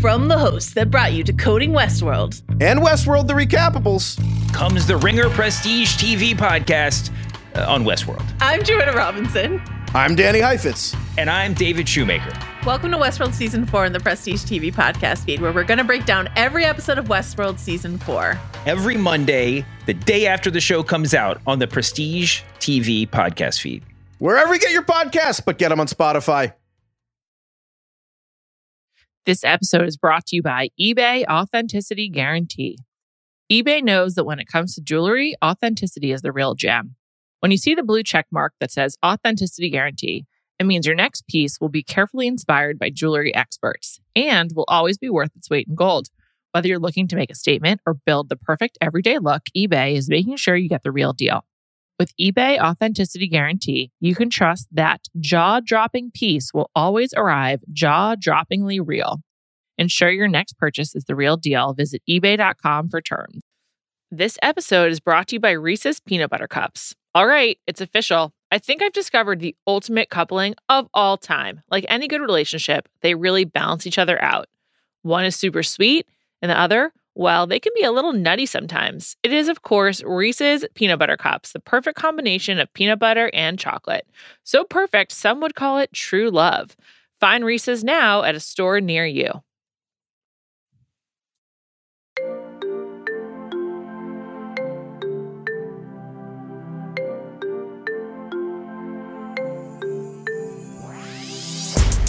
From 0.00 0.28
the 0.28 0.38
hosts 0.38 0.72
that 0.74 0.90
brought 0.90 1.12
you 1.12 1.22
Decoding 1.22 1.72
Westworld 1.72 2.40
and 2.62 2.80
Westworld 2.80 3.26
the 3.26 3.34
Recapables 3.34 4.18
comes 4.50 4.86
the 4.86 4.96
Ringer 4.96 5.28
Prestige 5.28 5.94
TV 5.98 6.34
podcast 6.34 7.12
uh, 7.54 7.70
on 7.70 7.84
Westworld. 7.84 8.24
I'm 8.40 8.64
Joanna 8.64 8.94
Robinson. 8.94 9.60
I'm 9.92 10.14
Danny 10.14 10.40
Heifetz. 10.40 10.96
And 11.18 11.28
I'm 11.28 11.52
David 11.52 11.86
Shoemaker. 11.86 12.32
Welcome 12.64 12.92
to 12.92 12.96
Westworld 12.96 13.34
Season 13.34 13.66
4 13.66 13.84
in 13.84 13.92
the 13.92 14.00
Prestige 14.00 14.42
TV 14.42 14.72
podcast 14.72 15.26
feed, 15.26 15.42
where 15.42 15.52
we're 15.52 15.64
going 15.64 15.76
to 15.76 15.84
break 15.84 16.06
down 16.06 16.30
every 16.34 16.64
episode 16.64 16.96
of 16.96 17.08
Westworld 17.08 17.58
Season 17.58 17.98
4. 17.98 18.40
Every 18.64 18.96
Monday, 18.96 19.66
the 19.84 19.92
day 19.92 20.26
after 20.26 20.50
the 20.50 20.62
show 20.62 20.82
comes 20.82 21.12
out 21.12 21.42
on 21.46 21.58
the 21.58 21.66
Prestige 21.66 22.40
TV 22.58 23.06
podcast 23.06 23.60
feed. 23.60 23.84
Wherever 24.18 24.54
you 24.54 24.60
get 24.60 24.70
your 24.72 24.82
podcasts, 24.82 25.44
but 25.44 25.58
get 25.58 25.68
them 25.68 25.78
on 25.78 25.88
Spotify. 25.88 26.54
This 29.26 29.44
episode 29.44 29.86
is 29.86 29.98
brought 29.98 30.24
to 30.28 30.36
you 30.36 30.42
by 30.42 30.70
eBay 30.80 31.26
Authenticity 31.26 32.08
Guarantee. 32.08 32.78
eBay 33.52 33.82
knows 33.82 34.14
that 34.14 34.24
when 34.24 34.40
it 34.40 34.46
comes 34.46 34.74
to 34.74 34.80
jewelry, 34.80 35.34
authenticity 35.44 36.10
is 36.10 36.22
the 36.22 36.32
real 36.32 36.54
gem. 36.54 36.96
When 37.40 37.50
you 37.50 37.58
see 37.58 37.74
the 37.74 37.82
blue 37.82 38.02
check 38.02 38.26
mark 38.32 38.54
that 38.60 38.70
says 38.70 38.96
Authenticity 39.04 39.68
Guarantee, 39.68 40.24
it 40.58 40.64
means 40.64 40.86
your 40.86 40.94
next 40.94 41.26
piece 41.26 41.60
will 41.60 41.68
be 41.68 41.82
carefully 41.82 42.28
inspired 42.28 42.78
by 42.78 42.88
jewelry 42.88 43.34
experts 43.34 44.00
and 44.16 44.52
will 44.56 44.64
always 44.68 44.96
be 44.96 45.10
worth 45.10 45.36
its 45.36 45.50
weight 45.50 45.68
in 45.68 45.74
gold. 45.74 46.08
Whether 46.52 46.68
you're 46.68 46.78
looking 46.78 47.06
to 47.08 47.16
make 47.16 47.30
a 47.30 47.34
statement 47.34 47.82
or 47.84 47.92
build 47.92 48.30
the 48.30 48.36
perfect 48.36 48.78
everyday 48.80 49.18
look, 49.18 49.42
eBay 49.54 49.96
is 49.96 50.08
making 50.08 50.36
sure 50.36 50.56
you 50.56 50.70
get 50.70 50.82
the 50.82 50.92
real 50.92 51.12
deal. 51.12 51.44
With 52.00 52.16
eBay 52.16 52.58
Authenticity 52.58 53.28
Guarantee, 53.28 53.92
you 54.00 54.14
can 54.14 54.30
trust 54.30 54.68
that 54.72 55.02
jaw 55.18 55.60
dropping 55.60 56.10
piece 56.12 56.50
will 56.54 56.70
always 56.74 57.12
arrive 57.14 57.60
jaw 57.74 58.16
droppingly 58.16 58.80
real. 58.82 59.18
Ensure 59.76 60.10
your 60.10 60.26
next 60.26 60.56
purchase 60.56 60.94
is 60.96 61.04
the 61.04 61.14
real 61.14 61.36
deal. 61.36 61.74
Visit 61.74 62.00
eBay.com 62.08 62.88
for 62.88 63.02
terms. 63.02 63.42
This 64.10 64.38
episode 64.40 64.90
is 64.90 64.98
brought 64.98 65.28
to 65.28 65.36
you 65.36 65.40
by 65.40 65.50
Reese's 65.50 66.00
Peanut 66.00 66.30
Butter 66.30 66.48
Cups. 66.48 66.94
All 67.14 67.26
right, 67.26 67.58
it's 67.66 67.82
official. 67.82 68.32
I 68.50 68.56
think 68.56 68.80
I've 68.80 68.94
discovered 68.94 69.40
the 69.40 69.54
ultimate 69.66 70.08
coupling 70.08 70.54
of 70.70 70.88
all 70.94 71.18
time. 71.18 71.60
Like 71.70 71.84
any 71.90 72.08
good 72.08 72.22
relationship, 72.22 72.88
they 73.02 73.14
really 73.14 73.44
balance 73.44 73.86
each 73.86 73.98
other 73.98 74.18
out. 74.22 74.46
One 75.02 75.26
is 75.26 75.36
super 75.36 75.62
sweet, 75.62 76.06
and 76.40 76.50
the 76.50 76.58
other, 76.58 76.94
well, 77.14 77.46
they 77.46 77.60
can 77.60 77.72
be 77.74 77.82
a 77.82 77.92
little 77.92 78.12
nutty 78.12 78.46
sometimes. 78.46 79.16
It 79.22 79.32
is, 79.32 79.48
of 79.48 79.62
course, 79.62 80.02
Reese's 80.04 80.64
Peanut 80.74 80.98
Butter 80.98 81.16
Cups, 81.16 81.52
the 81.52 81.60
perfect 81.60 81.98
combination 81.98 82.58
of 82.58 82.72
peanut 82.72 82.98
butter 82.98 83.30
and 83.34 83.58
chocolate. 83.58 84.06
So 84.44 84.64
perfect, 84.64 85.12
some 85.12 85.40
would 85.40 85.54
call 85.54 85.78
it 85.78 85.92
true 85.92 86.30
love. 86.30 86.76
Find 87.20 87.44
Reese's 87.44 87.84
now 87.84 88.22
at 88.22 88.34
a 88.34 88.40
store 88.40 88.80
near 88.80 89.04
you. 89.04 89.42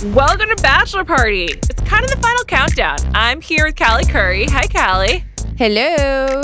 Welcome 0.06 0.50
to 0.50 0.58
Bachelor 0.64 1.06
Party. 1.06 1.44
It's 1.44 1.80
kind 1.82 2.04
of 2.04 2.10
the 2.10 2.18
final 2.18 2.44
countdown. 2.46 2.98
I'm 3.14 3.40
here 3.40 3.66
with 3.66 3.76
Callie 3.76 4.04
Curry. 4.04 4.48
Hi, 4.48 4.66
Callie. 4.66 5.24
Hello. 5.60 6.42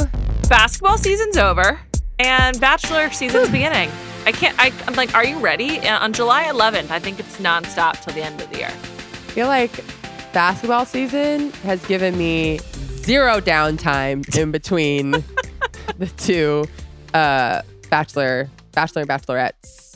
Basketball 0.48 1.00
season's 1.00 1.38
over 1.38 1.80
and 2.20 2.60
Bachelor 2.60 3.10
season's 3.10 3.50
beginning. 3.50 3.90
I 4.28 4.32
can't, 4.32 4.56
I, 4.60 4.68
am 4.86 4.94
like, 4.94 5.16
are 5.16 5.26
you 5.26 5.40
ready? 5.40 5.80
Uh, 5.80 5.98
on 5.98 6.14
July 6.14 6.44
11th, 6.44 6.92
I 6.92 7.00
think 7.00 7.20
it's 7.20 7.38
nonstop 7.38 8.00
till 8.04 8.14
the 8.14 8.22
end 8.22 8.40
of 8.40 8.52
the 8.52 8.60
year. 8.60 8.68
I 8.68 9.32
feel 9.32 9.48
like 9.48 9.84
basketball 10.34 10.86
season 10.86 11.52
has 11.64 11.84
given 11.88 12.16
me 12.16 12.60
zero 12.86 13.42
downtime 13.42 14.38
in 14.38 14.52
between 14.52 15.12
the 15.98 16.06
two 16.18 16.66
uh, 17.16 17.64
Bachelor, 17.90 18.52
Bachelor 18.74 19.02
and 19.02 19.10
Bachelorettes. 19.10 19.88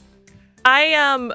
I 0.66 0.94
um 0.94 1.34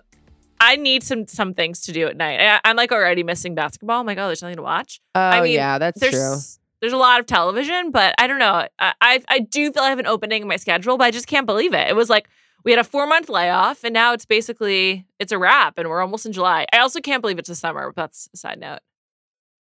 I 0.60 0.76
need 0.76 1.02
some 1.02 1.26
some 1.26 1.54
things 1.54 1.82
to 1.82 1.92
do 1.92 2.06
at 2.06 2.16
night. 2.16 2.40
I, 2.40 2.70
am 2.70 2.76
like 2.76 2.92
already 2.92 3.22
missing 3.22 3.54
basketball. 3.54 4.00
I'm 4.00 4.06
like, 4.06 4.18
oh, 4.18 4.26
there's 4.26 4.42
nothing 4.42 4.56
to 4.56 4.62
watch. 4.62 5.00
Oh 5.14 5.20
I 5.20 5.40
mean, 5.42 5.54
yeah, 5.54 5.78
that's 5.78 6.00
there's, 6.00 6.12
true. 6.12 6.36
There's 6.80 6.92
a 6.92 6.98
lot 6.98 7.20
of 7.20 7.26
television, 7.26 7.90
but 7.90 8.14
I 8.18 8.26
don't 8.26 8.38
know. 8.38 8.66
I, 8.78 8.94
I 9.00 9.22
I 9.28 9.38
do 9.40 9.72
feel 9.72 9.82
I 9.82 9.90
have 9.90 9.98
an 9.98 10.06
opening 10.06 10.42
in 10.42 10.48
my 10.48 10.56
schedule, 10.56 10.96
but 10.98 11.04
I 11.04 11.10
just 11.10 11.26
can't 11.26 11.46
believe 11.46 11.74
it. 11.74 11.88
It 11.88 11.96
was 11.96 12.10
like 12.10 12.28
we 12.64 12.72
had 12.72 12.80
a 12.80 12.84
four 12.84 13.06
month 13.06 13.28
layoff, 13.28 13.84
and 13.84 13.94
now 13.94 14.12
it's 14.12 14.26
basically 14.26 15.06
it's 15.18 15.32
a 15.32 15.38
wrap, 15.38 15.78
and 15.78 15.88
we're 15.88 16.02
almost 16.02 16.26
in 16.26 16.32
July. 16.32 16.66
I 16.72 16.78
also 16.78 17.00
can't 17.00 17.22
believe 17.22 17.38
it's 17.38 17.48
the 17.48 17.54
summer. 17.54 17.86
But 17.86 17.96
that's 17.96 18.28
a 18.34 18.36
side 18.36 18.58
note. 18.58 18.80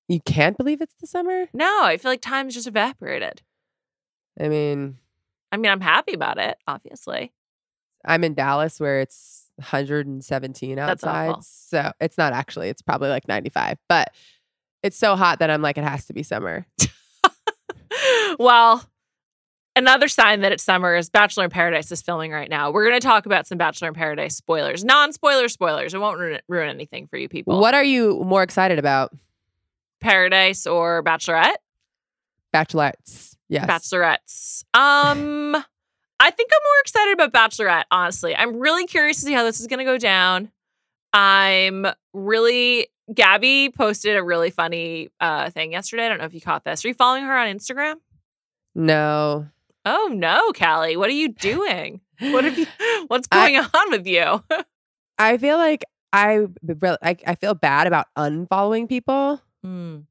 You 0.07 0.19
can't 0.21 0.57
believe 0.57 0.81
it's 0.81 0.95
the 0.99 1.07
summer. 1.07 1.45
No, 1.53 1.83
I 1.83 1.97
feel 1.97 2.11
like 2.11 2.21
time's 2.21 2.53
just 2.53 2.67
evaporated. 2.67 3.41
I 4.39 4.49
mean, 4.49 4.97
I 5.51 5.57
mean, 5.57 5.71
I'm 5.71 5.81
happy 5.81 6.13
about 6.13 6.37
it. 6.37 6.57
Obviously, 6.67 7.31
I'm 8.05 8.23
in 8.23 8.33
Dallas 8.33 8.79
where 8.79 8.99
it's 8.99 9.47
117 9.57 10.79
outside. 10.79 11.43
So 11.43 11.91
it's 11.99 12.17
not 12.17 12.33
actually, 12.33 12.69
it's 12.69 12.81
probably 12.81 13.09
like 13.09 13.27
95, 13.27 13.77
but 13.87 14.13
it's 14.83 14.97
so 14.97 15.15
hot 15.15 15.39
that 15.39 15.49
I'm 15.49 15.61
like, 15.61 15.77
it 15.77 15.83
has 15.83 16.05
to 16.05 16.13
be 16.13 16.23
summer. 16.23 16.65
well, 18.39 18.87
another 19.75 20.07
sign 20.07 20.41
that 20.41 20.51
it's 20.51 20.63
summer 20.63 20.95
is 20.95 21.09
Bachelor 21.09 21.45
in 21.45 21.49
Paradise 21.49 21.91
is 21.91 22.01
filming 22.01 22.31
right 22.31 22.49
now. 22.49 22.71
We're 22.71 22.87
going 22.87 22.99
to 22.99 23.05
talk 23.05 23.25
about 23.25 23.47
some 23.47 23.57
Bachelor 23.57 23.87
in 23.89 23.93
Paradise 23.93 24.35
spoilers, 24.35 24.83
non 24.83 25.13
spoiler 25.13 25.49
spoilers. 25.49 25.93
It 25.93 25.99
won't 25.99 26.19
ruin, 26.19 26.39
ruin 26.47 26.69
anything 26.69 27.07
for 27.07 27.17
you 27.17 27.29
people. 27.29 27.59
What 27.59 27.73
are 27.73 27.83
you 27.83 28.23
more 28.23 28.43
excited 28.43 28.79
about? 28.79 29.13
Paradise 29.99 30.67
or 30.67 31.03
Bachelorette? 31.03 31.55
Bachelorettes. 32.53 33.35
Yes. 33.49 33.65
Bachelorettes. 33.67 34.63
Um, 34.73 35.63
I 36.19 36.31
think 36.31 36.49
I'm 36.53 36.61
more 36.63 36.81
excited 36.81 37.13
about 37.13 37.33
Bachelorette, 37.33 37.83
honestly. 37.91 38.35
I'm 38.35 38.57
really 38.57 38.85
curious 38.85 39.19
to 39.19 39.25
see 39.25 39.33
how 39.33 39.43
this 39.43 39.59
is 39.59 39.67
going 39.67 39.79
to 39.79 39.85
go 39.85 39.97
down. 39.97 40.51
I'm 41.13 41.85
really 42.13 42.87
Gabby 43.13 43.69
posted 43.69 44.15
a 44.15 44.23
really 44.23 44.49
funny 44.49 45.09
uh, 45.19 45.49
thing 45.49 45.71
yesterday. 45.71 46.05
I 46.05 46.09
don't 46.09 46.17
know 46.17 46.25
if 46.25 46.33
you 46.33 46.41
caught 46.41 46.63
this. 46.63 46.83
Are 46.83 46.87
you 46.87 46.93
following 46.93 47.23
her 47.23 47.37
on 47.37 47.47
Instagram? 47.47 47.95
No. 48.73 49.47
Oh 49.85 50.09
no, 50.11 50.51
Callie. 50.53 50.97
What 50.97 51.09
are 51.09 51.13
you 51.13 51.29
doing? 51.29 52.01
what 52.19 52.43
have 52.45 52.57
you 52.57 52.65
what's 53.07 53.27
going 53.27 53.57
I, 53.57 53.59
on 53.61 53.91
with 53.91 54.07
you? 54.07 54.43
I 55.17 55.37
feel 55.37 55.57
like 55.57 55.83
I, 56.11 56.47
I 56.63 57.17
I 57.25 57.35
feel 57.35 57.53
bad 57.53 57.87
about 57.87 58.07
unfollowing 58.17 58.89
people. 58.89 59.41
Mm. 59.65 60.05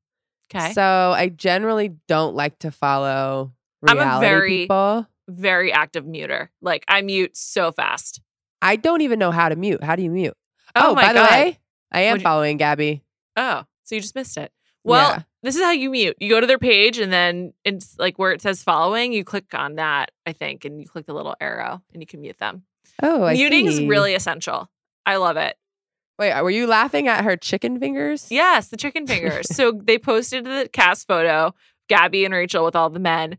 Okay. 0.55 0.73
So 0.73 0.83
I 0.83 1.29
generally 1.29 1.97
don't 2.07 2.35
like 2.35 2.59
to 2.61 2.71
follow 2.71 3.53
reality 3.83 4.03
I'm 4.03 4.17
a 4.17 4.21
very, 4.21 4.51
people 4.51 5.07
very 5.29 5.73
active 5.73 6.05
muter. 6.05 6.49
Like 6.61 6.85
I 6.89 7.03
mute 7.03 7.37
so 7.37 7.73
fast. 7.73 8.21
I 8.63 8.77
don't 8.77 9.03
even 9.03 9.19
know 9.19 9.31
how 9.31 9.49
to 9.49 9.57
mute. 9.57 9.83
How 9.83 9.97
do 9.97 10.03
you 10.03 10.11
mute? 10.11 10.37
Oh, 10.75 10.91
oh 10.91 10.95
by 10.95 11.13
God. 11.13 11.17
the 11.17 11.23
way, 11.23 11.59
I 11.93 12.01
am 12.03 12.21
following 12.21 12.57
Gabby. 12.57 13.03
Oh, 13.37 13.65
so 13.85 13.95
you 13.95 14.01
just 14.01 14.15
missed 14.15 14.37
it. 14.37 14.53
Well, 14.85 15.11
yeah. 15.11 15.23
this 15.43 15.57
is 15.57 15.63
how 15.63 15.71
you 15.71 15.91
mute. 15.91 16.17
You 16.21 16.29
go 16.29 16.41
to 16.41 16.47
their 16.47 16.59
page 16.59 16.99
and 16.99 17.13
then 17.13 17.55
it's 17.65 17.99
like 17.99 18.19
where 18.19 18.33
it 18.33 18.43
says 18.43 18.63
following, 18.63 19.13
you 19.13 19.25
click 19.25 19.55
on 19.55 19.77
that, 19.77 20.11
I 20.27 20.33
think, 20.33 20.65
and 20.65 20.81
you 20.81 20.87
click 20.87 21.07
the 21.07 21.15
little 21.15 21.37
arrow 21.41 21.83
and 21.93 22.03
you 22.03 22.07
can 22.07 22.21
mute 22.21 22.39
them. 22.39 22.65
Oh, 23.03 23.25
I 23.25 23.33
Muting 23.33 23.67
is 23.67 23.83
really 23.83 24.15
essential. 24.15 24.71
I 25.07 25.17
love 25.17 25.37
it. 25.37 25.57
Wait, 26.19 26.33
uh, 26.33 26.43
were 26.43 26.51
you 26.51 26.67
laughing 26.67 27.09
at 27.09 27.25
her 27.25 27.37
chicken 27.37 27.81
fingers? 27.81 28.31
Yes, 28.31 28.69
the 28.69 28.77
chicken 28.77 29.07
fingers. 29.07 29.55
so 29.55 29.73
they 29.73 29.99
posted 29.99 30.45
the 30.45 30.69
cast 30.73 31.09
photo, 31.09 31.55
Gabby 31.89 32.25
and 32.25 32.33
Rachel 32.33 32.65
with 32.65 32.77
all 32.77 32.91
the 32.91 33.01
men 33.01 33.39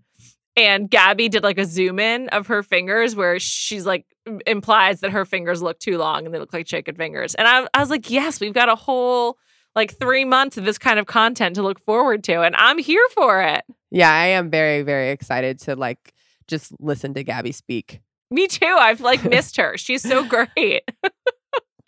and 0.55 0.89
Gabby 0.89 1.29
did 1.29 1.43
like 1.43 1.57
a 1.57 1.65
zoom 1.65 1.99
in 1.99 2.29
of 2.29 2.47
her 2.47 2.63
fingers 2.63 3.15
where 3.15 3.39
she's 3.39 3.85
like 3.85 4.05
implies 4.47 5.01
that 5.01 5.11
her 5.11 5.25
fingers 5.25 5.61
look 5.61 5.79
too 5.79 5.97
long 5.97 6.25
and 6.25 6.33
they 6.33 6.39
look 6.39 6.53
like 6.53 6.65
chicken 6.65 6.95
fingers. 6.95 7.35
And 7.35 7.47
I, 7.47 7.67
I 7.73 7.79
was 7.79 7.89
like, 7.89 8.09
yes, 8.09 8.39
we've 8.39 8.53
got 8.53 8.69
a 8.69 8.75
whole 8.75 9.37
like 9.75 9.97
three 9.97 10.25
months 10.25 10.57
of 10.57 10.65
this 10.65 10.77
kind 10.77 10.99
of 10.99 11.05
content 11.05 11.55
to 11.55 11.61
look 11.61 11.79
forward 11.79 12.23
to, 12.25 12.41
and 12.41 12.55
I'm 12.55 12.77
here 12.77 13.05
for 13.13 13.41
it. 13.41 13.65
Yeah, 13.91 14.11
I 14.11 14.27
am 14.27 14.49
very, 14.49 14.81
very 14.81 15.11
excited 15.11 15.59
to 15.59 15.75
like 15.75 16.13
just 16.47 16.71
listen 16.79 17.13
to 17.15 17.23
Gabby 17.23 17.51
speak. 17.51 18.01
Me 18.31 18.47
too. 18.47 18.65
I've 18.65 19.01
like 19.01 19.23
missed 19.29 19.57
her. 19.57 19.77
She's 19.77 20.01
so 20.01 20.25
great. 20.25 20.83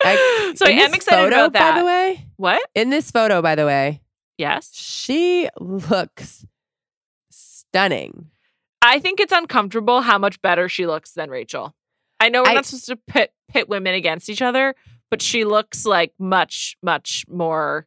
I, 0.02 0.52
so 0.56 0.66
I 0.66 0.70
am 0.70 0.94
excited 0.94 1.32
photo, 1.32 1.46
about 1.46 1.52
that. 1.54 1.74
By 1.74 1.80
the 1.80 1.86
way, 1.86 2.26
what 2.36 2.62
in 2.74 2.90
this 2.90 3.10
photo? 3.10 3.40
By 3.40 3.54
the 3.54 3.66
way, 3.66 4.02
yes, 4.36 4.70
she 4.74 5.48
looks 5.58 6.46
stunning. 7.30 8.30
I 8.82 8.98
think 9.00 9.20
it's 9.20 9.32
uncomfortable 9.32 10.02
how 10.02 10.18
much 10.18 10.40
better 10.42 10.68
she 10.68 10.86
looks 10.86 11.12
than 11.12 11.30
Rachel. 11.30 11.74
I 12.20 12.28
know 12.28 12.42
we're 12.42 12.50
I, 12.50 12.54
not 12.54 12.66
supposed 12.66 12.86
to 12.86 12.96
pit 12.96 13.32
pit 13.48 13.68
women 13.68 13.94
against 13.94 14.28
each 14.28 14.42
other, 14.42 14.74
but 15.10 15.22
she 15.22 15.44
looks 15.44 15.86
like 15.86 16.12
much, 16.18 16.76
much 16.82 17.24
more, 17.28 17.86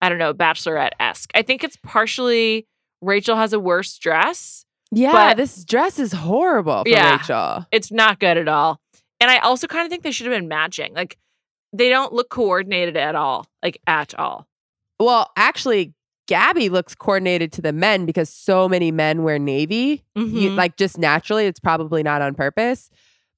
I 0.00 0.08
don't 0.08 0.18
know, 0.18 0.34
bachelorette 0.34 0.92
esque. 1.00 1.30
I 1.34 1.42
think 1.42 1.64
it's 1.64 1.76
partially 1.82 2.66
Rachel 3.00 3.36
has 3.36 3.52
a 3.52 3.60
worse 3.60 3.96
dress. 3.98 4.64
Yeah, 4.92 5.34
this 5.34 5.64
dress 5.64 5.98
is 5.98 6.12
horrible 6.12 6.82
for 6.82 6.88
yeah, 6.88 7.16
Rachel. 7.16 7.66
It's 7.70 7.92
not 7.92 8.18
good 8.18 8.36
at 8.36 8.48
all. 8.48 8.80
And 9.20 9.30
I 9.30 9.38
also 9.38 9.66
kind 9.66 9.84
of 9.86 9.90
think 9.90 10.02
they 10.02 10.10
should 10.10 10.26
have 10.26 10.34
been 10.34 10.48
matching. 10.48 10.94
Like 10.94 11.16
they 11.72 11.88
don't 11.88 12.12
look 12.12 12.28
coordinated 12.28 12.96
at 12.96 13.14
all. 13.14 13.46
Like 13.62 13.80
at 13.86 14.14
all. 14.18 14.46
Well, 14.98 15.30
actually, 15.36 15.94
Gabby 16.30 16.68
looks 16.68 16.94
coordinated 16.94 17.50
to 17.54 17.60
the 17.62 17.72
men 17.72 18.06
because 18.06 18.30
so 18.30 18.68
many 18.68 18.92
men 18.92 19.24
wear 19.24 19.36
navy. 19.36 20.04
You, 20.14 20.50
Mhm. 20.52 20.56
like 20.56 20.76
just 20.76 20.96
naturally, 20.96 21.46
it's 21.46 21.58
probably 21.58 22.04
not 22.04 22.22
on 22.22 22.34
purpose. 22.36 22.88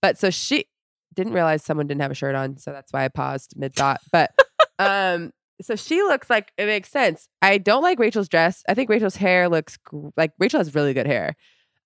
But 0.03 0.19
so 0.19 0.29
she 0.29 0.67
didn't 1.15 1.33
realize 1.33 1.65
someone 1.65 1.87
didn't 1.87 2.03
have 2.03 2.11
a 2.11 2.15
shirt 2.15 2.35
on, 2.35 2.59
so 2.59 2.71
that's 2.71 2.93
why 2.93 3.06
I 3.06 3.09
paused 3.09 3.55
mid 3.56 3.75
thought. 3.75 4.00
But 4.12 4.31
um, 4.79 5.33
so 5.62 5.75
she 5.75 6.03
looks 6.03 6.29
like 6.29 6.53
it 6.59 6.67
makes 6.67 6.91
sense. 6.91 7.29
I 7.41 7.56
don't 7.56 7.83
like 7.83 7.99
Rachel's 7.99 8.29
dress. 8.29 8.62
I 8.69 8.75
think 8.75 8.91
Rachel's 8.91 9.17
hair 9.17 9.49
looks 9.49 9.79
like 10.19 10.33
Rachel 10.39 10.61
has 10.61 10.75
really 10.75 10.93
good 10.93 11.06
hair. 11.06 11.35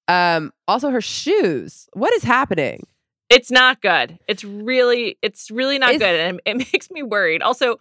Um, 0.08 0.52
also 0.66 0.90
her 0.90 1.00
shoes. 1.00 1.88
What 1.92 2.12
is 2.14 2.24
happening? 2.24 2.84
It's 3.30 3.50
not 3.52 3.80
good. 3.80 4.18
It's 4.28 4.42
really, 4.44 5.18
it's 5.22 5.52
really 5.52 5.78
not 5.78 5.92
Is- 5.94 5.98
good, 6.00 6.18
and 6.20 6.40
it 6.44 6.56
makes 6.72 6.90
me 6.90 7.02
worried. 7.04 7.42
Also, 7.42 7.76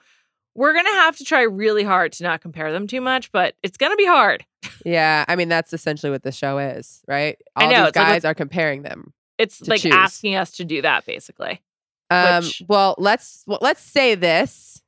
we're 0.55 0.73
gonna 0.73 0.89
have 0.89 1.17
to 1.17 1.23
try 1.23 1.41
really 1.43 1.83
hard 1.83 2.13
to 2.13 2.23
not 2.23 2.41
compare 2.41 2.71
them 2.71 2.87
too 2.87 3.01
much, 3.01 3.31
but 3.31 3.55
it's 3.61 3.77
gonna 3.77 3.95
be 3.95 4.05
hard. 4.05 4.45
Yeah, 4.85 5.25
I 5.27 5.35
mean 5.35 5.49
that's 5.49 5.73
essentially 5.73 6.11
what 6.11 6.23
the 6.23 6.31
show 6.31 6.57
is, 6.57 7.01
right? 7.07 7.37
I 7.55 7.65
All 7.65 7.71
know, 7.71 7.79
these 7.81 7.87
it's 7.89 7.97
like 7.97 8.07
guys 8.07 8.25
are 8.25 8.33
comparing 8.33 8.81
them. 8.83 9.13
It's 9.37 9.67
like 9.67 9.81
choose. 9.81 9.93
asking 9.93 10.35
us 10.35 10.51
to 10.57 10.65
do 10.65 10.81
that, 10.81 11.05
basically. 11.05 11.61
Um, 12.09 12.43
Which- 12.43 12.63
well, 12.67 12.95
let's 12.97 13.43
well, 13.47 13.59
let's 13.61 13.81
say 13.81 14.15
this 14.15 14.81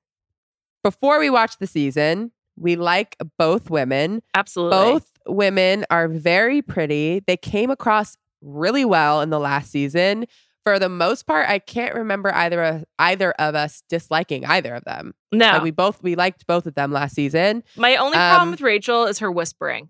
before 0.84 1.20
we 1.20 1.30
watch 1.30 1.58
the 1.60 1.68
season. 1.68 2.32
We 2.60 2.76
like 2.76 3.18
both 3.38 3.70
women. 3.70 4.24
Absolutely. 4.34 4.78
Both 4.78 5.12
women 5.28 5.86
are 5.92 6.08
very 6.08 6.62
pretty. 6.62 7.22
They 7.28 7.38
came 7.38 7.70
across 7.70 8.18
really 8.42 8.86
well 8.86 9.22
in 9.22 9.30
the 9.30 9.40
last 9.40 9.70
season. 9.72 10.26
For 10.68 10.80
the 10.80 10.90
most 10.90 11.26
part, 11.26 11.48
I 11.48 11.60
can't 11.60 11.96
remember 11.96 12.30
either 12.36 12.62
of, 12.62 12.84
either 13.00 13.32
of 13.40 13.56
us 13.56 13.84
disliking 13.88 14.44
either 14.44 14.76
of 14.76 14.84
them. 14.84 15.14
No, 15.32 15.52
Like 15.54 15.64
we 15.64 15.72
both 15.72 16.04
we 16.04 16.16
liked 16.16 16.46
both 16.46 16.66
of 16.66 16.76
them 16.76 16.92
last 16.92 17.16
season. 17.16 17.64
my 17.78 17.96
only 17.96 18.18
problem 18.18 18.50
um, 18.50 18.52
with 18.52 18.60
Rachel 18.60 19.06
is 19.06 19.20
her 19.20 19.32
whispering. 19.32 19.88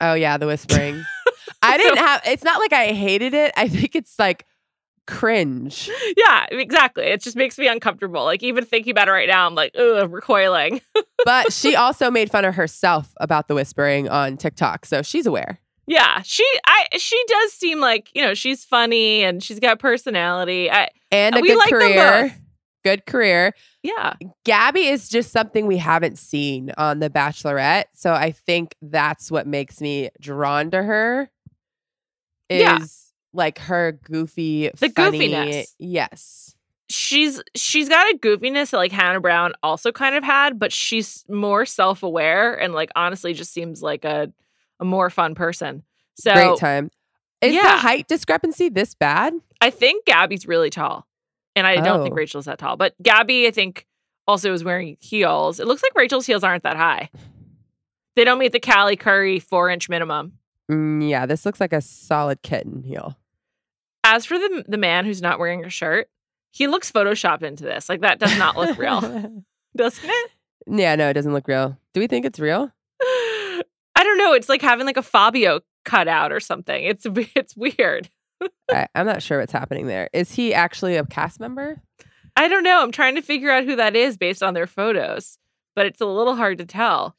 Oh 0.00 0.14
yeah, 0.14 0.36
the 0.36 0.46
whispering. 0.46 1.04
I 1.62 1.76
didn't 1.78 1.98
have. 1.98 2.22
It's 2.26 2.44
not 2.44 2.60
like 2.60 2.72
I 2.72 2.92
hated 2.92 3.34
it. 3.34 3.52
I 3.56 3.66
think 3.66 3.96
it's 3.96 4.20
like 4.20 4.46
cringe. 5.08 5.90
Yeah, 6.16 6.46
exactly. 6.52 7.06
It 7.06 7.22
just 7.22 7.34
makes 7.34 7.58
me 7.58 7.66
uncomfortable. 7.66 8.22
Like 8.22 8.44
even 8.44 8.64
thinking 8.64 8.92
about 8.92 9.08
it 9.08 9.12
right 9.12 9.28
now, 9.28 9.48
I'm 9.48 9.56
like, 9.56 9.74
ugh, 9.76 10.12
recoiling. 10.12 10.80
But 11.24 11.52
she 11.52 11.74
also 11.76 12.10
made 12.10 12.30
fun 12.30 12.44
of 12.46 12.54
herself 12.54 13.12
about 13.20 13.46
the 13.48 13.54
whispering 13.54 14.08
on 14.08 14.36
TikTok, 14.38 14.86
so 14.86 15.02
she's 15.02 15.26
aware. 15.26 15.58
Yeah, 15.90 16.22
she, 16.22 16.44
I, 16.66 16.86
she 16.98 17.20
does 17.26 17.52
seem 17.52 17.80
like 17.80 18.08
you 18.14 18.22
know 18.22 18.32
she's 18.34 18.64
funny 18.64 19.22
and 19.24 19.42
she's 19.42 19.58
got 19.58 19.78
personality. 19.80 20.70
I, 20.70 20.88
And 21.10 21.36
a 21.36 21.40
We 21.40 21.48
good 21.48 21.58
like 21.58 21.70
career. 21.70 22.36
Good 22.82 23.04
career. 23.04 23.52
yeah, 23.82 24.14
Gabby 24.44 24.86
is 24.86 25.10
just 25.10 25.32
something 25.32 25.66
we 25.66 25.76
haven't 25.76 26.16
seen 26.16 26.72
on 26.78 27.00
The 27.00 27.10
Bachelorette. 27.10 27.84
So 27.92 28.12
I 28.14 28.30
think 28.30 28.74
that's 28.80 29.30
what 29.30 29.46
makes 29.46 29.82
me 29.82 30.08
drawn 30.18 30.70
to 30.70 30.82
her. 30.82 31.28
Is 32.48 32.60
Yeah. 32.62 32.78
like 33.32 33.58
her 33.58 33.92
goofy, 33.92 34.70
The 34.78 34.88
funny, 34.88 35.28
goofiness. 35.28 35.66
Yes. 35.78 36.54
she's 36.88 37.42
she's 37.54 37.88
got 37.90 38.06
a 38.14 38.18
goofiness 38.18 38.70
that 38.70 38.78
like 38.78 38.92
Hannah 38.92 39.20
Brown 39.20 39.52
also 39.62 39.92
kind 39.92 40.14
of 40.16 40.24
had, 40.24 40.58
but 40.58 40.72
she's 40.72 41.24
more 41.28 41.66
self 41.66 42.02
aware 42.02 42.54
and 42.58 42.72
like 42.72 42.90
honestly 42.96 43.34
just 43.34 43.52
seems 43.52 43.82
like 43.82 44.04
a 44.06 44.32
a 44.80 44.84
more 44.84 45.10
fun 45.10 45.34
person. 45.34 45.84
So 46.14 46.32
Great 46.34 46.58
time. 46.58 46.90
Is 47.40 47.54
the 47.54 47.68
height 47.68 48.06
discrepancy 48.08 48.68
this 48.68 48.94
bad? 48.94 49.32
I 49.60 49.70
think 49.70 50.04
Gabby's 50.04 50.46
really 50.46 50.68
tall, 50.70 51.06
and 51.56 51.66
I 51.66 51.76
don't 51.76 52.02
think 52.02 52.12
Oh. 52.12 52.16
Rachel's 52.16 52.44
that 52.46 52.58
tall. 52.58 52.76
But 52.76 52.94
Gabby, 53.02 53.46
I 53.46 53.50
think, 53.50 53.86
also 54.26 54.52
is 54.52 54.62
wearing 54.64 54.96
heels. 55.00 55.58
It 55.60 55.66
looks 55.66 55.82
like 55.82 55.94
Rachel's 55.94 56.26
heels 56.26 56.44
aren't 56.44 56.64
that 56.64 56.76
high. 56.76 57.08
They 58.16 58.24
don't 58.24 58.38
meet 58.38 58.52
the 58.52 58.60
Callie 58.60 58.96
Curry 58.96 59.38
four 59.38 59.70
inch 59.70 59.88
minimum. 59.88 60.32
Mm, 60.70 61.08
yeah, 61.08 61.24
this 61.26 61.46
looks 61.46 61.60
like 61.60 61.72
a 61.72 61.80
solid 61.80 62.42
kitten 62.42 62.82
heel. 62.82 63.16
As 64.04 64.24
for 64.26 64.38
the 64.38 64.64
the 64.68 64.76
man 64.78 65.04
who's 65.04 65.22
not 65.22 65.38
wearing 65.38 65.64
a 65.64 65.70
shirt, 65.70 66.08
he 66.50 66.66
looks 66.66 66.90
photoshopped 66.92 67.42
into 67.42 67.64
this. 67.64 67.88
Like 67.88 68.00
that 68.02 68.18
does 68.18 68.36
not 68.38 68.56
look 68.56 68.76
real, 68.78 69.00
doesn't 69.76 70.08
it? 70.10 70.30
yeah, 70.66 70.94
no, 70.96 71.08
it 71.08 71.14
doesn't 71.14 71.32
look 71.32 71.48
real. 71.48 71.78
Do 71.94 72.00
we 72.00 72.06
think 72.06 72.26
it's 72.26 72.38
real? 72.40 72.70
I 74.00 74.04
don't 74.04 74.16
know. 74.16 74.32
It's 74.32 74.48
like 74.48 74.62
having 74.62 74.86
like 74.86 74.96
a 74.96 75.02
Fabio 75.02 75.60
cutout 75.84 76.32
or 76.32 76.40
something. 76.40 76.82
It's 76.84 77.04
it's 77.36 77.54
weird. 77.54 78.08
I, 78.70 78.86
I'm 78.94 79.04
not 79.04 79.22
sure 79.22 79.38
what's 79.40 79.52
happening 79.52 79.86
there. 79.88 80.08
Is 80.14 80.32
he 80.32 80.54
actually 80.54 80.96
a 80.96 81.04
cast 81.04 81.38
member? 81.38 81.82
I 82.34 82.48
don't 82.48 82.62
know. 82.62 82.82
I'm 82.82 82.92
trying 82.92 83.16
to 83.16 83.22
figure 83.22 83.50
out 83.50 83.64
who 83.64 83.76
that 83.76 83.94
is 83.94 84.16
based 84.16 84.42
on 84.42 84.54
their 84.54 84.66
photos, 84.66 85.36
but 85.76 85.84
it's 85.84 86.00
a 86.00 86.06
little 86.06 86.34
hard 86.36 86.56
to 86.58 86.64
tell. 86.64 87.14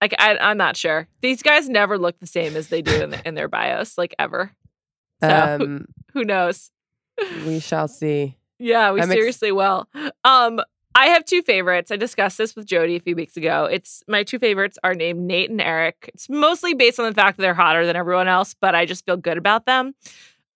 Like 0.00 0.14
I, 0.18 0.36
I'm 0.38 0.56
not 0.58 0.76
sure. 0.76 1.08
These 1.22 1.42
guys 1.42 1.68
never 1.68 1.98
look 1.98 2.20
the 2.20 2.26
same 2.26 2.54
as 2.54 2.68
they 2.68 2.82
do 2.82 3.02
in, 3.02 3.10
the, 3.10 3.26
in 3.26 3.34
their 3.34 3.48
bios, 3.48 3.98
like 3.98 4.14
ever. 4.18 4.52
So 5.22 5.28
who, 5.58 5.64
Um, 5.64 5.86
who 6.12 6.24
knows? 6.24 6.70
we 7.44 7.58
shall 7.58 7.88
see. 7.88 8.36
Yeah, 8.58 8.92
we 8.92 9.00
I'm 9.00 9.10
ex- 9.10 9.18
seriously 9.18 9.50
will. 9.50 9.88
Um, 10.22 10.60
I 10.94 11.06
have 11.06 11.24
two 11.24 11.42
favorites. 11.42 11.90
I 11.90 11.96
discussed 11.96 12.36
this 12.38 12.54
with 12.54 12.66
Jodi 12.66 12.96
a 12.96 13.00
few 13.00 13.16
weeks 13.16 13.36
ago. 13.36 13.64
It's 13.64 14.02
my 14.08 14.24
two 14.24 14.38
favorites 14.38 14.78
are 14.84 14.94
named 14.94 15.20
Nate 15.26 15.50
and 15.50 15.60
Eric. 15.60 16.10
It's 16.12 16.28
mostly 16.28 16.74
based 16.74 17.00
on 17.00 17.06
the 17.06 17.14
fact 17.14 17.36
that 17.36 17.42
they're 17.42 17.54
hotter 17.54 17.86
than 17.86 17.96
everyone 17.96 18.28
else, 18.28 18.54
but 18.60 18.74
I 18.74 18.84
just 18.84 19.06
feel 19.06 19.16
good 19.16 19.38
about 19.38 19.64
them. 19.64 19.94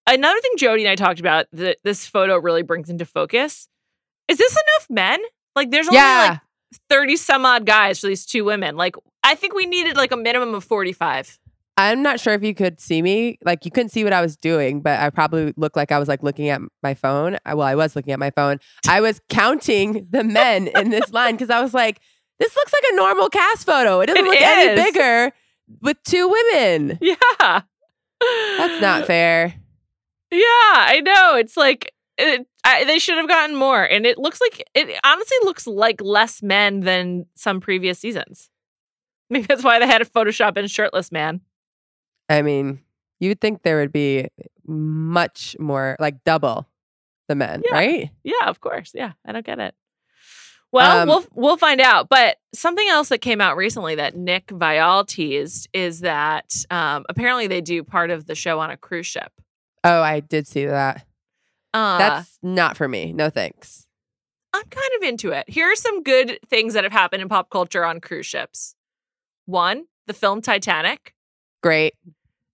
Another 0.06 0.38
thing 0.40 0.52
Jodi 0.58 0.84
and 0.84 0.90
I 0.90 0.94
talked 0.96 1.20
about 1.20 1.46
that 1.52 1.78
this 1.84 2.06
photo 2.06 2.36
really 2.38 2.62
brings 2.62 2.90
into 2.90 3.04
focus 3.06 3.68
is 4.28 4.38
this 4.38 4.52
enough 4.52 4.86
men? 4.90 5.20
Like, 5.54 5.70
there's 5.70 5.86
only 5.86 5.98
Yeah. 5.98 6.28
like 6.30 6.40
30 6.90 7.14
some 7.16 7.46
odd 7.46 7.64
guys 7.64 8.00
for 8.00 8.08
these 8.08 8.26
two 8.26 8.44
women. 8.44 8.76
Like, 8.76 8.96
I 9.22 9.36
think 9.36 9.54
we 9.54 9.66
needed 9.66 9.96
like 9.96 10.10
a 10.10 10.16
minimum 10.16 10.52
of 10.52 10.64
45. 10.64 11.38
I'm 11.78 12.02
not 12.02 12.20
sure 12.20 12.32
if 12.32 12.42
you 12.42 12.54
could 12.54 12.80
see 12.80 13.02
me. 13.02 13.38
Like 13.44 13.64
you 13.64 13.70
couldn't 13.70 13.90
see 13.90 14.02
what 14.02 14.12
I 14.12 14.22
was 14.22 14.36
doing, 14.36 14.80
but 14.80 14.98
I 14.98 15.10
probably 15.10 15.52
looked 15.56 15.76
like 15.76 15.92
I 15.92 15.98
was 15.98 16.08
like 16.08 16.22
looking 16.22 16.48
at 16.48 16.60
my 16.82 16.94
phone. 16.94 17.36
I, 17.44 17.54
well, 17.54 17.66
I 17.66 17.74
was 17.74 17.94
looking 17.94 18.12
at 18.12 18.18
my 18.18 18.30
phone. 18.30 18.58
I 18.88 19.00
was 19.00 19.20
counting 19.28 20.06
the 20.10 20.24
men 20.24 20.68
in 20.68 20.90
this 20.90 21.12
line 21.12 21.34
because 21.34 21.50
I 21.50 21.60
was 21.60 21.74
like, 21.74 22.00
this 22.38 22.54
looks 22.56 22.72
like 22.72 22.84
a 22.92 22.96
normal 22.96 23.28
cast 23.28 23.66
photo. 23.66 24.00
It 24.00 24.06
doesn't 24.06 24.24
It 24.24 24.28
look 24.28 24.40
any 24.40 24.82
bigger 24.82 25.32
with 25.82 25.96
two 26.04 26.28
women. 26.28 26.98
Yeah. 27.00 27.60
That's 28.58 28.80
not 28.80 29.06
fair. 29.06 29.54
Yeah, 30.30 30.40
I 30.40 31.00
know. 31.04 31.36
It's 31.36 31.56
like 31.56 31.92
it, 32.18 32.46
I, 32.64 32.84
they 32.84 32.98
should 32.98 33.18
have 33.18 33.28
gotten 33.28 33.54
more, 33.54 33.82
and 33.82 34.06
it 34.06 34.18
looks 34.18 34.40
like 34.40 34.64
it 34.74 34.98
honestly 35.04 35.36
looks 35.42 35.66
like 35.66 36.00
less 36.00 36.42
men 36.42 36.80
than 36.80 37.26
some 37.34 37.60
previous 37.60 37.98
seasons. 37.98 38.48
Maybe 39.30 39.46
that's 39.46 39.64
why 39.64 39.78
they 39.78 39.86
had 39.86 40.02
a 40.02 40.06
Photoshop 40.06 40.56
in 40.56 40.66
shirtless 40.66 41.12
man. 41.12 41.40
I 42.28 42.42
mean, 42.42 42.80
you 43.20 43.30
would 43.30 43.40
think 43.40 43.62
there 43.62 43.78
would 43.78 43.92
be 43.92 44.28
much 44.66 45.56
more, 45.58 45.96
like 46.00 46.22
double 46.24 46.66
the 47.28 47.34
men, 47.34 47.62
Yeah. 47.66 47.74
right? 47.74 48.10
Yeah, 48.24 48.46
of 48.48 48.60
course. 48.60 48.92
Yeah, 48.94 49.12
I 49.24 49.32
don't 49.32 49.46
get 49.46 49.58
it. 49.58 49.74
Well, 50.72 51.02
Um, 51.02 51.08
we'll 51.08 51.24
we'll 51.34 51.56
find 51.56 51.80
out. 51.80 52.08
But 52.08 52.36
something 52.52 52.86
else 52.88 53.08
that 53.08 53.18
came 53.18 53.40
out 53.40 53.56
recently 53.56 53.94
that 53.94 54.16
Nick 54.16 54.48
Viall 54.48 55.06
teased 55.06 55.68
is 55.72 56.00
that 56.00 56.52
um, 56.70 57.04
apparently 57.08 57.46
they 57.46 57.60
do 57.60 57.82
part 57.84 58.10
of 58.10 58.26
the 58.26 58.34
show 58.34 58.58
on 58.60 58.70
a 58.70 58.76
cruise 58.76 59.06
ship. 59.06 59.32
Oh, 59.84 60.02
I 60.02 60.20
did 60.20 60.46
see 60.48 60.66
that. 60.66 61.06
Uh, 61.72 61.98
That's 61.98 62.38
not 62.42 62.76
for 62.76 62.88
me. 62.88 63.12
No 63.12 63.30
thanks. 63.30 63.86
I'm 64.52 64.64
kind 64.64 64.90
of 64.96 65.02
into 65.08 65.30
it. 65.32 65.48
Here 65.48 65.70
are 65.70 65.76
some 65.76 66.02
good 66.02 66.38
things 66.48 66.74
that 66.74 66.84
have 66.84 66.92
happened 66.92 67.22
in 67.22 67.28
pop 67.28 67.50
culture 67.50 67.84
on 67.84 68.00
cruise 68.00 68.26
ships. 68.26 68.74
One, 69.44 69.84
the 70.06 70.14
film 70.14 70.40
Titanic. 70.42 71.14
Great. 71.66 71.94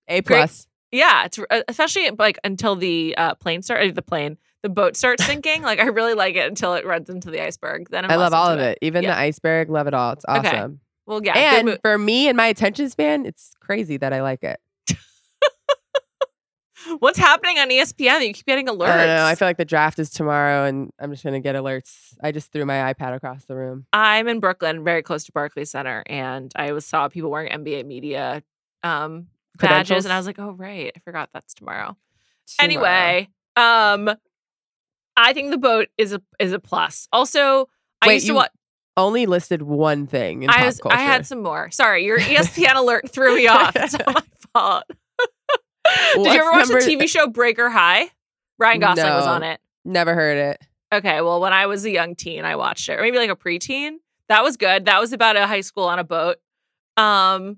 A 0.09 0.23
plus. 0.23 0.66
Yeah, 0.90 1.25
it's 1.25 1.38
uh, 1.38 1.62
especially 1.69 2.11
like 2.19 2.38
until 2.45 2.76
the 2.76 3.14
uh, 3.16 3.35
plane 3.35 3.62
start, 3.62 3.83
uh, 3.88 3.92
the 3.92 4.02
plane, 4.02 4.38
the 4.62 4.69
boat 4.69 4.97
starts 4.97 5.25
sinking. 5.26 5.62
like 5.62 5.81
I 5.81 5.87
really 5.87 6.14
like 6.14 6.35
it 6.37 6.47
until 6.49 6.75
it 6.75 6.85
runs 6.87 7.09
into 7.11 7.31
the 7.31 7.42
iceberg. 7.45 7.88
Then 7.90 8.04
I'm 8.04 8.11
I 8.11 8.16
love 8.16 8.33
all 8.35 8.49
of 8.49 8.59
it. 8.59 8.78
Even 8.83 9.02
Yeah. 9.02 9.11
the 9.14 9.19
iceberg, 9.19 9.71
love 9.71 9.87
it 9.87 9.95
all. 9.95 10.12
It's 10.12 10.25
Okay. 10.28 10.49
awesome. 10.49 10.81
Well, 11.07 11.21
yeah, 11.25 11.57
and 11.57 11.66
mo- 11.69 11.76
for 11.83 11.99
me 11.99 12.28
and 12.28 12.37
my 12.37 12.47
attention 12.47 12.88
span, 12.88 13.26
it's 13.26 13.52
crazy 13.61 13.97
that 13.99 14.12
I 14.12 14.23
like 14.23 14.42
it. 14.45 14.61
what's 17.00 17.19
happening 17.19 17.59
on 17.59 17.71
ESPN? 17.71 18.19
that 18.19 18.26
You 18.26 18.33
keep 18.35 18.47
getting 18.47 18.66
alerts. 18.66 18.88
I 18.88 18.97
don't 18.99 19.07
know. 19.09 19.25
I 19.26 19.35
feel 19.35 19.49
like 19.49 19.57
the 19.57 19.64
draft 19.64 19.99
is 19.99 20.11
tomorrow, 20.11 20.64
and 20.64 20.90
I'm 21.00 21.11
just 21.11 21.25
gonna 21.25 21.40
get 21.40 21.54
alerts. 21.54 22.14
I 22.23 22.33
just 22.33 22.52
threw 22.52 22.64
my 22.64 22.92
iPad 22.92 23.14
across 23.14 23.45
the 23.45 23.57
room. 23.57 23.87
I'm 23.92 24.28
in 24.28 24.40
Brooklyn, 24.40 24.85
very 24.85 25.02
close 25.02 25.25
to 25.25 25.33
Barclays 25.33 25.71
Center, 25.71 26.02
and 26.07 26.52
I 26.57 26.73
was 26.73 26.85
saw 26.87 27.09
people 27.09 27.31
wearing 27.31 27.50
NBA 27.52 27.85
media 27.87 28.42
um, 28.82 29.28
badges, 29.58 30.04
and 30.04 30.12
I 30.12 30.16
was 30.16 30.26
like, 30.26 30.38
oh 30.38 30.50
right, 30.52 30.92
I 30.94 30.98
forgot 31.00 31.30
that's 31.32 31.54
tomorrow. 31.54 31.96
Tomorrow. 32.46 32.64
Anyway, 32.64 33.28
um, 33.56 34.10
I 35.16 35.32
think 35.32 35.50
the 35.50 35.58
boat 35.58 35.88
is 35.98 36.12
a 36.12 36.22
is 36.38 36.52
a 36.52 36.58
plus. 36.58 37.08
Also, 37.12 37.68
I 38.00 38.08
Wait, 38.08 38.14
used 38.14 38.26
to 38.26 38.34
watch. 38.34 38.50
only 38.96 39.26
listed 39.26 39.62
one 39.62 40.06
thing 40.06 40.42
in 40.42 40.50
I 40.50 40.64
was. 40.66 40.80
I 40.84 41.00
had 41.00 41.26
some 41.26 41.42
more. 41.42 41.70
Sorry, 41.70 42.04
your 42.04 42.18
ESPN 42.20 42.74
alert 42.76 43.10
threw 43.10 43.36
me 43.36 43.46
off. 43.46 43.76
It's 43.76 43.92
not 43.92 44.06
my 44.14 44.22
fault. 44.54 44.84
Did 46.14 46.26
you 46.26 46.40
ever 46.40 46.50
watch 46.50 46.68
number- 46.68 46.80
the 46.84 46.96
TV 46.96 47.08
show 47.08 47.26
Breaker 47.26 47.68
High? 47.68 48.08
Ryan 48.58 48.80
Gosling 48.80 49.06
was 49.06 49.26
on 49.26 49.42
it. 49.42 49.60
Never 49.84 50.14
heard 50.14 50.36
it. 50.38 50.62
Okay, 50.94 51.20
well, 51.22 51.40
when 51.40 51.52
I 51.52 51.66
was 51.66 51.84
a 51.84 51.90
young 51.90 52.14
teen, 52.14 52.44
I 52.44 52.56
watched 52.56 52.88
it, 52.88 52.98
or 52.98 53.02
maybe 53.02 53.16
like 53.18 53.30
a 53.30 53.36
preteen. 53.36 53.96
That 54.28 54.42
was 54.44 54.56
good. 54.56 54.84
That 54.84 55.00
was 55.00 55.12
about 55.12 55.36
a 55.36 55.46
high 55.46 55.62
school 55.62 55.84
on 55.84 55.98
a 55.98 56.04
boat. 56.04 56.36
Um, 56.96 57.56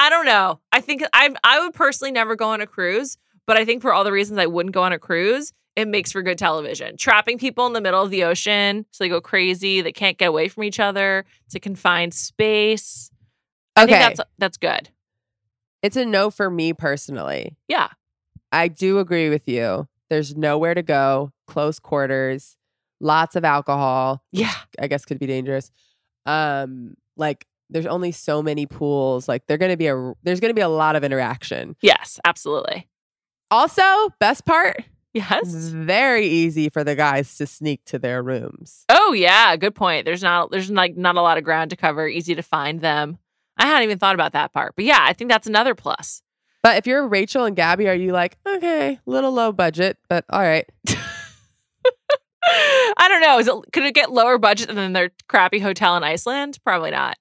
I 0.00 0.10
don't 0.10 0.26
know. 0.26 0.60
I 0.72 0.80
think 0.80 1.02
I 1.12 1.34
I 1.42 1.58
would 1.60 1.74
personally 1.74 2.12
never 2.12 2.36
go 2.36 2.50
on 2.50 2.60
a 2.60 2.66
cruise, 2.68 3.18
but 3.46 3.56
I 3.56 3.64
think 3.64 3.82
for 3.82 3.92
all 3.92 4.04
the 4.04 4.12
reasons 4.12 4.38
I 4.38 4.46
wouldn't 4.46 4.72
go 4.72 4.82
on 4.84 4.92
a 4.92 4.98
cruise, 4.98 5.52
it 5.74 5.88
makes 5.88 6.12
for 6.12 6.22
good 6.22 6.38
television. 6.38 6.96
Trapping 6.96 7.36
people 7.36 7.66
in 7.66 7.72
the 7.72 7.80
middle 7.80 8.00
of 8.02 8.10
the 8.10 8.22
ocean 8.22 8.86
so 8.92 9.02
they 9.02 9.08
go 9.08 9.20
crazy, 9.20 9.80
they 9.80 9.90
can't 9.92 10.16
get 10.16 10.28
away 10.28 10.46
from 10.48 10.62
each 10.62 10.78
other. 10.78 11.24
It's 11.46 11.56
a 11.56 11.60
confined 11.60 12.14
space. 12.14 13.10
I 13.74 13.82
Okay. 13.82 13.92
think 13.98 14.16
that's 14.16 14.30
that's 14.38 14.56
good. 14.56 14.90
It's 15.82 15.96
a 15.96 16.04
no 16.04 16.30
for 16.30 16.48
me 16.48 16.72
personally. 16.72 17.56
Yeah. 17.66 17.88
I 18.52 18.68
do 18.68 19.00
agree 19.00 19.28
with 19.30 19.48
you. 19.48 19.88
There's 20.10 20.36
nowhere 20.36 20.74
to 20.74 20.82
go, 20.82 21.32
close 21.48 21.78
quarters, 21.80 22.56
lots 23.00 23.34
of 23.34 23.44
alcohol. 23.44 24.22
Yeah. 24.30 24.54
I 24.78 24.86
guess 24.86 25.04
could 25.04 25.18
be 25.18 25.26
dangerous. 25.26 25.72
Um, 26.24 26.94
like 27.16 27.47
there's 27.70 27.86
only 27.86 28.12
so 28.12 28.42
many 28.42 28.66
pools. 28.66 29.28
Like 29.28 29.46
they're 29.46 29.58
gonna 29.58 29.76
be 29.76 29.86
a 29.88 30.12
there's 30.22 30.40
gonna 30.40 30.54
be 30.54 30.60
a 30.60 30.68
lot 30.68 30.96
of 30.96 31.04
interaction. 31.04 31.76
Yes, 31.82 32.18
absolutely. 32.24 32.88
Also, 33.50 33.82
best 34.20 34.44
part, 34.44 34.84
Yes. 35.14 35.42
very 35.68 36.26
easy 36.26 36.68
for 36.68 36.84
the 36.84 36.94
guys 36.94 37.36
to 37.38 37.46
sneak 37.46 37.84
to 37.86 37.98
their 37.98 38.22
rooms. 38.22 38.84
Oh 38.88 39.12
yeah, 39.12 39.56
good 39.56 39.74
point. 39.74 40.04
There's 40.04 40.22
not 40.22 40.50
there's 40.50 40.70
like 40.70 40.96
not 40.96 41.16
a 41.16 41.22
lot 41.22 41.38
of 41.38 41.44
ground 41.44 41.70
to 41.70 41.76
cover, 41.76 42.06
easy 42.06 42.34
to 42.34 42.42
find 42.42 42.80
them. 42.80 43.18
I 43.56 43.66
hadn't 43.66 43.84
even 43.84 43.98
thought 43.98 44.14
about 44.14 44.32
that 44.34 44.52
part. 44.52 44.74
But 44.76 44.84
yeah, 44.84 45.00
I 45.00 45.12
think 45.14 45.30
that's 45.30 45.46
another 45.46 45.74
plus. 45.74 46.22
But 46.62 46.76
if 46.76 46.86
you're 46.86 47.06
Rachel 47.08 47.44
and 47.44 47.56
Gabby, 47.56 47.88
are 47.88 47.94
you 47.94 48.12
like, 48.12 48.36
okay, 48.46 48.98
little 49.06 49.32
low 49.32 49.52
budget, 49.52 49.96
but 50.08 50.24
all 50.28 50.40
right. 50.42 50.68
I 52.96 53.08
don't 53.08 53.20
know. 53.20 53.38
Is 53.38 53.46
it 53.48 53.54
could 53.72 53.84
it 53.84 53.94
get 53.94 54.10
lower 54.10 54.38
budget 54.38 54.74
than 54.74 54.92
their 54.92 55.10
crappy 55.28 55.58
hotel 55.58 55.96
in 55.96 56.02
Iceland? 56.04 56.58
Probably 56.64 56.90
not. 56.90 57.16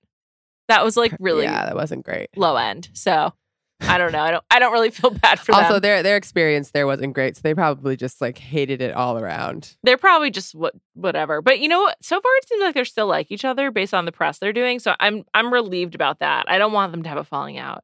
That 0.68 0.84
was 0.84 0.98
like 0.98 1.16
really 1.20 1.44
Yeah, 1.44 1.66
that 1.66 1.76
wasn't 1.76 2.06
great. 2.06 2.30
low 2.36 2.56
end. 2.56 2.90
So 2.94 3.34
I 3.80 4.00
don't 4.00 4.12
know. 4.12 4.22
I 4.22 4.32
don't 4.32 4.44
I 4.50 4.58
don't 4.60 4.74
really 4.74 4.90
feel 4.90 5.12
bad 5.12 5.40
for 5.40 5.52
Also, 5.54 5.62
them. 5.64 5.72
Also, 5.74 5.80
their 5.80 6.02
their 6.04 6.18
experience 6.18 6.72
there 6.72 6.88
wasn't 6.88 7.14
great, 7.14 7.36
so 7.36 7.42
they 7.44 7.54
probably 7.54 7.96
just 7.96 8.22
like 8.22 8.38
hated 8.40 8.82
it 8.82 8.94
all 8.96 9.20
around. 9.20 9.76
They're 9.84 9.98
probably 9.98 10.32
just 10.32 10.56
what 10.56 10.74
whatever. 10.96 11.42
But 11.44 11.60
you 11.60 11.68
know 11.68 11.82
what? 11.82 11.96
So 12.04 12.20
far 12.20 12.32
it 12.38 12.48
seems 12.50 12.62
like 12.62 12.74
they're 12.74 12.86
still 12.86 13.06
like 13.08 13.32
each 13.32 13.46
other 13.46 13.70
based 13.70 13.94
on 13.94 14.06
the 14.06 14.12
press 14.12 14.40
they're 14.40 14.52
doing. 14.54 14.80
So 14.80 14.96
I'm 15.00 15.24
I'm 15.36 15.54
relieved 15.54 15.94
about 15.94 16.20
that. 16.20 16.46
I 16.50 16.58
don't 16.58 16.74
want 16.74 16.92
them 16.92 17.04
to 17.04 17.10
have 17.10 17.20
a 17.20 17.24
falling 17.24 17.58
out. 17.60 17.84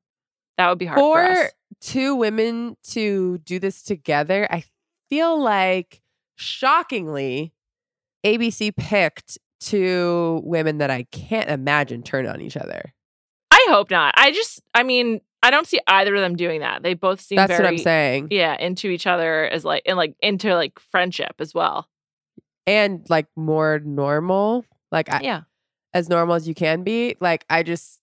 That 0.57 0.69
would 0.69 0.79
be 0.79 0.85
hard 0.85 0.99
for, 0.99 1.15
For 1.15 1.31
us. 1.45 1.51
two 1.81 2.15
women 2.15 2.75
to 2.89 3.37
do 3.39 3.59
this 3.59 3.81
together, 3.83 4.47
I 4.51 4.63
feel 5.09 5.39
like 5.39 6.01
shockingly, 6.35 7.53
ABC 8.25 8.75
picked 8.75 9.37
two 9.65 10.41
women 10.43 10.79
that 10.79 10.89
I 10.91 11.03
can't 11.11 11.49
imagine 11.49 12.03
turn 12.03 12.27
on 12.27 12.41
each 12.41 12.57
other. 12.57 12.93
I 13.51 13.65
hope 13.69 13.89
not. 13.91 14.13
I 14.17 14.31
just 14.31 14.61
I 14.73 14.83
mean, 14.83 15.21
I 15.41 15.51
don't 15.51 15.67
see 15.67 15.79
either 15.87 16.13
of 16.15 16.21
them 16.21 16.35
doing 16.35 16.61
that. 16.61 16.83
They 16.83 16.93
both 16.93 17.21
seem 17.21 17.35
That's 17.37 17.51
very 17.51 17.63
what 17.63 17.69
I'm 17.69 17.77
saying. 17.77 18.27
yeah, 18.31 18.55
into 18.59 18.87
each 18.89 19.05
other 19.07 19.45
as 19.45 19.63
like 19.65 19.83
and 19.85 19.97
like 19.97 20.15
into 20.21 20.53
like 20.55 20.79
friendship 20.79 21.35
as 21.39 21.53
well. 21.53 21.87
And 22.65 23.05
like 23.09 23.27
more 23.35 23.79
normal, 23.83 24.65
like 24.91 25.11
I, 25.13 25.19
Yeah. 25.21 25.41
as 25.93 26.07
normal 26.09 26.35
as 26.35 26.47
you 26.47 26.55
can 26.55 26.83
be. 26.83 27.15
Like 27.19 27.45
I 27.49 27.61
just, 27.63 27.99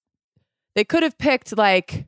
they 0.77 0.85
could 0.85 1.03
have 1.03 1.17
picked 1.17 1.57
like, 1.57 2.05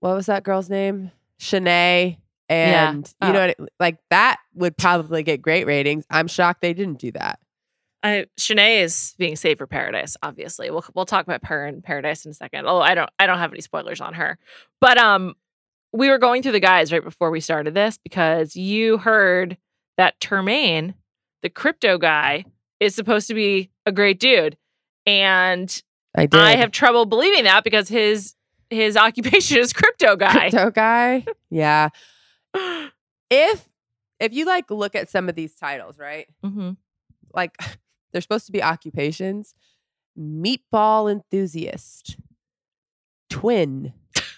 what 0.00 0.14
was 0.16 0.26
that 0.26 0.42
girl's 0.42 0.68
name? 0.68 1.12
Shanae. 1.40 2.18
Yeah. 2.50 2.90
And 2.90 3.14
Oh. 3.22 3.26
you 3.28 3.32
know, 3.32 3.40
what 3.46 3.56
I- 3.60 3.64
like 3.80 3.98
that 4.10 4.38
would 4.54 4.76
probably 4.76 5.22
get 5.22 5.40
great 5.40 5.66
ratings. 5.66 6.04
I'm 6.10 6.26
shocked 6.26 6.60
they 6.62 6.74
didn't 6.74 6.98
do 6.98 7.12
that. 7.12 7.38
I 8.02 8.26
Shanae 8.38 8.82
is 8.82 9.14
being 9.18 9.36
saved 9.36 9.58
for 9.58 9.66
Paradise. 9.66 10.16
Obviously, 10.22 10.70
we'll 10.70 10.84
we'll 10.94 11.04
talk 11.06 11.24
about 11.26 11.44
her 11.46 11.66
in 11.66 11.82
Paradise 11.82 12.24
in 12.24 12.30
a 12.32 12.34
second. 12.34 12.66
Oh, 12.66 12.78
I 12.80 12.94
don't 12.94 13.10
I 13.18 13.26
don't 13.26 13.38
have 13.38 13.52
any 13.52 13.60
spoilers 13.60 14.00
on 14.00 14.14
her, 14.14 14.38
but 14.80 14.98
um, 14.98 15.34
we 15.92 16.08
were 16.08 16.18
going 16.18 16.42
through 16.42 16.52
the 16.52 16.60
guys 16.60 16.92
right 16.92 17.02
before 17.04 17.30
we 17.30 17.40
started 17.40 17.74
this 17.74 17.98
because 17.98 18.56
you 18.56 18.98
heard 18.98 19.56
that 19.98 20.18
Termayne, 20.20 20.94
the 21.42 21.50
crypto 21.50 21.98
guy, 21.98 22.44
is 22.80 22.94
supposed 22.94 23.28
to 23.28 23.34
be 23.34 23.70
a 23.86 23.92
great 23.92 24.18
dude, 24.18 24.56
and 25.06 25.82
I 26.16 26.26
did. 26.26 26.40
I 26.40 26.56
have 26.56 26.72
trouble 26.72 27.06
believing 27.06 27.44
that 27.44 27.62
because 27.62 27.88
his 27.88 28.34
his 28.70 28.96
occupation 28.98 29.58
is 29.58 29.72
crypto 29.72 30.16
guy. 30.16 30.50
Crypto 30.50 30.70
guy. 30.70 31.24
Yeah. 31.50 31.88
If 33.34 33.66
if 34.20 34.34
you 34.34 34.44
like 34.44 34.70
look 34.70 34.94
at 34.94 35.08
some 35.08 35.30
of 35.30 35.34
these 35.34 35.54
titles, 35.54 35.98
right? 35.98 36.28
Mhm. 36.44 36.76
Like 37.32 37.56
they're 38.12 38.22
supposed 38.22 38.46
to 38.46 38.52
be 38.52 38.62
occupations. 38.62 39.54
Meatball 40.18 41.10
enthusiast. 41.10 42.16
Twin. 43.30 43.92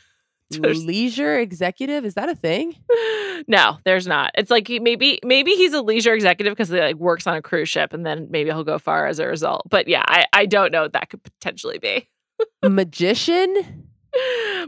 Leisure 0.51 1.39
executive. 1.39 2.05
Is 2.05 2.15
that 2.15 2.29
a 2.29 2.35
thing? 2.35 2.77
No, 3.49 3.79
there's 3.85 4.07
not. 4.07 4.31
It's 4.37 4.51
like 4.51 4.69
he, 4.69 4.79
maybe 4.79 5.19
maybe 5.25 5.53
he's 5.53 5.73
a 5.73 5.83
leisure 5.83 6.15
executive 6.15 6.53
because 6.53 6.69
he 6.69 6.79
like 6.79 6.97
works 6.97 7.27
on 7.27 7.37
a 7.37 7.43
cruise 7.43 7.69
ship, 7.69 7.93
and 7.93 8.07
then 8.07 8.29
maybe 8.31 8.51
he'll 8.51 8.65
go 8.65 8.79
far 8.79 9.07
as 9.07 9.19
a 9.19 9.27
result. 9.27 9.69
But 9.69 9.89
yeah, 9.89 10.05
I, 10.07 10.25
I 10.33 10.47
don't 10.47 10.73
know 10.73 10.83
what 10.83 10.93
that 10.93 11.11
could 11.11 11.23
potentially 11.23 11.79
be. 11.79 12.09
Magician? 12.65 13.89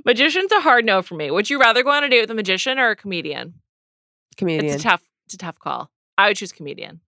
Magician's 0.04 0.52
a 0.52 0.60
hard 0.60 0.84
no 0.84 1.02
for 1.02 1.14
me. 1.14 1.30
Would 1.30 1.48
you 1.48 1.60
rather 1.60 1.82
go 1.82 1.90
on 1.90 2.04
a 2.04 2.08
date 2.08 2.20
with 2.20 2.30
a 2.30 2.34
magician 2.34 2.78
or 2.78 2.90
a 2.90 2.96
comedian? 2.96 3.54
Comedian. 4.36 4.74
It's 4.74 4.82
a 4.82 4.88
tough 4.88 5.02
it's 5.26 5.34
a 5.34 5.38
tough 5.38 5.58
call. 5.58 5.90
I 6.18 6.28
would 6.28 6.36
choose 6.36 6.52
comedian. 6.52 7.00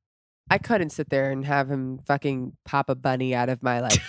I 0.51 0.59
couldn't 0.59 0.91
sit 0.91 1.11
there 1.11 1.31
and 1.31 1.45
have 1.45 1.71
him 1.71 1.99
fucking 2.07 2.57
pop 2.65 2.89
a 2.89 2.95
bunny 2.95 3.35
out 3.35 3.49
of 3.49 3.63
my 3.63 3.81
like 3.81 4.01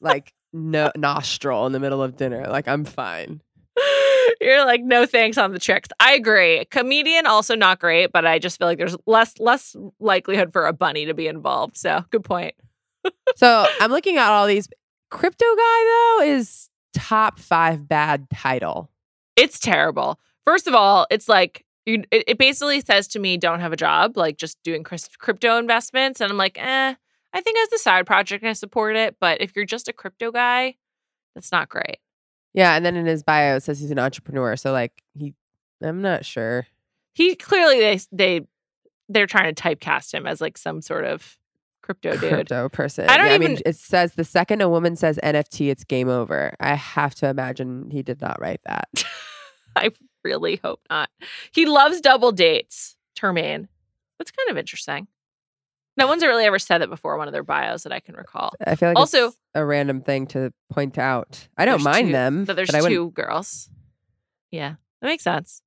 like 0.00 0.32
no 0.52 0.90
nostril 0.96 1.66
in 1.66 1.72
the 1.72 1.80
middle 1.80 2.02
of 2.02 2.16
dinner. 2.16 2.46
Like 2.48 2.68
I'm 2.68 2.84
fine. 2.84 3.40
You're 4.40 4.64
like, 4.64 4.82
no 4.82 5.06
thanks 5.06 5.38
on 5.38 5.52
the 5.52 5.58
tricks. 5.58 5.88
I 6.00 6.14
agree. 6.14 6.64
Comedian 6.70 7.26
also 7.26 7.54
not 7.54 7.78
great, 7.78 8.12
but 8.12 8.26
I 8.26 8.38
just 8.38 8.58
feel 8.58 8.68
like 8.68 8.78
there's 8.78 8.96
less 9.06 9.38
less 9.38 9.74
likelihood 10.00 10.52
for 10.52 10.66
a 10.66 10.72
bunny 10.72 11.06
to 11.06 11.14
be 11.14 11.26
involved. 11.26 11.76
So 11.76 12.04
good 12.10 12.24
point. 12.24 12.54
So 13.36 13.66
I'm 13.80 13.90
looking 13.90 14.16
at 14.16 14.30
all 14.30 14.46
these. 14.46 14.68
Crypto 15.10 15.44
guy 15.56 15.84
though 15.84 16.24
is 16.24 16.70
top 16.94 17.38
five 17.38 17.86
bad 17.86 18.28
title. 18.30 18.90
It's 19.36 19.58
terrible. 19.58 20.18
First 20.46 20.66
of 20.66 20.74
all, 20.74 21.06
it's 21.10 21.28
like 21.28 21.64
you, 21.86 22.04
it, 22.10 22.24
it 22.26 22.38
basically 22.38 22.80
says 22.80 23.08
to 23.08 23.18
me, 23.18 23.36
don't 23.36 23.60
have 23.60 23.72
a 23.72 23.76
job, 23.76 24.16
like 24.16 24.36
just 24.38 24.62
doing 24.62 24.84
crypto 24.84 25.58
investments. 25.58 26.20
And 26.20 26.30
I'm 26.30 26.38
like, 26.38 26.58
eh, 26.58 26.94
I 27.32 27.40
think 27.40 27.58
as 27.58 27.72
a 27.72 27.78
side 27.82 28.06
project, 28.06 28.44
I 28.44 28.52
support 28.52 28.96
it. 28.96 29.16
But 29.20 29.40
if 29.40 29.54
you're 29.54 29.66
just 29.66 29.88
a 29.88 29.92
crypto 29.92 30.30
guy, 30.30 30.76
that's 31.34 31.52
not 31.52 31.68
great. 31.68 31.98
Yeah, 32.54 32.76
and 32.76 32.86
then 32.86 32.94
in 32.94 33.06
his 33.06 33.22
bio 33.22 33.56
it 33.56 33.62
says 33.64 33.80
he's 33.80 33.90
an 33.90 33.98
entrepreneur. 33.98 34.56
So 34.56 34.72
like 34.72 34.92
he, 35.18 35.34
I'm 35.82 36.00
not 36.00 36.24
sure. 36.24 36.66
He 37.12 37.34
clearly 37.34 37.80
they 37.80 38.00
they 38.12 38.46
they're 39.08 39.26
trying 39.26 39.52
to 39.54 39.62
typecast 39.62 40.14
him 40.14 40.26
as 40.26 40.40
like 40.40 40.56
some 40.56 40.80
sort 40.80 41.04
of 41.04 41.36
crypto 41.82 42.12
dude. 42.16 42.32
Crypto 42.32 42.68
person. 42.68 43.08
I 43.08 43.16
don't 43.18 43.26
Yeah, 43.26 43.32
I 43.34 43.38
mean, 43.38 43.50
even- 43.52 43.62
it 43.66 43.76
says 43.76 44.14
the 44.14 44.24
second 44.24 44.62
a 44.62 44.68
woman 44.68 44.96
says 44.96 45.18
NFT, 45.22 45.70
it's 45.70 45.84
game 45.84 46.08
over. 46.08 46.54
I 46.60 46.74
have 46.74 47.14
to 47.16 47.28
imagine 47.28 47.90
he 47.90 48.02
did 48.02 48.20
not 48.20 48.40
write 48.40 48.60
that. 48.64 48.88
I 49.76 49.90
really 50.24 50.60
hope 50.64 50.80
not. 50.90 51.10
He 51.52 51.66
loves 51.66 52.00
double 52.00 52.32
dates. 52.32 52.96
Termayne. 53.16 53.68
That's 54.18 54.30
kind 54.30 54.50
of 54.50 54.56
interesting. 54.58 55.06
No 55.96 56.08
one's 56.08 56.24
really 56.24 56.44
ever 56.44 56.58
said 56.58 56.82
it 56.82 56.90
before 56.90 57.16
one 57.16 57.28
of 57.28 57.32
their 57.32 57.44
bios 57.44 57.84
that 57.84 57.92
I 57.92 58.00
can 58.00 58.16
recall. 58.16 58.52
I 58.66 58.74
feel 58.74 58.88
like 58.90 58.96
Also- 58.98 59.32
a 59.54 59.64
random 59.64 60.00
thing 60.00 60.26
to 60.28 60.52
point 60.72 60.98
out. 60.98 61.46
I 61.56 61.64
don't 61.64 61.82
mind 61.84 62.08
two- 62.08 62.12
them, 62.12 62.44
that 62.46 62.56
there's 62.56 62.70
but 62.72 62.88
two 62.88 63.10
girls. 63.10 63.68
Yeah, 64.50 64.74
that 65.00 65.06
makes 65.06 65.22
sense. 65.22 65.62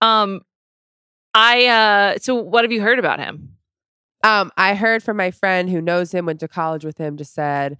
Um, 0.00 0.42
I 1.34 1.66
uh, 1.66 2.18
so 2.20 2.36
what 2.36 2.62
have 2.64 2.70
you 2.70 2.80
heard 2.82 2.98
about 3.00 3.18
him? 3.18 3.56
Um, 4.22 4.52
I 4.56 4.74
heard 4.74 5.02
from 5.02 5.16
my 5.16 5.30
friend 5.32 5.68
who 5.68 5.80
knows 5.80 6.12
him, 6.12 6.26
went 6.26 6.40
to 6.40 6.48
college 6.48 6.84
with 6.84 6.98
him, 6.98 7.16
just 7.16 7.34
said 7.34 7.76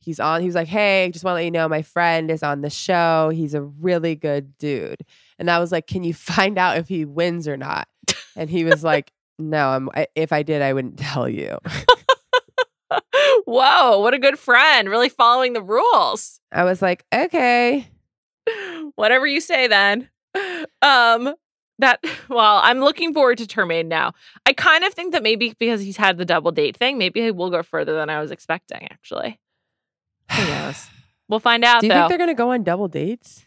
he's 0.00 0.18
on. 0.18 0.40
He 0.40 0.46
was 0.46 0.54
like, 0.56 0.68
"Hey, 0.68 1.08
just 1.12 1.24
want 1.24 1.34
to 1.34 1.36
let 1.36 1.44
you 1.44 1.50
know, 1.52 1.68
my 1.68 1.82
friend 1.82 2.30
is 2.30 2.42
on 2.42 2.60
the 2.62 2.70
show. 2.70 3.30
He's 3.32 3.54
a 3.54 3.62
really 3.62 4.16
good 4.16 4.58
dude." 4.58 5.02
And 5.38 5.50
I 5.50 5.58
was 5.58 5.72
like, 5.72 5.86
"Can 5.86 6.04
you 6.04 6.14
find 6.14 6.58
out 6.58 6.78
if 6.78 6.88
he 6.88 7.04
wins 7.04 7.48
or 7.48 7.56
not?" 7.56 7.88
And 8.36 8.50
he 8.50 8.64
was 8.64 8.84
like, 8.84 9.12
"No, 9.38 9.68
I'm. 9.68 9.90
I, 9.94 10.06
if 10.14 10.32
I 10.32 10.42
did, 10.42 10.62
I 10.62 10.72
wouldn't 10.72 10.98
tell 10.98 11.28
you." 11.28 11.58
Whoa, 13.44 14.00
what 14.00 14.14
a 14.14 14.18
good 14.18 14.38
friend! 14.38 14.88
Really 14.88 15.08
following 15.08 15.52
the 15.52 15.62
rules. 15.62 16.40
I 16.52 16.64
was 16.64 16.82
like, 16.82 17.04
"Okay." 17.12 17.88
Whatever 18.94 19.26
you 19.26 19.40
say, 19.40 19.66
then. 19.66 20.08
Um, 20.82 21.34
that 21.78 22.00
well, 22.28 22.60
I'm 22.62 22.80
looking 22.80 23.12
forward 23.12 23.38
to 23.38 23.46
Termayne 23.46 23.88
now. 23.88 24.12
I 24.44 24.52
kind 24.52 24.84
of 24.84 24.94
think 24.94 25.12
that 25.12 25.22
maybe 25.22 25.54
because 25.58 25.80
he's 25.80 25.96
had 25.96 26.18
the 26.18 26.24
double 26.24 26.52
date 26.52 26.76
thing, 26.76 26.98
maybe 26.98 27.20
he 27.20 27.30
will 27.30 27.50
go 27.50 27.62
further 27.62 27.94
than 27.94 28.10
I 28.10 28.20
was 28.20 28.30
expecting. 28.30 28.88
Actually, 28.90 29.38
who 30.32 30.44
knows? 30.44 30.86
We'll 31.28 31.40
find 31.40 31.64
out. 31.64 31.80
Do 31.80 31.88
you 31.88 31.92
though. 31.92 32.02
think 32.02 32.10
they're 32.10 32.18
gonna 32.18 32.34
go 32.36 32.52
on 32.52 32.62
double 32.62 32.86
dates? 32.86 33.45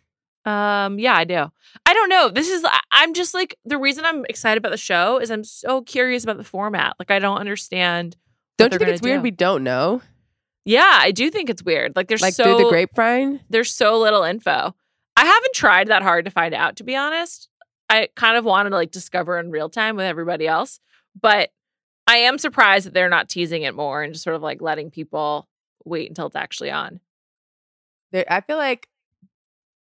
Um, 0.50 0.98
yeah, 0.98 1.14
I 1.16 1.26
do. 1.26 1.52
I 1.86 1.94
don't 1.94 2.10
know. 2.10 2.30
This 2.30 2.50
is 2.50 2.66
I'm 2.92 3.14
just 3.14 3.34
like 3.36 3.56
the 3.66 3.78
reason 3.78 4.04
I'm 4.04 4.26
excited 4.26 4.58
about 4.58 4.72
the 4.72 4.78
show 4.78 5.20
is 5.20 5.30
I'm 5.30 5.44
so 5.44 5.82
curious 5.84 6.24
about 6.24 6.38
the 6.38 6.44
format. 6.44 6.96
Like 6.98 7.12
I 7.12 7.20
don't 7.20 7.38
understand. 7.38 8.18
Don't 8.58 8.74
you 8.74 8.80
think 8.80 8.90
it's 8.90 9.02
weird 9.02 9.20
do. 9.20 9.24
we 9.24 9.32
don't 9.32 9.64
know? 9.64 10.02
Yeah, 10.66 11.00
I 11.02 11.12
do 11.12 11.30
think 11.30 11.50
it's 11.50 11.64
weird. 11.64 11.96
Like 11.96 12.08
there's 12.08 12.22
Like 12.22 12.34
so 12.34 12.44
through 12.44 12.66
the 12.66 12.70
grapevine? 12.70 13.42
there's 13.50 13.72
so 13.72 14.00
little 14.00 14.24
info. 14.24 14.76
I 15.16 15.26
haven't 15.26 15.54
tried 15.54 15.90
that 15.90 16.02
hard 16.02 16.26
to 16.26 16.32
find 16.32 16.54
out, 16.54 16.78
to 16.78 16.84
be 16.84 16.96
honest. 16.96 17.48
I 17.90 18.10
kind 18.16 18.38
of 18.38 18.44
wanted 18.44 18.72
to 18.72 18.76
like 18.76 18.92
discover 18.92 19.40
in 19.40 19.52
real 19.52 19.70
time 19.70 19.96
with 19.96 20.06
everybody 20.06 20.48
else, 20.48 20.80
but 21.20 21.50
I 22.08 22.18
am 22.18 22.38
surprised 22.40 22.88
that 22.88 22.94
they're 22.94 23.10
not 23.10 23.30
teasing 23.30 23.64
it 23.64 23.76
more 23.76 24.02
and 24.02 24.14
just 24.14 24.24
sort 24.24 24.36
of 24.36 24.42
like 24.42 24.62
letting 24.62 24.90
people 24.90 25.48
wait 25.86 26.10
until 26.10 26.28
it's 26.28 26.36
actually 26.36 26.72
on. 26.72 27.00
There, 28.12 28.26
I 28.28 28.42
feel 28.42 28.58
like 28.58 28.88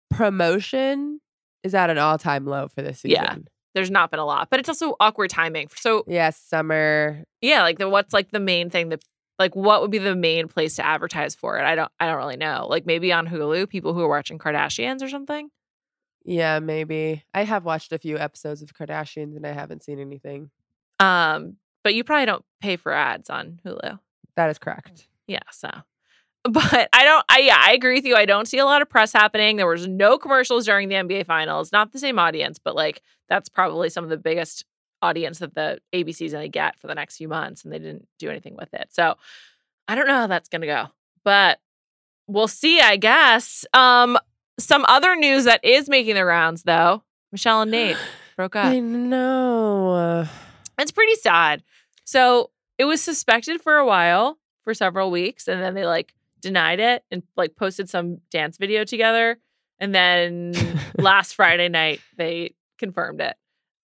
promotion 0.09 1.19
is 1.63 1.73
at 1.75 1.89
an 1.89 1.97
all 1.97 2.17
time 2.17 2.45
low 2.45 2.67
for 2.67 2.81
this 2.81 2.99
season. 3.01 3.23
Yeah. 3.23 3.35
There's 3.75 3.91
not 3.91 4.09
been 4.11 4.19
a 4.19 4.25
lot, 4.25 4.49
but 4.49 4.59
it's 4.59 4.69
also 4.69 4.95
awkward 4.99 5.29
timing. 5.29 5.69
So 5.75 6.03
Yeah, 6.07 6.31
summer. 6.31 7.23
yeah, 7.41 7.61
like 7.61 7.77
the 7.77 7.87
what's 7.89 8.13
like 8.13 8.31
the 8.31 8.39
main 8.39 8.69
thing 8.69 8.89
that 8.89 9.03
like 9.37 9.55
what 9.55 9.81
would 9.81 9.91
be 9.91 9.99
the 9.99 10.15
main 10.15 10.47
place 10.47 10.75
to 10.77 10.85
advertise 10.85 11.35
for 11.35 11.57
it? 11.59 11.63
I 11.63 11.75
don't 11.75 11.91
I 11.99 12.07
don't 12.07 12.17
really 12.17 12.37
know. 12.37 12.65
Like 12.69 12.85
maybe 12.85 13.13
on 13.13 13.27
Hulu, 13.27 13.69
people 13.69 13.93
who 13.93 14.01
are 14.01 14.09
watching 14.09 14.39
Kardashians 14.39 15.01
or 15.03 15.09
something. 15.09 15.49
Yeah, 16.25 16.59
maybe. 16.59 17.23
I 17.33 17.43
have 17.43 17.63
watched 17.63 17.91
a 17.93 17.97
few 17.97 18.17
episodes 18.17 18.61
of 18.61 18.73
Kardashians 18.73 19.35
and 19.35 19.45
I 19.45 19.51
haven't 19.51 19.83
seen 19.83 19.99
anything. 19.99 20.49
Um, 20.99 21.55
but 21.83 21.93
you 21.95 22.03
probably 22.03 22.25
don't 22.25 22.43
pay 22.61 22.75
for 22.75 22.91
ads 22.91 23.29
on 23.29 23.59
Hulu. 23.65 23.99
That 24.35 24.49
is 24.49 24.57
correct. 24.59 25.07
Yeah, 25.27 25.39
so 25.51 25.69
but 26.43 26.89
I 26.93 27.03
don't 27.03 27.25
I 27.29 27.39
yeah, 27.39 27.57
I 27.59 27.73
agree 27.73 27.95
with 27.95 28.05
you. 28.05 28.15
I 28.15 28.25
don't 28.25 28.47
see 28.47 28.57
a 28.59 28.65
lot 28.65 28.81
of 28.81 28.89
press 28.89 29.11
happening. 29.11 29.57
There 29.57 29.67
was 29.67 29.87
no 29.87 30.17
commercials 30.17 30.65
during 30.65 30.89
the 30.89 30.95
NBA 30.95 31.25
finals. 31.25 31.71
Not 31.71 31.91
the 31.91 31.99
same 31.99 32.19
audience, 32.19 32.59
but 32.59 32.75
like 32.75 33.01
that's 33.27 33.49
probably 33.49 33.89
some 33.89 34.03
of 34.03 34.09
the 34.09 34.17
biggest 34.17 34.65
audience 35.01 35.39
that 35.39 35.55
the 35.55 35.79
ABC's 35.93 36.33
gonna 36.33 36.47
get 36.47 36.79
for 36.79 36.87
the 36.87 36.95
next 36.95 37.17
few 37.17 37.27
months, 37.27 37.63
and 37.63 37.73
they 37.73 37.79
didn't 37.79 38.07
do 38.19 38.29
anything 38.29 38.55
with 38.55 38.73
it. 38.73 38.87
So 38.91 39.15
I 39.87 39.95
don't 39.95 40.07
know 40.07 40.15
how 40.15 40.27
that's 40.27 40.49
gonna 40.49 40.65
go. 40.65 40.87
But 41.23 41.59
we'll 42.27 42.47
see, 42.47 42.79
I 42.79 42.95
guess. 42.95 43.65
Um 43.73 44.17
some 44.57 44.85
other 44.87 45.15
news 45.15 45.45
that 45.45 45.63
is 45.63 45.89
making 45.89 46.15
the 46.15 46.25
rounds 46.25 46.63
though. 46.63 47.03
Michelle 47.31 47.61
and 47.61 47.71
Nate 47.71 47.97
broke 48.37 48.55
up. 48.55 48.65
I 48.65 48.79
know. 48.79 50.25
It's 50.77 50.91
pretty 50.91 51.15
sad. 51.15 51.63
So 52.05 52.51
it 52.77 52.85
was 52.85 53.01
suspected 53.01 53.61
for 53.61 53.75
a 53.75 53.85
while, 53.85 54.37
for 54.63 54.73
several 54.73 55.11
weeks, 55.11 55.47
and 55.47 55.61
then 55.61 55.73
they 55.73 55.85
like 55.85 56.13
denied 56.41 56.79
it 56.79 57.03
and 57.11 57.23
like 57.35 57.55
posted 57.55 57.89
some 57.89 58.19
dance 58.31 58.57
video 58.57 58.83
together. 58.83 59.39
And 59.79 59.93
then 59.93 60.53
last 60.97 61.35
Friday 61.35 61.69
night 61.69 62.01
they 62.17 62.55
confirmed 62.77 63.21
it. 63.21 63.35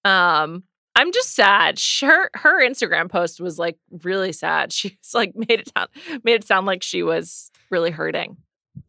Um, 0.04 0.64
I'm 0.96 1.12
just 1.12 1.36
sad. 1.36 1.80
Her 2.02 2.30
her 2.36 2.66
Instagram 2.66 3.10
post 3.10 3.42
was 3.42 3.60
like 3.60 3.78
really 4.04 4.32
sad. 4.32 4.72
She's 4.74 5.14
like 5.14 5.34
made 5.36 5.60
it 5.60 5.72
sound 5.76 5.90
made 6.24 6.36
it 6.36 6.48
sound 6.48 6.66
like 6.66 6.84
she 6.84 7.04
was 7.04 7.52
really 7.70 7.92
hurting. 7.92 8.38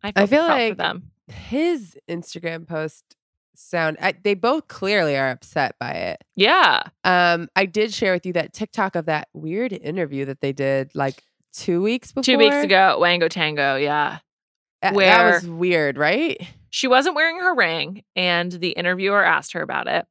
I, 0.02 0.12
felt, 0.12 0.30
feel 0.30 0.42
like- 0.44 0.76
them. 0.76 1.10
His 1.28 1.96
Instagram 2.08 2.68
post 2.68 3.16
sound 3.56 3.96
I, 4.00 4.14
they 4.22 4.34
both 4.34 4.68
clearly 4.68 5.16
are 5.16 5.30
upset 5.30 5.76
by 5.80 5.92
it. 5.92 6.22
Yeah. 6.36 6.82
Um, 7.04 7.48
I 7.56 7.66
did 7.66 7.92
share 7.92 8.12
with 8.12 8.26
you 8.26 8.32
that 8.34 8.52
TikTok 8.52 8.94
of 8.94 9.06
that 9.06 9.28
weird 9.32 9.72
interview 9.72 10.24
that 10.26 10.40
they 10.40 10.52
did 10.52 10.94
like 10.94 11.22
two 11.56 11.82
weeks 11.82 12.12
before. 12.12 12.22
Two 12.22 12.38
weeks 12.38 12.56
ago, 12.56 12.98
Wango 13.00 13.28
Tango. 13.28 13.76
Yeah. 13.76 14.18
Uh, 14.82 14.92
where- 14.92 15.06
that 15.06 15.34
was 15.34 15.48
weird, 15.48 15.96
right? 15.96 16.40
she 16.70 16.88
wasn't 16.88 17.14
wearing 17.14 17.38
her 17.38 17.54
ring 17.54 18.02
and 18.16 18.52
the 18.52 18.70
interviewer 18.70 19.24
asked 19.24 19.54
her 19.54 19.62
about 19.62 19.88
it 19.88 20.04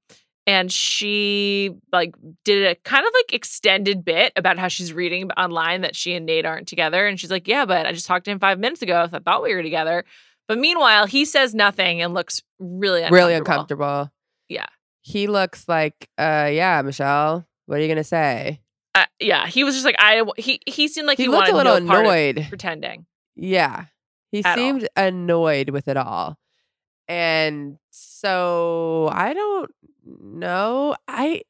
and 0.48 0.72
she 0.72 1.70
like 1.92 2.16
did 2.44 2.66
a 2.66 2.74
kind 2.84 3.06
of 3.06 3.14
like 3.14 3.34
extended 3.34 4.04
bit 4.04 4.34
about 4.36 4.58
how 4.58 4.68
she's 4.68 4.92
reading 4.92 5.30
online 5.34 5.82
that 5.82 5.96
she 5.96 6.16
and 6.16 6.26
Nate 6.26 6.46
aren't 6.46 6.68
together 6.68 7.06
and 7.06 7.20
she's 7.20 7.30
like 7.30 7.48
yeah 7.48 7.66
but 7.66 7.86
I 7.86 7.92
just 7.92 8.08
talked 8.08 8.26
to 8.26 8.32
him 8.32 8.40
5 8.40 8.58
minutes 8.58 8.82
ago 8.82 9.08
so 9.12 9.18
I 9.18 9.20
thought 9.20 9.44
we 9.44 9.54
were 9.54 9.62
together 9.62 10.06
but 10.48 10.58
meanwhile 10.58 11.06
he 11.06 11.24
says 11.24 11.54
nothing 11.54 12.02
and 12.02 12.16
looks 12.16 12.42
really 12.58 13.02
uncomfortable. 13.04 13.28
Really 13.28 13.34
uncomfortable. 13.36 14.12
Yeah. 14.50 14.68
He 15.02 15.28
looks 15.28 15.68
like, 15.68 16.10
uh, 16.18 16.50
yeah, 16.52 16.82
Michelle. 16.82 17.46
What 17.68 17.78
are 17.78 17.82
you 17.82 17.88
gonna 17.88 18.04
say? 18.04 18.62
Uh, 18.96 19.06
yeah 19.20 19.46
he 19.48 19.64
was 19.64 19.76
just 19.76 19.86
like 19.86 19.96
I 20.00 20.24
he 20.38 20.60
he 20.66 20.88
seemed 20.88 21.06
like 21.08 21.18
he 21.18 21.24
he, 21.26 21.30
looked 21.30 21.52
wanted 21.52 21.54
a 21.54 21.74
little 21.74 21.88
no 21.88 22.00
annoyed. 22.00 22.46
pretending 22.50 23.06
Yeah. 23.36 23.86
He 24.32 24.44
At 24.44 24.52
all. 24.52 24.56
seemed 24.56 24.88
annoyed 24.96 25.70
with 25.70 25.88
it 25.88 25.98
all. 25.98 26.38
And 27.08 27.78
so 27.92 29.10
I 29.12 29.34
don't 29.34 29.72
know. 30.06 30.96
I 31.08 31.44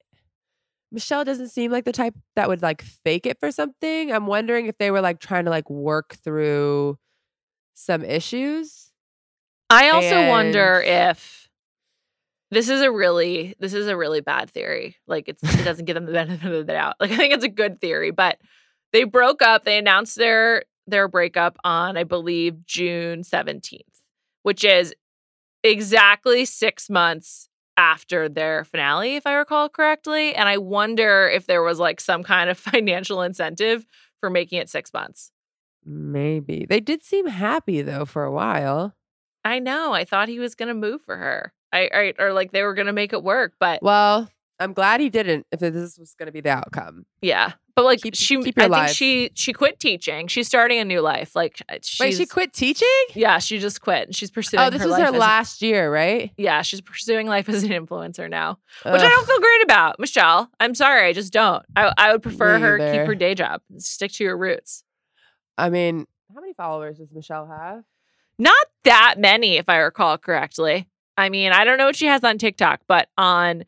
Michelle 0.91 1.23
doesn't 1.25 1.49
seem 1.49 1.71
like 1.71 1.85
the 1.85 1.91
type 1.91 2.15
that 2.35 2.47
would 2.47 2.61
like 2.61 2.81
fake 2.81 3.25
it 3.25 3.39
for 3.39 3.51
something. 3.51 4.11
I'm 4.11 4.27
wondering 4.27 4.67
if 4.67 4.77
they 4.77 4.91
were 4.91 5.01
like 5.01 5.19
trying 5.19 5.45
to 5.45 5.51
like 5.51 5.69
work 5.69 6.15
through 6.23 6.97
some 7.73 8.03
issues. 8.03 8.91
I 9.69 9.89
also 9.89 10.29
wonder 10.29 10.81
if 10.85 11.44
this 12.55 12.69
is 12.69 12.81
a 12.81 12.89
really 12.89 13.53
this 13.59 13.73
is 13.73 13.87
a 13.87 13.97
really 13.97 14.21
bad 14.21 14.49
theory. 14.49 14.95
Like 15.07 15.27
it's 15.27 15.43
it 15.43 15.65
doesn't 15.65 15.85
give 15.85 15.95
them 15.95 16.05
the 16.05 16.13
benefit 16.13 16.51
of 16.51 16.65
the 16.65 16.73
doubt. 16.73 16.95
Like 16.99 17.11
I 17.11 17.17
think 17.17 17.33
it's 17.33 17.43
a 17.43 17.49
good 17.49 17.81
theory, 17.81 18.11
but 18.11 18.39
they 18.93 19.03
broke 19.03 19.41
up. 19.41 19.65
They 19.65 19.77
announced 19.77 20.15
their 20.15 20.63
their 20.87 21.09
breakup 21.09 21.57
on 21.65 21.97
I 21.97 22.05
believe 22.05 22.65
June 22.65 23.21
17th, 23.23 23.81
which 24.43 24.63
is 24.63 24.95
exactly 25.63 26.45
6 26.45 26.89
months 26.89 27.49
after 27.75 28.29
their 28.29 28.63
finale 28.63 29.17
if 29.17 29.27
I 29.27 29.33
recall 29.33 29.67
correctly, 29.67 30.33
and 30.33 30.47
I 30.47 30.57
wonder 30.57 31.27
if 31.27 31.47
there 31.47 31.61
was 31.61 31.77
like 31.77 31.99
some 31.99 32.23
kind 32.23 32.49
of 32.49 32.57
financial 32.71 33.21
incentive 33.21 33.85
for 34.21 34.29
making 34.29 34.59
it 34.59 34.69
6 34.69 34.93
months. 34.93 35.31
Maybe. 35.83 36.65
They 36.67 36.79
did 36.79 37.03
seem 37.03 37.27
happy 37.27 37.81
though 37.81 38.05
for 38.05 38.23
a 38.23 38.31
while. 38.31 38.95
I 39.43 39.59
know. 39.59 39.93
I 39.93 40.05
thought 40.05 40.29
he 40.29 40.39
was 40.39 40.55
going 40.55 40.69
to 40.69 40.73
move 40.73 41.01
for 41.03 41.17
her. 41.17 41.53
I, 41.73 41.89
I 41.93 42.13
or 42.19 42.33
like 42.33 42.51
they 42.51 42.63
were 42.63 42.73
going 42.73 42.87
to 42.87 42.93
make 42.93 43.13
it 43.13 43.23
work, 43.23 43.53
but 43.59 43.81
Well, 43.83 44.29
I'm 44.59 44.73
glad 44.73 45.01
he 45.01 45.09
didn't 45.09 45.45
if 45.51 45.59
this 45.59 45.97
was 45.97 46.15
going 46.17 46.27
to 46.27 46.31
be 46.31 46.41
the 46.41 46.49
outcome. 46.51 47.05
yeah. 47.21 47.53
But 47.75 47.83
like 47.83 48.01
Keep- 48.01 48.15
she 48.15 48.41
keep 48.41 48.57
I 48.57 48.69
think 48.69 48.95
she 48.95 49.31
she 49.33 49.51
quit 49.51 49.81
teaching. 49.81 50.27
She's 50.27 50.47
starting 50.47 50.79
a 50.79 50.85
new 50.85 51.01
life. 51.01 51.35
Like 51.35 51.61
uh, 51.67 51.75
Wait, 51.99 52.13
she 52.13 52.25
quit 52.25 52.53
teaching? 52.53 52.87
Yeah, 53.13 53.37
she 53.39 53.59
just 53.59 53.81
quit. 53.81 54.07
and 54.07 54.15
She's 54.15 54.31
pursuing 54.31 54.63
Oh, 54.63 54.69
this 54.69 54.79
her 54.81 54.87
was 54.87 54.93
life 54.93 55.09
her 55.09 55.13
as- 55.13 55.19
last 55.19 55.61
year, 55.61 55.93
right? 55.93 56.31
Yeah, 56.37 56.61
she's 56.61 56.79
pursuing 56.79 57.27
life 57.27 57.49
as 57.49 57.63
an 57.63 57.71
influencer 57.71 58.29
now, 58.29 58.59
which 58.85 59.01
I 59.01 59.09
don't 59.09 59.27
feel 59.27 59.39
great 59.41 59.63
about. 59.63 59.99
Michelle, 59.99 60.49
I'm 60.61 60.73
sorry, 60.73 61.05
I 61.05 61.11
just 61.11 61.33
don't. 61.33 61.65
I 61.75 61.91
I 61.97 62.13
would 62.13 62.23
prefer 62.23 62.59
her 62.59 62.77
keep 62.77 63.05
her 63.07 63.13
day 63.15 63.35
job. 63.35 63.59
Stick 63.77 64.13
to 64.13 64.23
your 64.23 64.37
roots. 64.37 64.85
I 65.57 65.69
mean, 65.69 66.05
how 66.33 66.39
many 66.39 66.53
followers 66.53 66.99
does 66.99 67.11
Michelle 67.11 67.47
have? 67.47 67.83
Not 68.39 68.67
that 68.85 69.15
many, 69.17 69.57
if 69.57 69.67
I 69.67 69.77
recall 69.79 70.17
correctly. 70.17 70.87
I 71.17 71.29
mean, 71.29 71.51
I 71.51 71.63
don't 71.63 71.77
know 71.77 71.85
what 71.85 71.95
she 71.95 72.07
has 72.07 72.23
on 72.23 72.37
TikTok, 72.37 72.81
but 72.87 73.07
on 73.17 73.63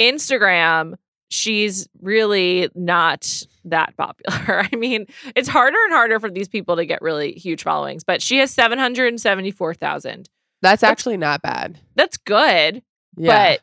Instagram, 0.00 0.94
she's 1.30 1.88
really 2.00 2.68
not 2.74 3.42
that 3.64 3.96
popular. 3.96 4.66
I 4.72 4.76
mean, 4.76 5.06
it's 5.34 5.48
harder 5.48 5.76
and 5.84 5.92
harder 5.92 6.20
for 6.20 6.30
these 6.30 6.48
people 6.48 6.76
to 6.76 6.86
get 6.86 7.02
really 7.02 7.32
huge 7.32 7.62
followings, 7.62 8.04
but 8.04 8.22
she 8.22 8.38
has 8.38 8.50
774,000. 8.52 10.28
That's 10.62 10.82
actually 10.82 11.16
not 11.16 11.42
bad. 11.42 11.78
That's 11.96 12.16
good, 12.16 12.82
Yeah. 13.16 13.54
but 13.54 13.60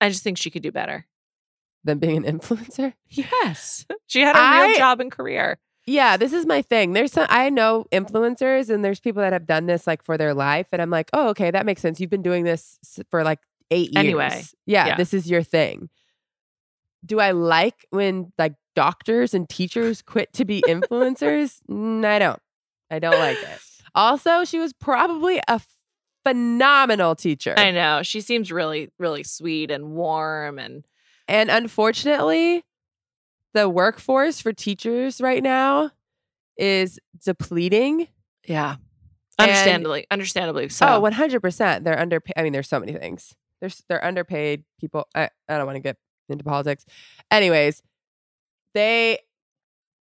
I 0.00 0.08
just 0.10 0.22
think 0.22 0.38
she 0.38 0.50
could 0.50 0.62
do 0.62 0.72
better. 0.72 1.06
than 1.84 1.98
being 1.98 2.24
an 2.26 2.38
influencer. 2.38 2.94
Yes. 3.10 3.84
She 4.06 4.20
had 4.20 4.36
a 4.36 4.66
real 4.68 4.78
job 4.78 5.00
and 5.00 5.10
career. 5.12 5.58
Yeah, 5.86 6.16
this 6.16 6.32
is 6.32 6.46
my 6.46 6.62
thing. 6.62 6.92
There's 6.94 7.12
some 7.12 7.26
I 7.28 7.50
know 7.50 7.86
influencers 7.92 8.70
and 8.70 8.84
there's 8.84 9.00
people 9.00 9.20
that 9.22 9.32
have 9.32 9.46
done 9.46 9.66
this 9.66 9.86
like 9.86 10.02
for 10.02 10.16
their 10.16 10.32
life 10.32 10.68
and 10.72 10.80
I'm 10.80 10.90
like, 10.90 11.10
"Oh, 11.12 11.28
okay, 11.30 11.50
that 11.50 11.66
makes 11.66 11.82
sense. 11.82 12.00
You've 12.00 12.10
been 12.10 12.22
doing 12.22 12.44
this 12.44 12.78
for 13.10 13.22
like 13.22 13.40
8 13.70 13.90
years." 13.92 13.96
Anyway, 13.96 14.42
Yeah, 14.66 14.86
yeah. 14.86 14.96
this 14.96 15.12
is 15.12 15.30
your 15.30 15.42
thing. 15.42 15.90
Do 17.04 17.20
I 17.20 17.32
like 17.32 17.86
when 17.90 18.32
like 18.38 18.54
doctors 18.74 19.34
and 19.34 19.46
teachers 19.48 20.00
quit 20.00 20.32
to 20.34 20.44
be 20.46 20.62
influencers? 20.66 21.60
Mm, 21.70 22.04
I 22.04 22.18
don't. 22.18 22.40
I 22.90 22.98
don't 22.98 23.18
like 23.18 23.38
it. 23.42 23.58
Also, 23.96 24.42
she 24.44 24.58
was 24.58 24.72
probably 24.72 25.40
a 25.46 25.60
phenomenal 26.26 27.14
teacher. 27.14 27.54
I 27.56 27.70
know. 27.70 28.02
She 28.02 28.20
seems 28.20 28.50
really, 28.50 28.90
really 28.98 29.22
sweet 29.22 29.70
and 29.70 29.92
warm 29.92 30.58
and 30.58 30.84
And 31.28 31.48
unfortunately, 31.48 32.64
the 33.54 33.68
workforce 33.68 34.40
for 34.40 34.52
teachers 34.52 35.20
right 35.20 35.42
now 35.42 35.90
is 36.58 36.98
depleting. 37.24 38.08
yeah. 38.46 38.76
And- 39.36 39.50
Understandably, 39.50 40.06
understandably 40.12 40.68
so. 40.68 40.86
Oh, 40.86 41.00
100%. 41.02 41.82
They're 41.82 41.98
underpaid. 41.98 42.34
I 42.36 42.42
mean, 42.44 42.52
there's 42.52 42.68
so 42.68 42.78
many 42.78 42.92
things. 42.92 43.34
There's 43.60 43.82
they're 43.88 44.04
underpaid 44.04 44.62
people. 44.78 45.08
I, 45.14 45.28
I 45.48 45.56
don't 45.56 45.66
want 45.66 45.74
to 45.76 45.80
get 45.80 45.96
into 46.28 46.44
politics. 46.44 46.84
Anyways, 47.32 47.82
they 48.74 49.18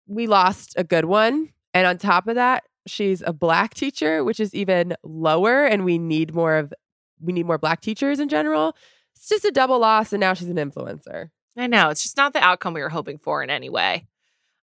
we 0.07 0.27
lost 0.27 0.75
a 0.77 0.85
good 0.85 1.07
one. 1.07 1.51
And 1.73 1.87
on 1.87 1.97
top 1.97 2.27
of 2.29 2.35
that, 2.35 2.65
she's 2.87 3.23
a 3.27 3.33
black 3.33 3.73
teacher, 3.73 4.23
which 4.23 4.39
is 4.41 4.55
even 4.55 4.95
lower 5.03 5.65
and 5.65 5.85
we 5.87 5.97
need 5.97 6.35
more 6.35 6.57
of 6.57 6.75
we 7.21 7.33
need 7.33 7.47
more 7.47 7.57
black 7.59 7.81
teachers 7.81 8.21
in 8.21 8.29
general. 8.29 8.77
It's 9.17 9.29
just 9.31 9.45
a 9.47 9.51
double 9.51 9.79
loss 9.79 10.13
and 10.13 10.21
now 10.21 10.35
she's 10.35 10.49
an 10.51 10.57
influencer. 10.57 11.31
I 11.57 11.67
know. 11.67 11.91
It's 11.91 12.03
just 12.03 12.17
not 12.17 12.33
the 12.33 12.41
outcome 12.41 12.75
we 12.75 12.81
were 12.81 12.89
hoping 12.89 13.19
for 13.19 13.43
in 13.43 13.51
any 13.51 13.69
way. 13.69 14.07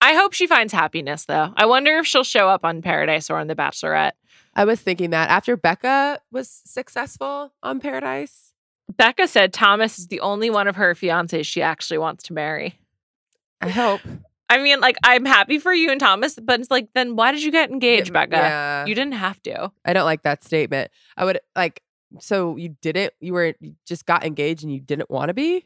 I 0.01 0.15
hope 0.15 0.33
she 0.33 0.47
finds 0.47 0.73
happiness 0.73 1.25
though. 1.25 1.53
I 1.55 1.65
wonder 1.65 1.97
if 1.97 2.05
she'll 2.05 2.25
show 2.25 2.49
up 2.49 2.65
on 2.65 2.81
Paradise 2.81 3.29
or 3.29 3.37
on 3.37 3.47
The 3.47 3.55
Bachelorette. 3.55 4.11
I 4.53 4.65
was 4.65 4.81
thinking 4.81 5.11
that 5.11 5.29
after 5.29 5.55
Becca 5.55 6.19
was 6.31 6.49
successful 6.65 7.53
on 7.63 7.79
Paradise. 7.79 8.53
Becca 8.95 9.27
said 9.27 9.53
Thomas 9.53 9.97
is 9.97 10.07
the 10.07 10.19
only 10.19 10.49
one 10.49 10.67
of 10.67 10.75
her 10.75 10.93
fiancés 10.93 11.45
she 11.45 11.61
actually 11.61 11.97
wants 11.97 12.23
to 12.25 12.33
marry. 12.33 12.79
I 13.61 13.69
hope. 13.69 14.01
I 14.49 14.61
mean, 14.61 14.81
like, 14.81 14.97
I'm 15.03 15.25
happy 15.25 15.57
for 15.57 15.73
you 15.73 15.89
and 15.89 15.99
Thomas, 15.99 16.37
but 16.39 16.59
it's 16.59 16.69
like, 16.69 16.89
then 16.93 17.15
why 17.15 17.31
did 17.31 17.41
you 17.41 17.49
get 17.51 17.71
engaged, 17.71 18.11
Becca? 18.11 18.35
Yeah. 18.35 18.85
You 18.85 18.93
didn't 18.93 19.13
have 19.13 19.41
to. 19.43 19.71
I 19.85 19.93
don't 19.93 20.05
like 20.05 20.23
that 20.23 20.43
statement. 20.43 20.91
I 21.15 21.25
would 21.25 21.39
like 21.55 21.81
so 22.19 22.57
you 22.57 22.69
didn't 22.81 23.13
you 23.19 23.33
were 23.33 23.55
you 23.59 23.75
just 23.85 24.05
got 24.05 24.23
engaged 24.23 24.63
and 24.63 24.73
you 24.73 24.79
didn't 24.79 25.09
want 25.09 25.29
to 25.29 25.33
be? 25.33 25.65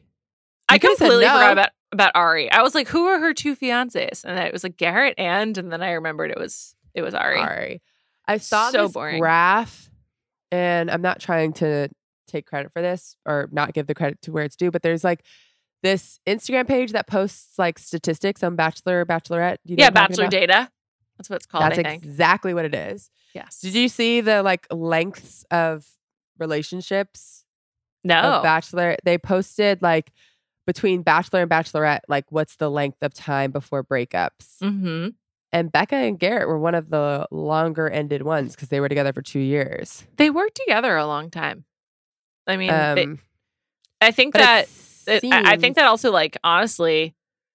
I 0.68 0.78
completely 0.78 1.24
no. 1.24 1.32
forgot 1.32 1.52
about, 1.52 1.70
about 1.92 2.12
Ari. 2.14 2.50
I 2.50 2.62
was 2.62 2.74
like, 2.74 2.88
who 2.88 3.06
are 3.06 3.18
her 3.20 3.32
two 3.34 3.56
fiancés? 3.56 4.24
And 4.24 4.38
it 4.38 4.52
was 4.52 4.62
like 4.62 4.76
Garrett 4.76 5.14
and, 5.18 5.56
and 5.56 5.72
then 5.72 5.82
I 5.82 5.92
remembered 5.92 6.30
it 6.30 6.38
was 6.38 6.74
it 6.94 7.02
was 7.02 7.14
Ari. 7.14 7.38
Ari. 7.40 7.82
I 8.26 8.38
saw 8.38 8.70
So 8.70 8.84
this 8.84 8.92
boring. 8.92 9.20
graph 9.20 9.90
and 10.52 10.90
I'm 10.90 11.02
not 11.02 11.20
trying 11.20 11.52
to 11.54 11.88
take 12.26 12.46
credit 12.46 12.72
for 12.72 12.82
this 12.82 13.16
or 13.24 13.48
not 13.52 13.72
give 13.72 13.86
the 13.86 13.94
credit 13.94 14.20
to 14.22 14.32
where 14.32 14.44
it's 14.44 14.56
due, 14.56 14.70
but 14.70 14.82
there's 14.82 15.04
like 15.04 15.24
this 15.82 16.18
Instagram 16.26 16.66
page 16.66 16.92
that 16.92 17.06
posts 17.06 17.58
like 17.58 17.78
statistics 17.78 18.42
on 18.42 18.56
Bachelor, 18.56 19.06
Bachelorette. 19.06 19.58
You 19.64 19.76
know 19.76 19.82
Yeah, 19.84 19.88
what 19.90 19.96
I'm 19.98 20.08
talking 20.08 20.24
Bachelor? 20.24 20.28
Data. 20.40 20.70
That's 21.16 21.30
what 21.30 21.36
it's 21.36 21.46
called, 21.46 21.64
That's 21.64 21.78
I 21.78 21.82
think. 21.82 22.02
exactly 22.04 22.52
what 22.54 22.64
it 22.64 22.74
is. 22.74 23.10
yes. 23.34 23.60
Did 23.60 23.74
you 23.74 23.88
see 23.88 24.20
the 24.20 24.42
like 24.42 24.66
lengths 24.70 25.44
of 25.50 25.86
relationships 26.38 27.44
No. 28.04 28.16
of 28.20 28.42
Bachelor? 28.42 28.96
They 29.04 29.18
posted 29.18 29.82
like 29.82 30.12
between 30.68 31.00
Bachelor 31.02 31.40
and 31.40 31.50
Bachelorette, 31.50 32.00
like 32.08 32.26
what's 32.30 32.56
the 32.56 32.70
length 32.70 33.02
of 33.02 33.14
time 33.14 33.50
before 33.50 33.82
breakups? 33.82 34.58
mm-hmm. 34.62 35.08
And 35.50 35.72
Becca 35.72 35.96
and 35.96 36.18
Garrett 36.18 36.46
were 36.46 36.58
one 36.58 36.74
of 36.74 36.90
the 36.90 37.26
longer 37.30 37.88
ended 37.88 38.20
ones 38.20 38.54
because 38.54 38.68
they 38.68 38.80
were 38.80 38.88
together 38.90 39.14
for 39.14 39.22
two 39.22 39.38
years. 39.40 40.06
They 40.18 40.28
worked 40.28 40.56
together 40.56 40.94
a 40.94 41.06
long 41.06 41.30
time. 41.30 41.64
I 42.46 42.58
mean, 42.58 42.68
they- 42.68 43.04
Um, 43.04 43.18
I 44.02 44.10
think 44.10 44.34
that 44.34 44.68
it- 45.06 45.24
I 45.24 45.52
I 45.52 45.56
think 45.56 45.76
that 45.76 45.86
also 45.86 46.12
like 46.12 46.36
honestly 46.44 47.14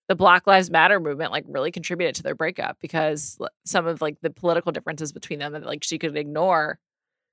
the 0.09 0.15
black 0.15 0.47
lives 0.47 0.71
matter 0.71 0.99
movement 0.99 1.31
like 1.31 1.45
really 1.47 1.69
contributed 1.71 2.15
to 2.15 2.23
their 2.23 2.33
breakup 2.35 2.77
because 2.81 3.37
some 3.63 3.85
of 3.85 4.01
like 4.01 4.17
the 4.21 4.31
political 4.31 4.71
differences 4.71 5.11
between 5.13 5.37
them 5.39 5.53
that 5.53 5.63
like 5.63 5.83
she 5.83 5.97
could 5.99 6.17
ignore 6.17 6.79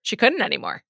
she 0.03 0.15
couldn't 0.15 0.43
anymore 0.43 0.83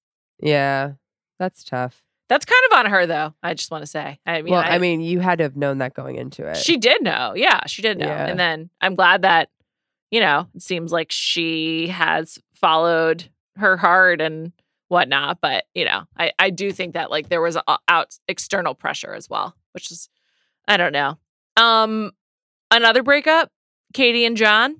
yeah, 0.43 0.93
that's 1.39 1.63
tough. 1.63 2.03
That's 2.31 2.45
kind 2.45 2.61
of 2.71 2.79
on 2.79 2.85
her 2.85 3.05
though 3.05 3.33
i 3.43 3.53
just 3.53 3.71
want 3.71 3.81
to 3.81 3.85
say. 3.87 4.17
I 4.25 4.41
mean 4.41 4.53
well, 4.53 4.63
I, 4.65 4.77
mean, 4.77 5.01
you 5.01 5.19
had 5.19 5.39
to 5.39 5.43
have 5.43 5.57
known 5.57 5.79
that 5.79 5.93
going 5.93 6.15
into 6.15 6.47
it. 6.47 6.55
she 6.55 6.77
did 6.77 7.03
know. 7.03 7.33
Yeah 7.35 7.65
she 7.67 7.81
did 7.81 7.97
know. 7.97 8.05
Yeah. 8.07 8.25
and 8.25 8.39
then 8.39 8.69
i'm 8.79 8.95
glad 8.95 9.23
that 9.23 9.49
you 10.11 10.21
know 10.21 10.47
it 10.55 10.61
seems 10.61 10.93
like 10.93 11.11
she 11.11 11.89
has 11.89 12.39
followed 12.53 13.29
her 13.57 13.75
heart 13.75 14.21
and 14.21 14.53
whatnot 14.87 15.39
but 15.41 15.65
you 15.73 15.83
know 15.83 16.03
i 16.17 16.31
i 16.39 16.49
do 16.49 16.71
think 16.71 16.93
that 16.93 17.11
like 17.11 17.27
there 17.27 17.41
was 17.41 17.57
a, 17.57 17.77
out 17.89 18.17
external 18.29 18.73
pressure 18.73 19.13
as 19.13 19.29
well 19.29 19.53
which 19.73 19.91
is 19.91 20.09
i 20.67 20.77
don't 20.77 20.93
know. 20.93 21.17
Um 21.57 22.11
another 22.71 23.03
breakup 23.03 23.51
katie 23.93 24.25
and 24.25 24.37
john. 24.37 24.77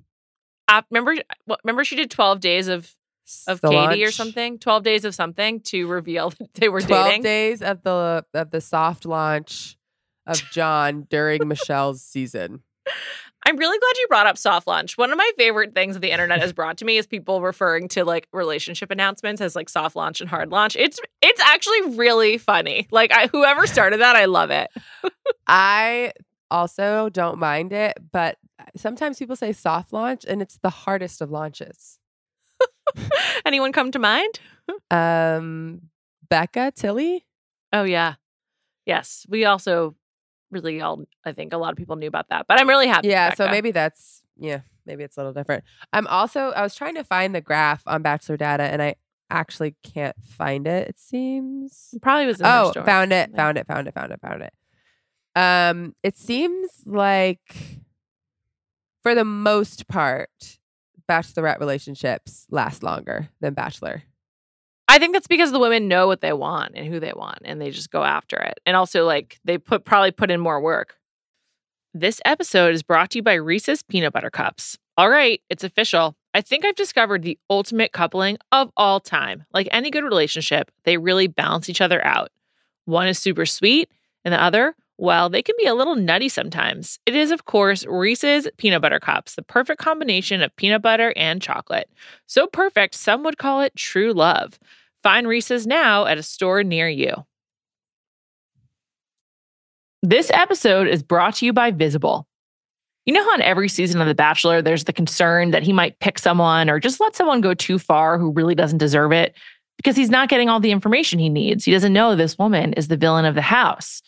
Uh, 0.68 0.80
remember 0.90 1.16
remember 1.64 1.84
she 1.84 1.96
did 1.96 2.10
12 2.10 2.40
days 2.40 2.68
of 2.68 2.94
of 3.46 3.60
The 3.60 3.70
katie 3.70 4.04
or 4.04 4.10
something 4.10 4.58
12 4.58 4.82
days 4.82 5.04
of 5.04 5.14
something 5.14 5.60
to 5.60 5.86
reveal 5.86 6.30
that 6.38 6.54
they 6.54 6.68
were 6.68 6.80
12 6.80 7.06
dating 7.06 7.22
days 7.22 7.62
of 7.62 7.82
the 7.82 8.24
of 8.34 8.50
the 8.50 8.60
soft 8.60 9.04
launch 9.04 9.76
of 10.26 10.42
John 10.52 11.06
during 11.08 11.46
Michelle's 11.46 12.02
season. 12.02 12.62
I'm 13.44 13.56
really 13.56 13.78
glad 13.78 13.92
you 13.96 14.06
brought 14.08 14.26
up 14.26 14.38
soft 14.38 14.68
launch. 14.68 14.96
One 14.96 15.10
of 15.10 15.18
my 15.18 15.30
favorite 15.36 15.74
things 15.74 15.94
that 15.94 16.00
the 16.00 16.12
internet 16.12 16.40
has 16.40 16.52
brought 16.52 16.78
to 16.78 16.84
me 16.84 16.96
is 16.96 17.06
people 17.08 17.40
referring 17.42 17.88
to 17.88 18.04
like 18.04 18.28
relationship 18.32 18.90
announcements 18.90 19.40
as 19.40 19.56
like 19.56 19.68
soft 19.68 19.96
launch 19.96 20.20
and 20.20 20.30
hard 20.30 20.50
launch. 20.50 20.76
It's 20.76 21.00
it's 21.20 21.40
actually 21.40 21.96
really 21.96 22.38
funny. 22.38 22.86
Like 22.92 23.12
I, 23.12 23.26
whoever 23.26 23.66
started 23.66 24.00
that, 24.00 24.14
I 24.14 24.26
love 24.26 24.50
it. 24.50 24.70
I 25.48 26.12
also 26.50 27.08
don't 27.08 27.38
mind 27.38 27.72
it, 27.72 27.98
but 28.12 28.38
uh, 28.60 28.64
sometimes 28.76 29.18
people 29.18 29.34
say 29.34 29.52
soft 29.52 29.92
launch 29.92 30.24
and 30.24 30.40
it's 30.40 30.58
the 30.58 30.70
hardest 30.70 31.20
of 31.20 31.30
launches. 31.30 31.98
Anyone 33.46 33.72
come 33.72 33.90
to 33.92 33.98
mind? 33.98 34.40
Um 34.90 35.82
Becca 36.28 36.72
Tilley? 36.74 37.26
Oh 37.72 37.84
yeah, 37.84 38.14
yes. 38.86 39.26
We 39.28 39.44
also 39.44 39.94
really 40.50 40.80
all 40.80 41.04
I 41.24 41.32
think 41.32 41.52
a 41.52 41.56
lot 41.58 41.72
of 41.72 41.76
people 41.76 41.96
knew 41.96 42.08
about 42.08 42.28
that, 42.30 42.46
but 42.46 42.60
I'm 42.60 42.68
really 42.68 42.86
happy. 42.86 43.08
Yeah, 43.08 43.34
so 43.34 43.48
maybe 43.48 43.70
that's 43.70 44.22
yeah, 44.36 44.60
maybe 44.86 45.04
it's 45.04 45.16
a 45.16 45.20
little 45.20 45.32
different. 45.32 45.64
I'm 45.92 46.06
also 46.06 46.50
I 46.50 46.62
was 46.62 46.74
trying 46.74 46.94
to 46.94 47.04
find 47.04 47.34
the 47.34 47.40
graph 47.40 47.82
on 47.86 48.02
Bachelor 48.02 48.36
data 48.36 48.64
and 48.64 48.82
I 48.82 48.96
actually 49.30 49.74
can't 49.82 50.16
find 50.22 50.66
it. 50.66 50.88
It 50.88 50.98
seems 50.98 51.90
It 51.92 52.02
probably 52.02 52.26
was. 52.26 52.40
In 52.40 52.46
Oh, 52.46 52.72
found 52.84 53.12
it, 53.12 53.34
found 53.34 53.58
it, 53.58 53.66
found 53.66 53.88
it, 53.88 53.94
found 53.94 54.12
it, 54.12 54.20
found 54.20 54.42
it. 54.42 54.52
Um, 55.34 55.94
it 56.02 56.16
seems 56.16 56.68
like 56.84 57.80
for 59.02 59.14
the 59.14 59.24
most 59.24 59.88
part, 59.88 60.58
bachelorette 61.08 61.60
relationships 61.60 62.46
last 62.50 62.82
longer 62.82 63.28
than 63.40 63.54
bachelor. 63.54 64.02
I 64.88 64.98
think 64.98 65.14
that's 65.14 65.26
because 65.26 65.52
the 65.52 65.58
women 65.58 65.88
know 65.88 66.06
what 66.06 66.20
they 66.20 66.32
want 66.32 66.72
and 66.74 66.86
who 66.86 67.00
they 67.00 67.12
want, 67.14 67.38
and 67.44 67.60
they 67.60 67.70
just 67.70 67.90
go 67.90 68.04
after 68.04 68.36
it. 68.36 68.60
And 68.66 68.76
also, 68.76 69.06
like 69.06 69.38
they 69.44 69.58
put 69.58 69.84
probably 69.84 70.10
put 70.10 70.30
in 70.30 70.40
more 70.40 70.60
work. 70.60 70.96
This 71.94 72.20
episode 72.24 72.74
is 72.74 72.82
brought 72.82 73.10
to 73.10 73.18
you 73.18 73.22
by 73.22 73.34
Reese's 73.34 73.82
Peanut 73.82 74.12
Butter 74.12 74.30
Cups. 74.30 74.78
All 74.96 75.08
right, 75.08 75.40
it's 75.48 75.64
official. 75.64 76.16
I 76.34 76.40
think 76.40 76.64
I've 76.64 76.74
discovered 76.74 77.22
the 77.22 77.38
ultimate 77.50 77.92
coupling 77.92 78.38
of 78.50 78.70
all 78.76 79.00
time. 79.00 79.44
Like 79.52 79.68
any 79.70 79.90
good 79.90 80.04
relationship, 80.04 80.70
they 80.84 80.96
really 80.96 81.26
balance 81.26 81.68
each 81.68 81.80
other 81.80 82.04
out. 82.04 82.30
One 82.84 83.08
is 83.08 83.18
super 83.18 83.46
sweet, 83.46 83.90
and 84.24 84.34
the 84.34 84.42
other, 84.42 84.74
well, 84.98 85.28
they 85.28 85.42
can 85.42 85.54
be 85.58 85.66
a 85.66 85.74
little 85.74 85.96
nutty 85.96 86.28
sometimes. 86.28 86.98
It 87.06 87.16
is, 87.16 87.30
of 87.30 87.44
course, 87.44 87.84
Reese's 87.86 88.48
Peanut 88.56 88.82
Butter 88.82 89.00
Cups, 89.00 89.34
the 89.34 89.42
perfect 89.42 89.80
combination 89.80 90.42
of 90.42 90.54
peanut 90.56 90.82
butter 90.82 91.12
and 91.16 91.42
chocolate. 91.42 91.90
So 92.26 92.46
perfect, 92.46 92.94
some 92.94 93.24
would 93.24 93.38
call 93.38 93.62
it 93.62 93.74
true 93.74 94.12
love. 94.12 94.58
Find 95.02 95.26
Reese's 95.26 95.66
now 95.66 96.06
at 96.06 96.18
a 96.18 96.22
store 96.22 96.62
near 96.62 96.88
you. 96.88 97.14
This 100.02 100.30
episode 100.32 100.88
is 100.88 101.02
brought 101.02 101.36
to 101.36 101.46
you 101.46 101.52
by 101.52 101.70
Visible. 101.70 102.26
You 103.04 103.14
know 103.14 103.24
how 103.24 103.34
in 103.34 103.42
every 103.42 103.68
season 103.68 104.00
of 104.00 104.06
The 104.06 104.14
Bachelor, 104.14 104.62
there's 104.62 104.84
the 104.84 104.92
concern 104.92 105.50
that 105.50 105.64
he 105.64 105.72
might 105.72 105.98
pick 105.98 106.18
someone 106.18 106.70
or 106.70 106.78
just 106.78 107.00
let 107.00 107.16
someone 107.16 107.40
go 107.40 107.54
too 107.54 107.78
far 107.78 108.18
who 108.18 108.30
really 108.30 108.54
doesn't 108.54 108.78
deserve 108.78 109.10
it 109.10 109.34
because 109.76 109.96
he's 109.96 110.10
not 110.10 110.28
getting 110.28 110.48
all 110.48 110.60
the 110.60 110.70
information 110.70 111.18
he 111.18 111.28
needs. 111.28 111.64
He 111.64 111.72
doesn't 111.72 111.92
know 111.92 112.14
this 112.14 112.38
woman 112.38 112.72
is 112.74 112.86
the 112.88 112.96
villain 112.96 113.24
of 113.24 113.34
the 113.34 113.42
house. 113.42 114.02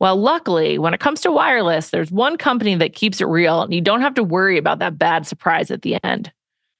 Well, 0.00 0.16
luckily, 0.16 0.78
when 0.78 0.94
it 0.94 1.00
comes 1.00 1.20
to 1.20 1.30
wireless, 1.30 1.90
there's 1.90 2.10
one 2.10 2.38
company 2.38 2.74
that 2.74 2.94
keeps 2.94 3.20
it 3.20 3.26
real 3.26 3.62
and 3.62 3.74
you 3.74 3.82
don't 3.82 4.00
have 4.00 4.14
to 4.14 4.24
worry 4.24 4.56
about 4.56 4.78
that 4.78 4.98
bad 4.98 5.26
surprise 5.26 5.70
at 5.70 5.82
the 5.82 6.02
end. 6.02 6.32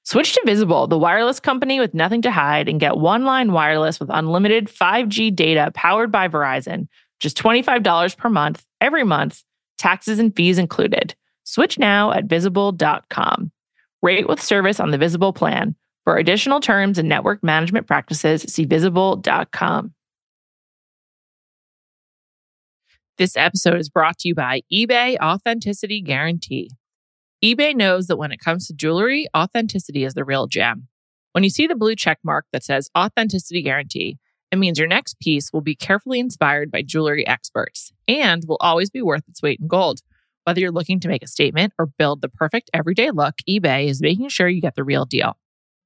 Switch 0.04 0.32
to 0.32 0.42
Visible, 0.46 0.86
the 0.86 0.98
wireless 0.98 1.38
company 1.38 1.78
with 1.78 1.92
nothing 1.92 2.22
to 2.22 2.30
hide, 2.30 2.68
and 2.68 2.80
get 2.80 2.96
one 2.96 3.24
line 3.24 3.52
wireless 3.52 4.00
with 4.00 4.08
unlimited 4.10 4.66
5G 4.66 5.36
data 5.36 5.70
powered 5.74 6.10
by 6.10 6.26
Verizon. 6.26 6.88
Just 7.20 7.36
$25 7.36 8.16
per 8.16 8.30
month, 8.30 8.64
every 8.80 9.04
month, 9.04 9.44
taxes 9.76 10.18
and 10.18 10.34
fees 10.34 10.58
included. 10.58 11.14
Switch 11.44 11.78
now 11.78 12.12
at 12.12 12.24
visible.com. 12.24 13.52
Rate 14.02 14.28
with 14.28 14.42
service 14.42 14.80
on 14.80 14.90
the 14.90 14.98
Visible 14.98 15.34
plan. 15.34 15.74
For 16.04 16.16
additional 16.16 16.60
terms 16.60 16.96
and 16.98 17.08
network 17.08 17.44
management 17.44 17.86
practices, 17.86 18.42
see 18.42 18.64
visible.com. 18.64 19.94
This 23.20 23.36
episode 23.36 23.78
is 23.78 23.90
brought 23.90 24.16
to 24.20 24.28
you 24.28 24.34
by 24.34 24.62
eBay 24.72 25.18
Authenticity 25.18 26.00
Guarantee. 26.00 26.70
eBay 27.44 27.76
knows 27.76 28.06
that 28.06 28.16
when 28.16 28.32
it 28.32 28.40
comes 28.40 28.66
to 28.66 28.72
jewelry, 28.72 29.26
authenticity 29.36 30.04
is 30.04 30.14
the 30.14 30.24
real 30.24 30.46
gem. 30.46 30.88
When 31.32 31.44
you 31.44 31.50
see 31.50 31.66
the 31.66 31.74
blue 31.74 31.94
check 31.94 32.16
mark 32.24 32.46
that 32.54 32.64
says 32.64 32.88
Authenticity 32.96 33.60
Guarantee, 33.60 34.16
it 34.50 34.56
means 34.56 34.78
your 34.78 34.88
next 34.88 35.20
piece 35.20 35.52
will 35.52 35.60
be 35.60 35.74
carefully 35.74 36.18
inspired 36.18 36.70
by 36.70 36.80
jewelry 36.80 37.26
experts 37.26 37.92
and 38.08 38.42
will 38.48 38.56
always 38.58 38.88
be 38.88 39.02
worth 39.02 39.28
its 39.28 39.42
weight 39.42 39.60
in 39.60 39.68
gold. 39.68 40.00
Whether 40.44 40.62
you're 40.62 40.72
looking 40.72 40.98
to 41.00 41.08
make 41.08 41.22
a 41.22 41.26
statement 41.26 41.74
or 41.78 41.84
build 41.84 42.22
the 42.22 42.30
perfect 42.30 42.70
everyday 42.72 43.10
look, 43.10 43.34
eBay 43.46 43.88
is 43.88 44.00
making 44.00 44.30
sure 44.30 44.48
you 44.48 44.62
get 44.62 44.76
the 44.76 44.82
real 44.82 45.04
deal. 45.04 45.36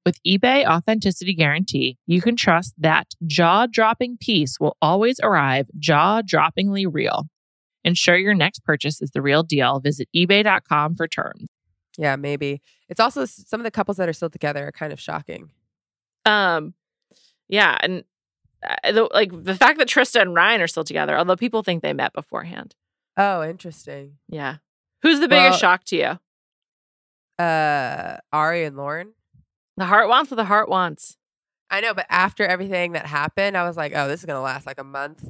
With 0.05 0.23
eBay 0.23 0.67
Authenticity 0.67 1.35
Guarantee, 1.35 1.97
you 2.07 2.21
can 2.21 2.37
trust 2.37 2.75
that 2.79 3.15
jaw 3.27 3.67
dropping 3.67 4.19
piece 4.19 4.61
will 4.61 4.77
always 4.83 5.19
arrive 5.23 5.67
jaw 5.79 6.21
droppingly 6.21 6.87
real. 6.91 7.29
Ensure 7.85 8.17
your 8.17 8.35
next 8.35 8.65
purchase 8.65 9.01
is 9.01 9.13
the 9.13 9.23
real 9.23 9.43
deal. 9.43 9.81
Visit 9.81 10.09
eBay.com 10.15 10.95
for 10.97 11.09
terms. 11.09 11.47
Yeah, 11.97 12.17
maybe. 12.17 12.61
It's 12.89 13.01
also 13.01 13.25
some 13.25 13.61
of 13.61 13.65
the 13.65 13.71
couples 13.71 13.97
that 13.97 14.09
are 14.09 14.13
still 14.13 14.29
together 14.31 14.67
are 14.69 14.73
kind 14.73 14.93
of 14.93 15.01
shocking. 15.01 15.51
Um, 16.27 16.75
yeah, 17.49 17.79
and 17.81 18.05
uh, 18.67 18.93
the, 18.93 19.09
like 19.15 19.31
the 19.45 19.55
fact 19.55 19.79
that 19.79 19.89
Trista 19.89 20.21
and 20.21 20.35
Ryan 20.35 20.61
are 20.61 20.67
still 20.67 20.85
together, 20.85 21.17
although 21.17 21.37
people 21.37 21.63
think 21.63 21.83
they 21.83 21.93
met 21.93 22.13
beforehand. 22.13 22.75
Oh, 23.17 23.43
interesting. 23.43 24.17
Yeah, 24.29 24.57
who's 25.03 25.21
the 25.21 25.29
biggest 25.29 25.63
Well- 25.63 25.73
shock 25.73 25.85
to 25.85 25.97
you? 25.97 27.43
uh 27.45 28.19
Ari 28.33 28.65
and 28.65 28.77
Lauren. 28.77 29.13
The 29.77 29.85
heart 29.87 30.09
wants 30.09 30.31
what 30.31 30.37
the 30.37 30.45
heart 30.45 30.69
wants. 30.69 31.17
I 31.71 31.81
know, 31.81 31.95
but 31.95 32.07
after 32.09 32.45
everything 32.45 32.93
that 32.93 33.07
happened, 33.07 33.57
I 33.57 33.67
was 33.67 33.77
like, 33.77 33.93
oh, 33.95 34.07
this 34.09 34.21
is 34.21 34.27
gonna 34.27 34.41
last 34.43 34.67
like 34.67 34.79
a 34.79 34.85
month. 34.85 35.25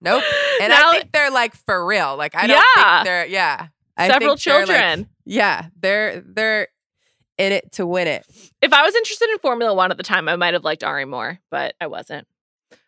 nope. 0.00 0.22
And 0.60 0.70
Now- 0.70 0.90
I 0.90 0.92
think 0.98 1.12
they're 1.12 1.30
like 1.30 1.54
for 1.54 1.84
real. 1.86 2.16
Like 2.16 2.34
I 2.34 2.46
don't 2.46 2.56
Yeah. 2.76 2.96
think 2.98 3.06
they're 3.06 3.26
yeah. 3.26 3.66
I 3.96 4.08
Several 4.08 4.36
think 4.36 4.44
they're, 4.44 4.58
like- 4.60 4.66
children. 4.68 5.08
yeah, 5.24 5.66
they're 5.80 6.20
they're 6.20 6.68
in 7.36 7.52
it 7.52 7.72
to 7.72 7.86
win 7.86 8.06
it. 8.08 8.24
if 8.60 8.72
I 8.72 8.82
was 8.82 8.94
interested 8.96 9.28
in 9.30 9.38
Formula 9.38 9.72
One 9.74 9.90
at 9.90 9.96
the 9.96 10.02
time, 10.02 10.28
I 10.28 10.36
might 10.36 10.54
have 10.54 10.64
liked 10.64 10.82
Ari 10.84 11.04
more, 11.04 11.38
but 11.50 11.74
I 11.80 11.86
wasn't. 11.86 12.26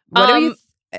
What 0.08 0.28
Um, 0.30 0.42
you 0.42 0.56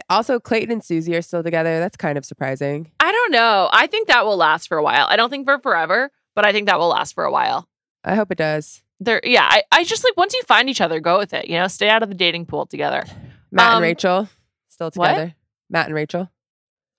also 0.09 0.39
Clayton 0.39 0.71
and 0.71 0.83
Susie 0.83 1.15
are 1.15 1.21
still 1.21 1.43
together. 1.43 1.79
That's 1.79 1.97
kind 1.97 2.17
of 2.17 2.25
surprising. 2.25 2.91
I 2.99 3.11
don't 3.11 3.31
know. 3.33 3.69
I 3.73 3.87
think 3.87 4.07
that 4.07 4.25
will 4.25 4.37
last 4.37 4.67
for 4.69 4.77
a 4.77 4.83
while. 4.83 5.05
I 5.09 5.17
don't 5.17 5.29
think 5.29 5.45
for 5.45 5.59
forever, 5.59 6.11
but 6.35 6.45
I 6.45 6.53
think 6.53 6.67
that 6.67 6.79
will 6.79 6.87
last 6.89 7.13
for 7.13 7.25
a 7.25 7.31
while. 7.31 7.67
I 8.03 8.15
hope 8.15 8.31
it 8.31 8.37
does. 8.37 8.81
There, 8.99 9.21
yeah. 9.23 9.47
I, 9.49 9.63
I 9.71 9.83
just 9.83 10.03
like 10.03 10.15
once 10.17 10.33
you 10.33 10.41
find 10.43 10.69
each 10.69 10.81
other, 10.81 10.99
go 10.99 11.17
with 11.17 11.33
it. 11.33 11.47
You 11.47 11.57
know, 11.57 11.67
stay 11.67 11.89
out 11.89 12.03
of 12.03 12.09
the 12.09 12.15
dating 12.15 12.45
pool 12.45 12.65
together. 12.65 13.03
Matt 13.51 13.67
Um, 13.69 13.75
and 13.77 13.83
Rachel 13.83 14.29
still 14.69 14.91
what? 14.95 15.07
together. 15.09 15.35
Matt 15.69 15.87
and 15.87 15.95
Rachel. 15.95 16.29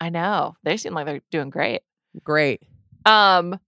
I 0.00 0.08
know 0.08 0.56
they 0.64 0.76
seem 0.76 0.94
like 0.94 1.06
they're 1.06 1.20
doing 1.30 1.50
great. 1.50 1.82
Great. 2.24 2.62
Um, 3.06 3.58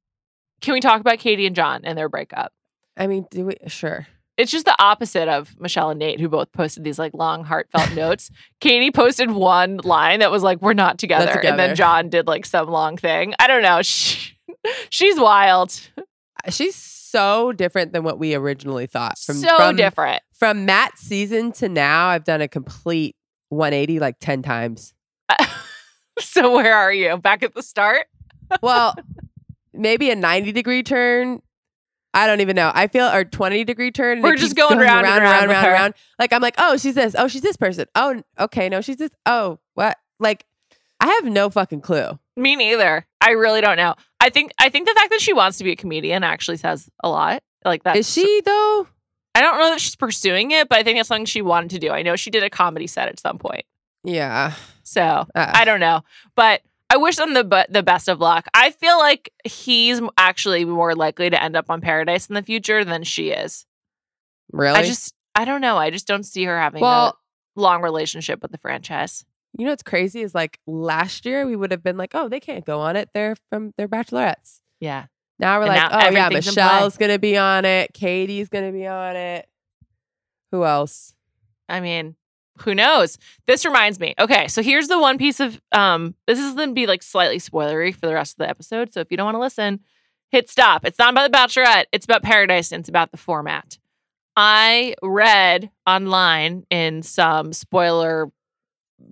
can 0.61 0.75
we 0.75 0.81
talk 0.81 1.01
about 1.01 1.19
Katie 1.19 1.47
and 1.47 1.55
John 1.55 1.83
and 1.85 1.97
their 1.97 2.09
breakup? 2.09 2.53
I 2.97 3.07
mean, 3.07 3.27
do 3.31 3.47
we 3.47 3.57
sure. 3.69 4.07
It's 4.37 4.51
just 4.51 4.65
the 4.65 4.75
opposite 4.83 5.29
of 5.29 5.55
Michelle 5.61 5.91
and 5.91 5.99
Nate, 6.01 6.19
who 6.19 6.29
both 6.29 6.51
posted 6.51 6.83
these 6.83 6.99
like 6.99 7.15
long, 7.15 7.45
heartfelt 7.45 7.93
notes. 7.95 8.31
Katie 8.61 8.91
posted 8.91 9.31
one 9.31 9.77
line 9.85 10.21
that 10.21 10.31
was 10.33 10.43
like, 10.43 10.61
"We're 10.61 10.73
not 10.75 10.99
together," 10.99 11.31
and 11.47 11.57
then 11.59 11.77
John 11.77 12.09
did 12.09 12.27
like 12.27 12.45
some 12.47 12.69
long 12.69 12.97
thing. 12.97 13.35
I 13.39 13.47
don't 13.47 13.63
know. 13.63 13.81
She, 13.83 14.37
she's 14.91 15.21
wild. 15.21 15.73
She's 16.51 16.75
so 17.15 17.53
different 17.53 17.93
than 17.93 18.03
what 18.03 18.19
we 18.19 18.35
originally 18.35 18.87
thought. 18.87 19.19
From 19.19 19.37
so 19.37 19.57
from, 19.57 19.77
different. 19.77 20.23
From 20.33 20.67
Matt's 20.67 21.01
season 21.01 21.53
to 21.53 21.69
now, 21.69 22.09
I've 22.09 22.25
done 22.25 22.41
a 22.41 22.49
complete 22.49 23.15
180 23.51 24.01
like 24.01 24.19
10 24.19 24.43
times. 24.43 24.95
so 26.19 26.55
where 26.55 26.75
are 26.75 26.93
you? 26.93 27.17
Back 27.17 27.45
at 27.45 27.55
the 27.55 27.63
start? 27.63 28.07
Well, 28.63 28.97
maybe 29.73 30.11
a 30.11 30.17
90 30.17 30.51
degree 30.51 30.83
turn. 30.83 31.41
I 32.13 32.27
don't 32.27 32.41
even 32.41 32.57
know. 32.57 32.71
I 32.75 32.89
feel 32.89 33.07
or 33.07 33.25
20 33.25 33.63
degree 33.65 33.93
turn. 33.93 34.21
We're 34.21 34.37
just 34.37 34.57
keeps 34.57 34.69
going 34.69 34.79
round 34.79 35.07
and 35.07 35.23
round, 35.23 35.49
round 35.49 35.51
round, 35.51 35.67
round. 35.67 35.95
Like 36.19 36.33
I'm 36.33 36.43
like, 36.43 36.55
oh, 36.59 36.77
she's 36.77 36.95
this. 36.95 37.15
Oh, 37.17 37.29
she's 37.29 37.43
this 37.43 37.57
person. 37.57 37.87
Oh, 37.95 38.23
okay, 38.39 38.69
no, 38.69 38.81
she's 38.81 38.97
this. 38.97 39.11
Oh, 39.27 39.59
what? 39.75 39.97
Like, 40.19 40.47
I 41.01 41.07
have 41.07 41.25
no 41.25 41.51
fucking 41.51 41.81
clue. 41.81 42.19
Me 42.37 42.57
neither. 42.57 43.07
I 43.21 43.31
really 43.31 43.61
don't 43.61 43.77
know. 43.77 43.95
I 44.21 44.31
think 44.31 44.53
I 44.59 44.69
think 44.69 44.89
the 44.89 44.95
fact 44.95 45.11
that 45.11 45.21
she 45.21 45.33
wants 45.33 45.59
to 45.59 45.65
be 45.65 45.73
a 45.73 45.77
comedian 45.77 46.25
actually 46.25 46.57
says 46.57 46.89
a 47.03 47.09
lot. 47.09 47.43
Like 47.65 47.85
that. 47.85 47.97
Is 47.97 48.11
she 48.11 48.43
though? 48.45 48.87
I 49.35 49.41
don't 49.41 49.59
know 49.59 49.71
that 49.71 49.81
she's 49.81 49.97
pursuing 49.97 50.53
it, 50.53 50.69
but 50.69 50.79
I 50.79 50.83
think 50.83 50.99
that's 50.99 51.09
something 51.09 51.25
she 51.25 51.43
wanted 51.43 51.71
to 51.71 51.79
do. 51.79 51.91
I 51.91 52.03
know 52.03 52.15
she 52.17 52.31
did 52.31 52.43
a 52.43 52.51
comedy 52.51 52.87
set 52.87 53.09
at 53.09 53.19
some 53.19 53.39
point. 53.39 53.65
Yeah. 54.05 54.55
So 54.83 55.27
Uh, 55.35 55.53
I 55.55 55.65
don't 55.65 55.81
know, 55.81 56.03
but 56.37 56.61
I 56.91 56.97
wish 56.97 57.17
them 57.17 57.35
the 57.35 57.43
but 57.45 57.73
the 57.73 57.83
best 57.83 58.09
of 58.09 58.21
luck. 58.21 58.47
I 58.55 58.71
feel 58.71 58.99
like 58.99 59.33
he's 59.45 60.01
actually 60.17 60.65
more 60.65 60.95
likely 60.95 61.31
to 61.31 61.43
end 61.43 61.57
up 61.57 61.71
on 61.71 61.81
Paradise 61.81 62.27
in 62.27 62.35
the 62.35 62.43
future 62.43 62.85
than 62.85 63.03
she 63.03 63.31
is. 63.31 63.67
really? 64.53 64.79
I 64.79 64.83
just 64.83 65.15
I 65.35 65.45
don't 65.45 65.61
know. 65.61 65.77
I 65.77 65.91
just 65.91 66.07
don't 66.07 66.25
see 66.25 66.45
her 66.45 66.59
having 66.59 66.83
well, 66.83 67.19
a 67.57 67.61
long 67.61 67.83
relationship 67.83 68.43
with 68.43 68.53
the 68.53 68.59
franchise. 68.59 69.25
You 69.57 69.65
know 69.65 69.73
what's 69.73 69.83
crazy 69.83 70.23
is 70.23 70.35
like 70.35 70.59
last 70.67 71.25
year 71.25 71.47
we 71.47 71.57
would 71.57 71.71
have 71.71 71.83
been 71.83 71.97
like, 71.97 72.11
oh, 72.15 72.29
they 72.29 72.41
can't 72.41 72.65
go 72.65 72.81
on 72.81 72.97
it. 72.97 73.11
They're 73.15 73.37
from 73.51 73.73
they're 73.77 73.89
bachelorettes. 73.89 74.61
Yeah. 74.81 75.07
Now 75.39 75.59
we're 75.59 75.65
And 75.65 75.69
like, 75.75 75.91
now 75.91 75.99
oh 75.99 76.01
yeah, 76.01 76.27
everything's 76.27 76.49
in 76.49 76.55
play. 76.55 76.63
Michelle's 76.65 76.97
gonna 76.97 77.19
be 77.19 77.37
on 77.37 77.65
it. 77.65 77.93
Katie's 77.93 78.49
gonna 78.49 78.73
be 78.73 78.87
on 78.87 79.17
it. 79.17 79.49
Who 80.53 80.65
else? 80.65 81.15
I 81.69 81.81
mean, 81.81 82.17
who 82.59 82.75
knows? 82.75 83.19
This 83.47 83.65
reminds 83.65 83.99
me. 83.99 84.15
Okay, 84.19 84.49
so 84.49 84.63
here's 84.63 84.89
the 84.89 84.99
one 84.99 85.19
piece 85.19 85.41
of 85.41 85.61
um 85.73 86.15
this 86.27 86.39
is 86.39 86.55
going 86.55 86.69
to 86.69 86.75
be 86.75 86.87
like 86.87 87.03
slightly 87.03 87.39
spoilery 87.39 87.95
for 87.95 88.07
the 88.07 88.15
rest 88.15 88.35
of 88.35 88.39
the 88.39 88.49
episode. 88.49 88.93
So 88.93 89.01
if 89.01 89.11
you 89.11 89.17
don't 89.17 89.27
want 89.27 89.37
to 89.37 89.41
listen, 89.41 89.81
hit 90.31 90.51
stop. 90.51 90.85
It's 90.85 90.99
not 90.99 91.13
about 91.13 91.31
the 91.31 91.37
Bachelorette, 91.37 91.87
it's 91.93 92.05
about 92.05 92.23
Paradise 92.23 92.73
and 92.73 92.81
it's 92.81 92.89
about 92.89 93.11
the 93.11 93.17
format. 93.17 93.79
I 94.37 94.95
read 95.03 95.71
online 95.87 96.65
in 96.71 97.03
some 97.03 97.53
spoiler 97.53 98.31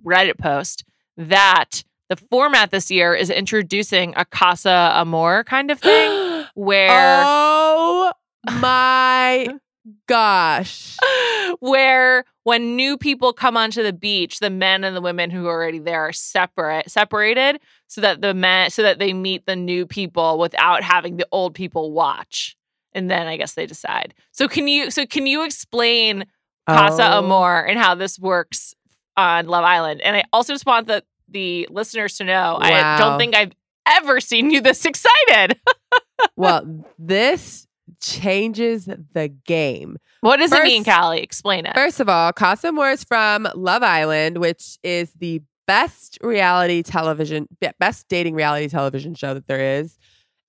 Reddit 0.05 0.37
post 0.37 0.83
that 1.17 1.83
the 2.09 2.15
format 2.15 2.71
this 2.71 2.91
year 2.91 3.13
is 3.13 3.29
introducing 3.29 4.13
a 4.15 4.25
Casa 4.25 4.91
Amor 4.95 5.43
kind 5.43 5.71
of 5.71 5.79
thing 5.79 6.45
where 6.55 7.23
oh 7.25 8.11
my 8.59 9.47
gosh. 10.07 10.97
where 11.59 12.25
when 12.43 12.75
new 12.75 12.97
people 12.97 13.33
come 13.33 13.55
onto 13.55 13.83
the 13.83 13.93
beach, 13.93 14.39
the 14.39 14.49
men 14.49 14.83
and 14.83 14.95
the 14.95 15.01
women 15.01 15.29
who 15.29 15.47
are 15.47 15.53
already 15.53 15.79
there 15.79 16.01
are 16.01 16.13
separate 16.13 16.89
separated 16.89 17.59
so 17.87 18.01
that 18.01 18.21
the 18.21 18.33
men 18.33 18.69
so 18.69 18.81
that 18.81 18.99
they 18.99 19.13
meet 19.13 19.45
the 19.45 19.55
new 19.55 19.85
people 19.85 20.37
without 20.37 20.83
having 20.83 21.17
the 21.17 21.27
old 21.31 21.53
people 21.53 21.91
watch. 21.91 22.55
And 22.93 23.09
then 23.09 23.27
I 23.27 23.37
guess 23.37 23.53
they 23.53 23.65
decide. 23.65 24.13
So 24.31 24.47
can 24.47 24.67
you 24.67 24.91
so 24.91 25.05
can 25.05 25.25
you 25.25 25.43
explain 25.45 26.25
Casa 26.67 27.15
Oh. 27.15 27.19
Amor 27.19 27.65
and 27.65 27.79
how 27.79 27.95
this 27.95 28.19
works 28.19 28.73
on 29.17 29.47
Love 29.47 29.63
Island? 29.63 30.01
And 30.01 30.15
I 30.15 30.23
also 30.33 30.53
just 30.53 30.65
want 30.65 30.87
the 30.87 31.03
the 31.29 31.67
listeners 31.71 32.17
to 32.17 32.23
know 32.25 32.57
I 32.61 32.97
don't 32.99 33.17
think 33.17 33.35
I've 33.35 33.53
ever 33.87 34.19
seen 34.19 34.51
you 34.51 34.61
this 34.61 34.85
excited. 34.85 35.59
well, 36.35 36.85
this 36.99 37.67
changes 38.01 38.85
the 38.85 39.29
game. 39.45 39.97
what 40.21 40.37
does 40.37 40.51
it 40.51 40.63
mean, 40.63 40.83
First- 40.83 40.97
Callie? 40.97 41.21
Explain 41.21 41.65
it. 41.65 41.75
First 41.75 41.99
of 41.99 42.09
all, 42.09 42.31
Casa 42.33 42.67
Amor 42.67 42.91
is 42.91 43.03
from 43.03 43.47
Love 43.55 43.83
Island, 43.83 44.37
which 44.37 44.77
is 44.83 45.11
the 45.13 45.41
best 45.67 46.17
reality 46.21 46.83
television, 46.83 47.47
best 47.79 48.07
dating 48.09 48.35
reality 48.35 48.67
television 48.67 49.15
show 49.15 49.33
that 49.33 49.47
there 49.47 49.79
is. 49.79 49.97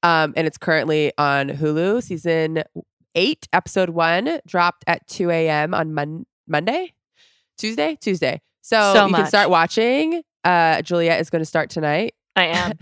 Um, 0.03 0.35
and 0.37 0.47
it's 0.47 0.59
currently 0.59 1.13
on 1.17 1.49
Hulu. 1.49 2.03
Season 2.03 2.63
eight, 3.15 3.47
episode 3.53 3.91
one, 3.91 4.41
dropped 4.47 4.85
at 4.87 5.07
2 5.07 5.31
a.m. 5.31 5.73
on 5.73 5.95
Mon- 5.95 6.27
Monday, 6.47 6.93
Tuesday, 7.57 7.97
Tuesday. 8.01 8.43
So, 8.65 8.95
So 8.95 9.07
you 9.07 9.15
can 9.15 9.27
start 9.27 9.51
watching. 9.51 10.23
Uh, 10.43 10.81
Juliet 10.81 11.21
is 11.21 11.29
going 11.29 11.41
to 11.43 11.47
start 11.47 11.69
tonight. 11.69 12.15
I 12.35 12.47
am. 12.47 12.73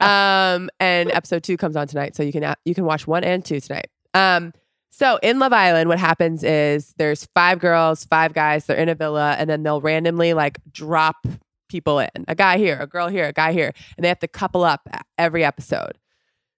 um, 0.00 0.70
and 0.80 1.12
episode 1.12 1.42
two 1.42 1.58
comes 1.58 1.76
on 1.76 1.86
tonight, 1.86 2.16
so 2.16 2.22
you 2.22 2.32
can 2.32 2.54
you 2.64 2.74
can 2.74 2.86
watch 2.86 3.06
one 3.06 3.22
and 3.22 3.44
two 3.44 3.60
tonight. 3.60 3.88
Um, 4.14 4.54
so 4.90 5.18
in 5.22 5.38
Love 5.38 5.52
Island, 5.52 5.90
what 5.90 5.98
happens 5.98 6.42
is 6.42 6.94
there's 6.96 7.28
five 7.34 7.58
girls, 7.58 8.06
five 8.06 8.32
guys. 8.32 8.64
They're 8.64 8.76
in 8.78 8.88
a 8.88 8.94
villa, 8.94 9.36
and 9.38 9.50
then 9.50 9.62
they'll 9.62 9.82
randomly 9.82 10.32
like 10.32 10.58
drop 10.72 11.26
people 11.68 11.98
in 11.98 12.08
a 12.26 12.34
guy 12.34 12.56
here, 12.56 12.78
a 12.80 12.86
girl 12.86 13.08
here, 13.08 13.26
a 13.26 13.32
guy 13.34 13.52
here, 13.52 13.72
and 13.98 14.04
they 14.04 14.08
have 14.08 14.20
to 14.20 14.28
couple 14.28 14.64
up 14.64 14.88
every 15.18 15.44
episode. 15.44 15.98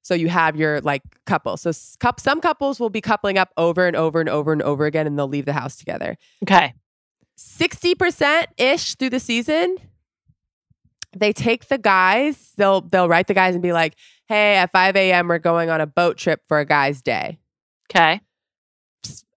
So 0.03 0.15
you 0.15 0.29
have 0.29 0.55
your 0.55 0.81
like 0.81 1.03
couple. 1.27 1.57
So 1.57 1.73
some 1.73 2.41
couples 2.41 2.79
will 2.79 2.91
be 2.91 3.01
coupling 3.01 3.37
up 3.37 3.51
over 3.57 3.89
and 3.89 3.97
over 3.97 4.21
and 4.21 4.29
over 4.29 4.53
and 4.53 4.63
over 4.63 4.87
again, 4.87 5.09
and 5.09 5.19
they'll 5.19 5.27
leave 5.27 5.47
the 5.47 5.55
house 5.55 5.75
together. 5.75 6.17
okay. 6.45 6.75
60% 7.39 8.47
ish 8.59 8.95
through 8.95 9.11
the 9.11 9.21
season 9.21 9.77
they 11.17 11.33
take 11.33 11.69
the 11.69 11.79
guys 11.79 12.53
they'll 12.57 12.81
they'll 12.81 13.09
write 13.09 13.27
the 13.27 13.35
guys 13.35 13.55
and 13.55 13.63
be 13.63 13.73
like 13.73 13.97
hey 14.27 14.57
at 14.57 14.71
5 14.71 14.97
a.m 14.97 15.29
we're 15.29 15.39
going 15.39 15.71
on 15.71 15.81
a 15.81 15.87
boat 15.87 16.17
trip 16.17 16.43
for 16.47 16.59
a 16.59 16.65
guy's 16.65 17.03
day. 17.03 17.39
Okay. 17.91 18.21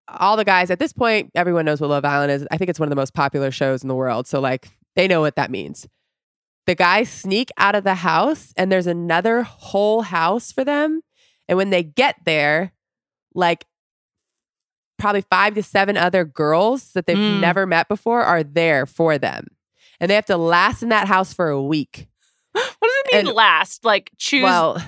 all 0.07 0.37
the 0.37 0.45
guys 0.45 0.71
at 0.71 0.79
this 0.79 0.93
point 0.93 1.31
everyone 1.35 1.65
knows 1.65 1.81
what 1.81 1.89
love 1.89 2.05
island 2.05 2.31
is. 2.31 2.47
I 2.51 2.57
think 2.57 2.69
it's 2.69 2.79
one 2.79 2.87
of 2.87 2.91
the 2.91 2.95
most 2.95 3.13
popular 3.13 3.51
shows 3.51 3.83
in 3.83 3.87
the 3.87 3.95
world 3.95 4.27
so 4.27 4.39
like 4.39 4.69
they 4.95 5.07
know 5.07 5.21
what 5.21 5.35
that 5.35 5.51
means. 5.51 5.87
The 6.65 6.75
guys 6.75 7.09
sneak 7.09 7.49
out 7.57 7.75
of 7.75 7.83
the 7.83 7.95
house 7.95 8.53
and 8.57 8.71
there's 8.71 8.87
another 8.87 9.43
whole 9.43 10.01
house 10.01 10.51
for 10.51 10.63
them 10.63 11.01
and 11.47 11.57
when 11.57 11.69
they 11.69 11.83
get 11.83 12.15
there 12.25 12.73
like 13.33 13.65
probably 14.97 15.21
five 15.21 15.53
to 15.55 15.63
seven 15.63 15.97
other 15.97 16.25
girls 16.25 16.93
that 16.93 17.05
they've 17.05 17.17
Mm. 17.17 17.39
never 17.39 17.65
met 17.65 17.87
before 17.87 18.23
are 18.23 18.43
there 18.43 18.85
for 18.85 19.17
them 19.17 19.47
and 19.99 20.09
they 20.09 20.15
have 20.15 20.25
to 20.25 20.37
last 20.37 20.83
in 20.83 20.89
that 20.89 21.07
house 21.07 21.33
for 21.33 21.49
a 21.49 21.61
week 21.61 22.07
What 22.51 22.63
does 22.81 22.93
it 23.05 23.13
mean 23.15 23.27
And- 23.27 23.35
last? 23.35 23.85
Like 23.85 24.11
choose 24.17 24.43
well 24.43 24.81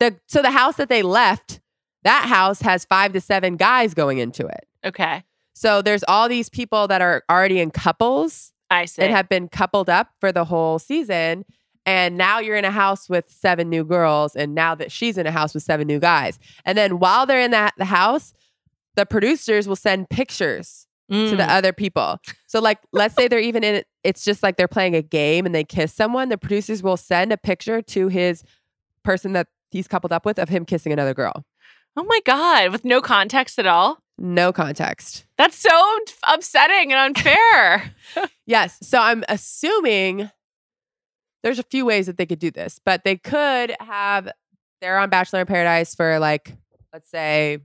the 0.00 0.16
so 0.26 0.42
the 0.42 0.50
house 0.50 0.76
that 0.76 0.88
they 0.88 1.02
left 1.02 1.60
that 2.02 2.26
house 2.26 2.60
has 2.62 2.84
five 2.84 3.12
to 3.14 3.20
seven 3.20 3.56
guys 3.56 3.94
going 3.94 4.18
into 4.18 4.46
it 4.46 4.66
Okay. 4.84 5.24
so 5.54 5.80
there's 5.82 6.04
all 6.08 6.28
these 6.28 6.48
people 6.48 6.86
that 6.88 7.00
are 7.00 7.22
already 7.30 7.60
in 7.60 7.70
couples 7.70 8.52
I 8.70 8.84
see. 8.86 9.02
and 9.02 9.12
have 9.12 9.28
been 9.28 9.48
coupled 9.48 9.88
up 9.88 10.10
for 10.20 10.32
the 10.32 10.44
whole 10.46 10.78
season. 10.78 11.44
And 11.86 12.16
now 12.16 12.38
you're 12.38 12.56
in 12.56 12.64
a 12.64 12.70
house 12.70 13.10
with 13.10 13.30
seven 13.30 13.68
new 13.68 13.84
girls. 13.84 14.34
And 14.34 14.54
now 14.54 14.74
that 14.74 14.90
she's 14.90 15.18
in 15.18 15.26
a 15.26 15.30
house 15.30 15.52
with 15.52 15.62
seven 15.62 15.86
new 15.86 16.00
guys. 16.00 16.38
And 16.64 16.76
then 16.78 16.98
while 16.98 17.26
they're 17.26 17.42
in 17.42 17.50
that 17.50 17.74
the 17.76 17.84
house, 17.84 18.32
the 18.96 19.06
producers 19.06 19.66
will 19.68 19.76
send 19.76 20.08
pictures 20.10 20.86
to 21.10 21.36
the 21.36 21.42
Mm. 21.42 21.48
other 21.48 21.72
people. 21.72 22.18
So 22.46 22.60
like 22.60 22.78
let's 22.92 23.14
say 23.14 23.28
they're 23.28 23.38
even 23.38 23.62
in 23.62 23.74
it, 23.76 23.86
it's 24.02 24.24
just 24.24 24.42
like 24.42 24.56
they're 24.56 24.66
playing 24.68 24.94
a 24.96 25.02
game 25.02 25.44
and 25.46 25.54
they 25.54 25.62
kiss 25.64 25.92
someone. 25.92 26.28
The 26.30 26.38
producers 26.38 26.82
will 26.82 26.96
send 26.96 27.32
a 27.32 27.36
picture 27.36 27.82
to 27.82 28.08
his 28.08 28.42
person 29.04 29.32
that 29.34 29.48
he's 29.70 29.86
coupled 29.86 30.12
up 30.12 30.24
with 30.24 30.38
of 30.38 30.48
him 30.48 30.64
kissing 30.64 30.92
another 30.92 31.12
girl. 31.12 31.44
Oh 31.96 32.04
my 32.04 32.20
god, 32.24 32.72
with 32.72 32.84
no 32.84 33.00
context 33.02 33.58
at 33.58 33.66
all. 33.66 33.98
No 34.16 34.52
context. 34.52 35.26
That's 35.36 35.56
so 35.58 35.98
upsetting 36.26 36.92
and 36.92 37.16
unfair. 37.16 37.94
Yes. 38.46 38.78
So 38.82 38.98
I'm 39.00 39.24
assuming 39.28 40.30
there's 41.42 41.58
a 41.58 41.62
few 41.64 41.84
ways 41.84 42.06
that 42.06 42.16
they 42.16 42.26
could 42.26 42.38
do 42.38 42.50
this, 42.50 42.80
but 42.84 43.04
they 43.04 43.16
could 43.16 43.74
have 43.80 44.28
they're 44.80 44.98
on 44.98 45.08
Bachelor 45.10 45.40
in 45.40 45.46
Paradise 45.46 45.94
for 45.94 46.18
like, 46.18 46.54
let's 46.92 47.08
say, 47.10 47.58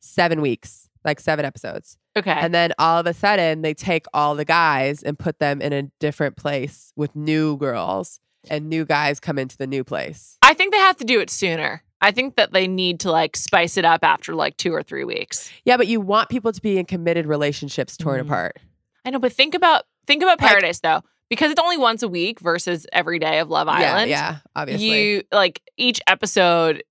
seven 0.00 0.40
weeks, 0.40 0.88
like 1.04 1.20
seven 1.20 1.44
episodes. 1.44 1.96
okay. 2.16 2.32
And 2.32 2.52
then 2.54 2.72
all 2.78 2.98
of 2.98 3.06
a 3.06 3.14
sudden 3.14 3.62
they 3.62 3.74
take 3.74 4.06
all 4.12 4.34
the 4.34 4.44
guys 4.44 5.02
and 5.02 5.18
put 5.18 5.38
them 5.38 5.60
in 5.62 5.72
a 5.72 5.82
different 6.00 6.36
place 6.36 6.92
with 6.96 7.14
new 7.14 7.56
girls 7.56 8.18
and 8.50 8.68
new 8.68 8.84
guys 8.84 9.20
come 9.20 9.38
into 9.38 9.56
the 9.56 9.66
new 9.66 9.84
place. 9.84 10.36
I 10.42 10.54
think 10.54 10.72
they 10.72 10.78
have 10.78 10.96
to 10.98 11.04
do 11.04 11.20
it 11.20 11.30
sooner. 11.30 11.82
I 12.00 12.12
think 12.12 12.36
that 12.36 12.52
they 12.52 12.66
need 12.68 13.00
to 13.00 13.10
like 13.10 13.36
spice 13.36 13.76
it 13.76 13.84
up 13.84 14.04
after 14.04 14.34
like 14.34 14.56
two 14.56 14.72
or 14.72 14.82
three 14.82 15.04
weeks. 15.04 15.50
Yeah, 15.64 15.76
but 15.76 15.86
you 15.88 16.00
want 16.00 16.28
people 16.28 16.52
to 16.52 16.60
be 16.62 16.78
in 16.78 16.86
committed 16.86 17.26
relationships 17.26 17.96
torn 17.96 18.18
Mhm. 18.20 18.26
apart. 18.26 18.56
I 19.04 19.10
know, 19.10 19.18
but 19.18 19.32
think 19.32 19.54
about 19.54 19.84
think 20.06 20.22
about 20.22 20.40
Like- 20.40 20.48
Paradise 20.50 20.80
though, 20.80 21.02
because 21.28 21.50
it's 21.50 21.60
only 21.60 21.76
once 21.76 22.02
a 22.02 22.08
week 22.08 22.40
versus 22.40 22.86
every 22.92 23.18
day 23.18 23.40
of 23.40 23.50
Love 23.50 23.68
Island. 23.68 24.10
Yeah, 24.10 24.30
yeah, 24.32 24.36
obviously. 24.56 24.86
You 25.12 25.22
like 25.32 25.60
each 25.76 26.00
episode 26.06 26.82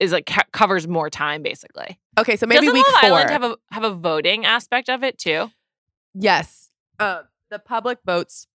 is 0.00 0.12
like 0.12 0.26
co- 0.26 0.42
covers 0.52 0.88
more 0.88 1.10
time 1.10 1.42
basically. 1.42 1.98
okay, 2.18 2.36
so 2.36 2.46
maybe 2.46 2.60
Doesn't 2.66 2.74
week 2.74 2.86
Love 2.92 3.00
four. 3.00 3.10
Island 3.18 3.30
have 3.30 3.44
a 3.44 3.56
have 3.70 3.84
a 3.84 3.90
voting 3.94 4.44
aspect 4.46 4.88
of 4.88 5.02
it 5.04 5.18
too? 5.18 5.50
yes. 6.14 6.70
Um, 7.00 7.22
the 7.50 7.58
public 7.60 7.98
votes 8.04 8.46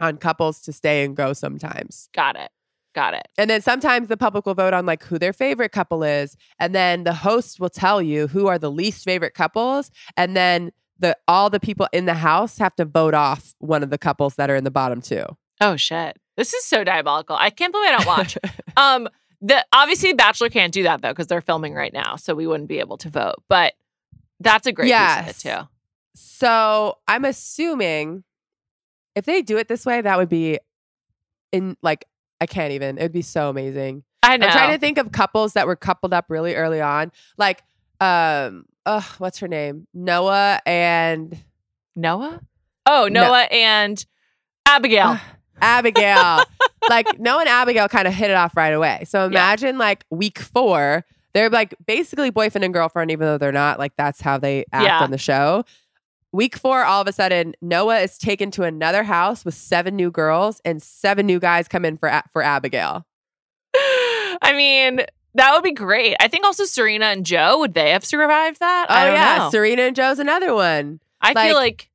on 0.00 0.18
couples 0.18 0.60
to 0.62 0.72
stay 0.72 1.04
and 1.04 1.16
go 1.16 1.32
sometimes. 1.32 2.08
Got 2.14 2.36
it. 2.36 2.50
Got 2.94 3.14
it. 3.14 3.26
And 3.36 3.50
then 3.50 3.60
sometimes 3.60 4.08
the 4.08 4.16
public 4.16 4.46
will 4.46 4.54
vote 4.54 4.72
on 4.72 4.86
like 4.86 5.02
who 5.04 5.18
their 5.18 5.32
favorite 5.32 5.72
couple 5.72 6.02
is. 6.04 6.36
And 6.58 6.74
then 6.74 7.04
the 7.04 7.12
host 7.12 7.58
will 7.60 7.68
tell 7.70 8.00
you 8.00 8.28
who 8.28 8.46
are 8.46 8.58
the 8.58 8.70
least 8.70 9.04
favorite 9.04 9.34
couples. 9.34 9.90
And 10.16 10.36
then 10.36 10.70
the 10.98 11.16
all 11.28 11.50
the 11.50 11.60
people 11.60 11.88
in 11.92 12.06
the 12.06 12.14
house 12.14 12.56
have 12.58 12.74
to 12.76 12.84
vote 12.84 13.12
off 13.14 13.54
one 13.58 13.82
of 13.82 13.90
the 13.90 13.98
couples 13.98 14.36
that 14.36 14.48
are 14.48 14.56
in 14.56 14.64
the 14.64 14.70
bottom 14.70 15.00
two. 15.02 15.24
Oh 15.60 15.76
shit. 15.76 16.16
This 16.36 16.54
is 16.54 16.64
so 16.64 16.84
diabolical. 16.84 17.36
I 17.36 17.50
can't 17.50 17.72
believe 17.72 17.88
I 17.90 17.96
don't 17.96 18.06
watch. 18.06 18.38
um 18.76 19.08
the 19.46 19.64
obviously 19.72 20.12
Bachelor 20.12 20.48
can't 20.48 20.72
do 20.72 20.82
that 20.84 21.02
though 21.02 21.10
because 21.10 21.26
they're 21.26 21.40
filming 21.40 21.74
right 21.74 21.92
now, 21.92 22.16
so 22.16 22.34
we 22.34 22.46
wouldn't 22.46 22.68
be 22.68 22.80
able 22.80 22.96
to 22.98 23.08
vote. 23.10 23.36
But 23.48 23.74
that's 24.40 24.66
a 24.66 24.72
great 24.72 24.86
piece 24.86 24.90
Yes. 24.90 25.20
of 25.22 25.28
it 25.28 25.38
too. 25.62 25.68
So 26.14 26.98
I'm 27.06 27.24
assuming 27.24 28.24
if 29.14 29.24
they 29.24 29.42
do 29.42 29.56
it 29.58 29.68
this 29.68 29.86
way, 29.86 30.00
that 30.00 30.18
would 30.18 30.28
be 30.28 30.58
in 31.52 31.76
like 31.82 32.06
I 32.40 32.46
can't 32.46 32.72
even. 32.72 32.98
It 32.98 33.02
would 33.02 33.12
be 33.12 33.22
so 33.22 33.48
amazing. 33.48 34.02
I 34.22 34.36
know. 34.36 34.46
I'm 34.46 34.52
trying 34.52 34.72
to 34.72 34.78
think 34.78 34.98
of 34.98 35.12
couples 35.12 35.52
that 35.54 35.66
were 35.66 35.76
coupled 35.76 36.12
up 36.12 36.26
really 36.28 36.54
early 36.54 36.80
on. 36.80 37.12
Like 37.38 37.62
um 38.00 38.64
uh 38.84 39.00
what's 39.18 39.38
her 39.38 39.48
name? 39.48 39.86
Noah 39.94 40.60
and 40.66 41.36
Noah? 41.94 42.40
Oh, 42.84 43.08
No. 43.10 43.22
Noah 43.22 43.42
and 43.50 44.04
Abigail. 44.66 45.18
Abigail. 45.60 46.42
like 46.88 47.18
Noah 47.18 47.40
and 47.40 47.48
Abigail 47.48 47.88
kind 47.88 48.06
of 48.08 48.14
hit 48.14 48.30
it 48.30 48.34
off 48.34 48.56
right 48.56 48.70
away. 48.72 49.04
So 49.06 49.24
imagine 49.24 49.78
like 49.78 50.04
week 50.10 50.38
four, 50.38 51.04
they're 51.34 51.50
like 51.50 51.74
basically 51.86 52.30
boyfriend 52.30 52.64
and 52.64 52.72
girlfriend, 52.72 53.10
even 53.10 53.26
though 53.26 53.38
they're 53.38 53.52
not. 53.52 53.78
Like 53.78 53.92
that's 53.96 54.20
how 54.20 54.38
they 54.38 54.64
act 54.72 54.84
Yeah. 54.84 55.00
on 55.00 55.10
the 55.10 55.18
show. 55.18 55.64
Week 56.32 56.56
four, 56.56 56.84
all 56.84 57.00
of 57.00 57.08
a 57.08 57.12
sudden, 57.12 57.54
Noah 57.62 58.00
is 58.00 58.18
taken 58.18 58.50
to 58.52 58.62
another 58.64 59.04
house 59.04 59.44
with 59.44 59.54
seven 59.54 59.96
new 59.96 60.10
girls, 60.10 60.60
and 60.64 60.82
seven 60.82 61.24
new 61.24 61.38
guys 61.40 61.66
come 61.68 61.84
in 61.84 61.96
for 61.96 62.10
for 62.30 62.42
Abigail. 62.42 63.06
I 63.74 64.52
mean, 64.54 65.00
that 65.34 65.52
would 65.54 65.62
be 65.62 65.72
great. 65.72 66.16
I 66.20 66.28
think 66.28 66.44
also 66.44 66.64
Serena 66.64 67.06
and 67.06 67.24
Joe 67.24 67.58
would 67.60 67.74
they 67.74 67.90
have 67.90 68.04
survived 68.04 68.60
that? 68.60 68.86
Oh 68.88 68.94
I 68.94 69.04
don't 69.06 69.14
yeah, 69.14 69.38
know. 69.38 69.50
Serena 69.50 69.82
and 69.82 69.96
Joe's 69.96 70.18
another 70.18 70.54
one. 70.54 71.00
I 71.20 71.32
like- 71.32 71.48
feel 71.48 71.56
like 71.56 71.90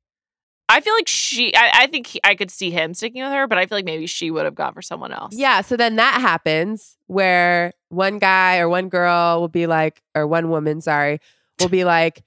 I 0.72 0.80
feel 0.80 0.94
like 0.94 1.06
she. 1.06 1.54
I, 1.54 1.70
I 1.82 1.86
think 1.86 2.06
he, 2.06 2.20
I 2.24 2.34
could 2.34 2.50
see 2.50 2.70
him 2.70 2.94
sticking 2.94 3.22
with 3.22 3.30
her, 3.32 3.46
but 3.46 3.58
I 3.58 3.66
feel 3.66 3.76
like 3.76 3.84
maybe 3.84 4.06
she 4.06 4.30
would 4.30 4.46
have 4.46 4.54
gone 4.54 4.72
for 4.72 4.80
someone 4.80 5.12
else. 5.12 5.34
Yeah, 5.34 5.60
so 5.60 5.76
then 5.76 5.96
that 5.96 6.20
happens 6.20 6.96
where 7.08 7.72
one 7.90 8.18
guy 8.18 8.58
or 8.58 8.68
one 8.68 8.88
girl 8.88 9.40
will 9.40 9.48
be 9.48 9.66
like, 9.66 10.02
or 10.14 10.26
one 10.26 10.48
woman, 10.48 10.80
sorry, 10.80 11.18
will 11.60 11.68
be 11.68 11.84
like, 11.84 12.22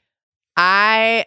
I, 0.55 1.25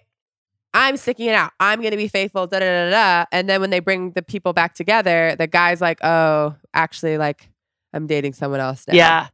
I'm 0.73 0.97
sticking 0.97 1.27
it 1.27 1.35
out. 1.35 1.51
I'm 1.59 1.83
gonna 1.83 1.97
be 1.97 2.09
faithful. 2.09 2.47
Da 2.47 2.61
da 2.61 2.85
da 2.85 2.91
da. 2.91 3.25
And 3.33 3.49
then 3.49 3.61
when 3.61 3.71
they 3.71 3.81
bring 3.81 4.13
the 4.13 4.23
people 4.23 4.53
back 4.53 4.75
together, 4.75 5.35
the 5.37 5.49
guy's 5.49 5.81
like, 5.81 5.99
oh, 6.05 6.55
actually, 6.73 7.19
like, 7.19 7.49
I'm 7.93 8.07
dating 8.07 8.35
someone 8.35 8.61
else 8.61 8.87
now. 8.87 8.95
yeah. 8.95 9.29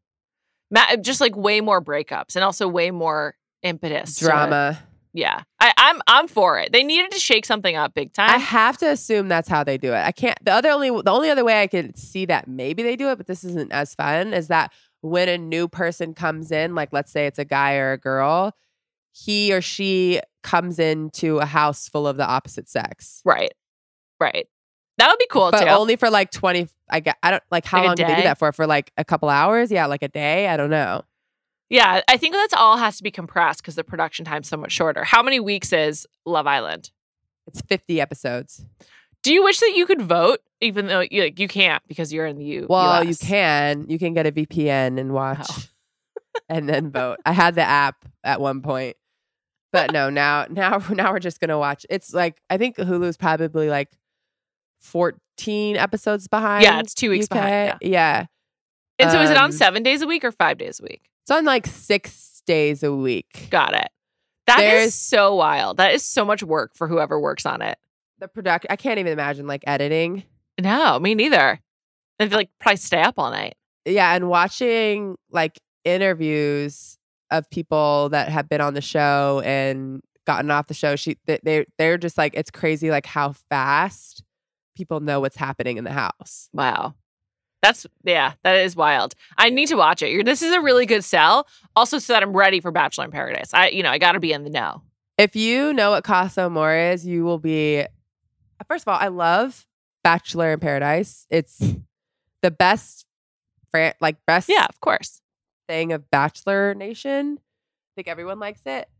Just 1.02 1.20
like 1.20 1.36
way 1.36 1.60
more 1.60 1.82
breakups 1.82 2.34
and 2.34 2.44
also 2.44 2.66
way 2.66 2.90
more 2.90 3.36
impetus. 3.62 4.18
drama. 4.18 4.82
Yeah, 5.14 5.42
I, 5.60 5.72
I'm 5.78 6.02
I'm 6.08 6.26
for 6.26 6.58
it. 6.58 6.72
They 6.72 6.82
needed 6.82 7.12
to 7.12 7.20
shake 7.20 7.46
something 7.46 7.76
up 7.76 7.94
big 7.94 8.12
time. 8.12 8.30
I 8.30 8.38
have 8.38 8.76
to 8.78 8.90
assume 8.90 9.28
that's 9.28 9.48
how 9.48 9.62
they 9.62 9.78
do 9.78 9.92
it. 9.92 10.04
I 10.04 10.10
can't. 10.10 10.36
The 10.44 10.52
other 10.52 10.70
only 10.70 10.90
the 10.90 11.10
only 11.10 11.30
other 11.30 11.44
way 11.44 11.62
I 11.62 11.68
could 11.68 11.96
see 11.96 12.24
that 12.26 12.48
maybe 12.48 12.82
they 12.82 12.96
do 12.96 13.08
it, 13.10 13.16
but 13.16 13.28
this 13.28 13.44
isn't 13.44 13.72
as 13.72 13.94
fun, 13.94 14.34
is 14.34 14.48
that 14.48 14.72
when 15.02 15.28
a 15.28 15.38
new 15.38 15.68
person 15.68 16.14
comes 16.14 16.50
in, 16.50 16.74
like 16.74 16.92
let's 16.92 17.12
say 17.12 17.26
it's 17.26 17.38
a 17.38 17.44
guy 17.44 17.76
or 17.76 17.92
a 17.92 17.98
girl, 17.98 18.56
he 19.12 19.54
or 19.54 19.60
she 19.60 20.20
comes 20.42 20.80
into 20.80 21.38
a 21.38 21.46
house 21.46 21.88
full 21.88 22.08
of 22.08 22.16
the 22.16 22.26
opposite 22.26 22.68
sex, 22.68 23.22
right, 23.24 23.54
right. 24.18 24.48
That 24.98 25.10
would 25.10 25.18
be 25.18 25.26
cool 25.30 25.50
but 25.52 25.64
too. 25.64 25.68
only 25.70 25.94
for 25.94 26.10
like 26.10 26.32
twenty. 26.32 26.68
I 26.90 26.98
get. 27.00 27.16
I 27.22 27.30
don't 27.30 27.42
like 27.52 27.64
how 27.64 27.78
Like 27.78 27.86
long 27.86 27.94
do 27.94 28.04
they 28.04 28.16
do 28.16 28.22
that 28.22 28.38
for? 28.38 28.50
For 28.52 28.66
like 28.66 28.92
a 28.96 29.04
couple 29.04 29.28
hours? 29.28 29.70
Yeah, 29.70 29.86
like 29.86 30.02
a 30.02 30.08
day. 30.08 30.48
I 30.48 30.56
don't 30.56 30.70
know. 30.70 31.02
Yeah, 31.74 32.02
I 32.08 32.16
think 32.16 32.34
that's 32.34 32.54
all 32.54 32.76
has 32.76 32.96
to 32.98 33.02
be 33.02 33.10
compressed 33.10 33.60
because 33.60 33.74
the 33.74 33.82
production 33.82 34.24
time's 34.24 34.48
so 34.48 34.56
much 34.56 34.70
shorter. 34.70 35.02
How 35.02 35.22
many 35.24 35.40
weeks 35.40 35.72
is 35.72 36.06
Love 36.24 36.46
Island? 36.46 36.90
It's 37.48 37.60
fifty 37.62 38.00
episodes. 38.00 38.64
Do 39.24 39.32
you 39.32 39.42
wish 39.42 39.58
that 39.58 39.72
you 39.74 39.84
could 39.84 40.00
vote, 40.02 40.38
even 40.60 40.86
though 40.86 41.00
you 41.10 41.24
like, 41.24 41.38
you 41.40 41.48
can't 41.48 41.82
because 41.88 42.12
you're 42.12 42.26
in 42.26 42.38
the 42.38 42.44
U? 42.44 42.66
Well, 42.70 43.02
you 43.04 43.16
can. 43.16 43.86
You 43.88 43.98
can 43.98 44.14
get 44.14 44.26
a 44.26 44.32
VPN 44.32 45.00
and 45.00 45.12
watch 45.12 45.46
Oh. 45.50 45.62
and 46.48 46.68
then 46.68 46.90
vote. 46.92 47.18
I 47.26 47.32
had 47.32 47.54
the 47.56 47.62
app 47.62 48.04
at 48.22 48.40
one 48.40 48.62
point. 48.62 48.96
But 49.72 49.92
no, 49.92 50.10
now 50.10 50.46
now 50.48 50.78
now 50.90 51.10
we're 51.10 51.18
just 51.18 51.40
gonna 51.40 51.58
watch. 51.58 51.84
It's 51.90 52.14
like 52.14 52.40
I 52.48 52.56
think 52.56 52.76
Hulu's 52.76 53.16
probably 53.16 53.68
like 53.68 53.90
14 54.80 55.76
episodes 55.76 56.28
behind. 56.28 56.62
Yeah, 56.62 56.78
it's 56.78 56.94
two 56.94 57.10
weeks 57.10 57.26
UK. 57.26 57.30
behind, 57.30 57.78
Yeah. 57.80 58.26
And 59.00 59.10
so 59.10 59.20
is 59.22 59.30
it 59.30 59.36
on 59.36 59.46
um, 59.46 59.52
seven 59.52 59.82
days 59.82 60.02
a 60.02 60.06
week 60.06 60.22
or 60.24 60.30
five 60.30 60.56
days 60.56 60.78
a 60.78 60.84
week? 60.84 61.02
It's 61.24 61.30
on 61.30 61.44
like 61.44 61.66
six 61.66 62.42
days 62.46 62.82
a 62.82 62.94
week. 62.94 63.48
Got 63.50 63.74
it. 63.74 63.88
That 64.46 64.58
is 64.60 64.64
There's- 64.64 64.94
so 64.94 65.34
wild. 65.34 65.78
That 65.78 65.94
is 65.94 66.04
so 66.06 66.24
much 66.24 66.42
work 66.42 66.72
for 66.76 66.86
whoever 66.86 67.18
works 67.18 67.46
on 67.46 67.62
it. 67.62 67.78
The 68.18 68.28
product 68.28 68.66
I 68.70 68.76
can't 68.76 68.98
even 68.98 69.12
imagine 69.12 69.46
like 69.46 69.64
editing. 69.66 70.24
No, 70.60 70.98
me 71.00 71.14
neither. 71.14 71.60
And 72.18 72.30
like 72.30 72.50
probably 72.60 72.76
stay 72.76 73.00
up 73.02 73.14
all 73.18 73.30
night. 73.30 73.54
Yeah, 73.86 74.14
and 74.14 74.28
watching 74.28 75.16
like 75.30 75.58
interviews 75.84 76.96
of 77.30 77.48
people 77.50 78.10
that 78.10 78.28
have 78.28 78.48
been 78.48 78.60
on 78.60 78.74
the 78.74 78.80
show 78.82 79.42
and 79.44 80.00
gotten 80.26 80.50
off 80.50 80.66
the 80.68 80.74
show. 80.74 80.94
She 80.96 81.16
they- 81.26 81.64
they're 81.78 81.98
just 81.98 82.18
like 82.18 82.34
it's 82.34 82.50
crazy 82.50 82.90
like 82.90 83.06
how 83.06 83.32
fast 83.50 84.22
people 84.76 85.00
know 85.00 85.20
what's 85.20 85.36
happening 85.36 85.78
in 85.78 85.84
the 85.84 85.92
house. 85.92 86.48
Wow. 86.52 86.94
That's 87.64 87.86
yeah, 88.04 88.34
that 88.42 88.56
is 88.56 88.76
wild. 88.76 89.14
I 89.38 89.48
need 89.48 89.68
to 89.68 89.74
watch 89.76 90.02
it. 90.02 90.10
You're, 90.10 90.22
this 90.22 90.42
is 90.42 90.52
a 90.52 90.60
really 90.60 90.84
good 90.84 91.02
sell. 91.02 91.46
Also, 91.74 91.98
so 91.98 92.12
that 92.12 92.22
I'm 92.22 92.34
ready 92.36 92.60
for 92.60 92.70
Bachelor 92.70 93.06
in 93.06 93.10
Paradise. 93.10 93.54
I, 93.54 93.68
you 93.68 93.82
know, 93.82 93.88
I 93.88 93.96
got 93.96 94.12
to 94.12 94.20
be 94.20 94.34
in 94.34 94.44
the 94.44 94.50
know. 94.50 94.82
If 95.16 95.34
you 95.34 95.72
know 95.72 95.92
what 95.92 96.04
Casa 96.04 96.42
Amor 96.42 96.76
is, 96.76 97.06
you 97.06 97.24
will 97.24 97.38
be. 97.38 97.86
First 98.68 98.84
of 98.84 98.88
all, 98.92 98.98
I 99.00 99.08
love 99.08 99.66
Bachelor 100.02 100.52
in 100.52 100.60
Paradise. 100.60 101.26
It's 101.30 101.58
the 102.42 102.50
best, 102.50 103.06
like 103.72 104.16
best 104.26 104.50
Yeah, 104.50 104.66
of 104.66 104.78
course. 104.82 105.22
thing 105.66 105.92
of 105.92 106.10
Bachelor 106.10 106.74
Nation. 106.74 107.38
I 107.40 107.90
think 107.96 108.08
everyone 108.08 108.38
likes 108.40 108.60
it. 108.66 108.90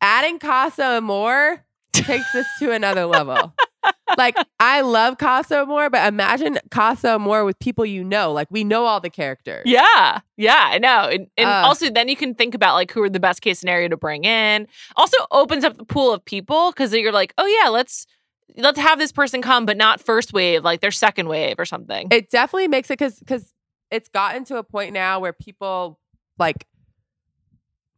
Adding 0.00 0.40
Casa 0.40 0.96
Amor 0.96 1.64
takes 1.92 2.32
this 2.32 2.48
to 2.58 2.72
another 2.72 3.06
level. 3.06 3.54
like 4.18 4.36
I 4.60 4.80
love 4.82 5.18
Casa 5.18 5.62
Amor, 5.62 5.90
but 5.90 6.06
imagine 6.06 6.58
Casa 6.70 7.14
Amor 7.14 7.44
with 7.44 7.58
people 7.58 7.84
you 7.86 8.04
know. 8.04 8.32
Like 8.32 8.48
we 8.50 8.64
know 8.64 8.84
all 8.84 9.00
the 9.00 9.10
characters. 9.10 9.62
Yeah, 9.66 10.20
yeah, 10.36 10.68
I 10.72 10.78
know. 10.78 11.08
And, 11.10 11.26
and 11.36 11.48
Uh. 11.48 11.62
also, 11.66 11.90
then 11.90 12.08
you 12.08 12.16
can 12.16 12.34
think 12.34 12.54
about 12.54 12.74
like 12.74 12.90
who 12.92 13.02
are 13.02 13.10
the 13.10 13.20
best 13.20 13.40
case 13.42 13.58
scenario 13.58 13.88
to 13.88 13.96
bring 13.96 14.24
in. 14.24 14.66
Also, 14.96 15.16
opens 15.30 15.64
up 15.64 15.76
the 15.76 15.84
pool 15.84 16.12
of 16.12 16.24
people 16.24 16.70
because 16.70 16.92
you're 16.92 17.12
like, 17.12 17.32
oh 17.38 17.46
yeah, 17.46 17.68
let's 17.68 18.06
let's 18.56 18.78
have 18.78 18.98
this 18.98 19.12
person 19.12 19.40
come, 19.40 19.64
but 19.64 19.76
not 19.76 20.00
first 20.00 20.32
wave, 20.32 20.62
like 20.62 20.80
their 20.80 20.90
second 20.90 21.28
wave 21.28 21.56
or 21.58 21.64
something. 21.64 22.08
It 22.10 22.30
definitely 22.30 22.68
makes 22.68 22.90
it 22.90 22.98
because 22.98 23.18
because 23.18 23.52
it's 23.90 24.08
gotten 24.08 24.44
to 24.46 24.56
a 24.56 24.62
point 24.62 24.92
now 24.92 25.20
where 25.20 25.32
people 25.32 25.98
like 26.38 26.66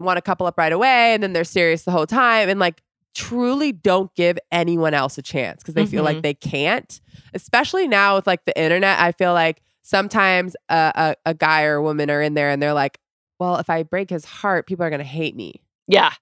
want 0.01 0.16
to 0.16 0.22
couple 0.22 0.47
up 0.47 0.59
right 0.59 0.72
away 0.72 1.14
and 1.14 1.22
then 1.22 1.32
they're 1.32 1.45
serious 1.45 1.85
the 1.85 1.91
whole 1.93 2.07
time 2.07 2.49
and 2.49 2.59
like 2.59 2.82
truly 3.14 3.72
don't 3.72 4.14
give 4.14 4.38
anyone 4.52 4.94
else 4.94 5.16
a 5.18 5.22
chance 5.22 5.62
because 5.62 5.74
they 5.74 5.86
feel 5.86 6.02
Mhm. 6.02 6.06
like 6.06 6.22
they 6.22 6.34
can't. 6.34 7.00
Especially 7.32 7.86
now 7.88 8.16
with 8.16 8.26
like 8.26 8.44
the 8.44 8.58
internet, 8.60 8.98
I 9.00 9.12
feel 9.12 9.32
like 9.32 9.62
sometimes 9.82 10.56
a, 10.68 10.92
a, 11.24 11.30
a 11.30 11.34
guy 11.34 11.64
or 11.64 11.76
a 11.76 11.82
woman 11.82 12.10
are 12.10 12.20
in 12.22 12.34
there 12.34 12.50
and 12.50 12.62
they're 12.62 12.72
like, 12.74 12.98
well, 13.38 13.56
if 13.56 13.68
I 13.70 13.82
break 13.82 14.10
his 14.10 14.24
heart, 14.24 14.66
people 14.66 14.84
are 14.84 14.90
going 14.90 14.98
to 15.00 15.04
hate 15.04 15.34
me. 15.36 15.62
Yeah. 15.88 16.12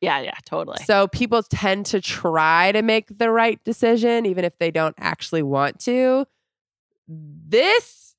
Yeah, 0.00 0.20
yeah, 0.20 0.34
totally. 0.44 0.76
So 0.84 1.08
people 1.08 1.42
tend 1.42 1.86
to 1.86 2.00
try 2.00 2.70
to 2.72 2.82
make 2.82 3.18
the 3.18 3.30
right 3.30 3.62
decision, 3.64 4.26
even 4.26 4.44
if 4.44 4.56
they 4.58 4.70
don't 4.70 4.94
actually 4.98 5.42
want 5.42 5.80
to. 5.80 6.26
This 7.08 8.14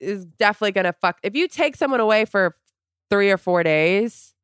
is 0.00 0.24
definitely 0.24 0.72
going 0.72 0.84
to 0.84 0.92
fuck. 0.92 1.18
If 1.22 1.34
you 1.34 1.48
take 1.48 1.76
someone 1.76 2.00
away 2.00 2.24
for 2.24 2.54
three 3.10 3.30
or 3.30 3.36
four 3.38 3.62
days 3.62 4.34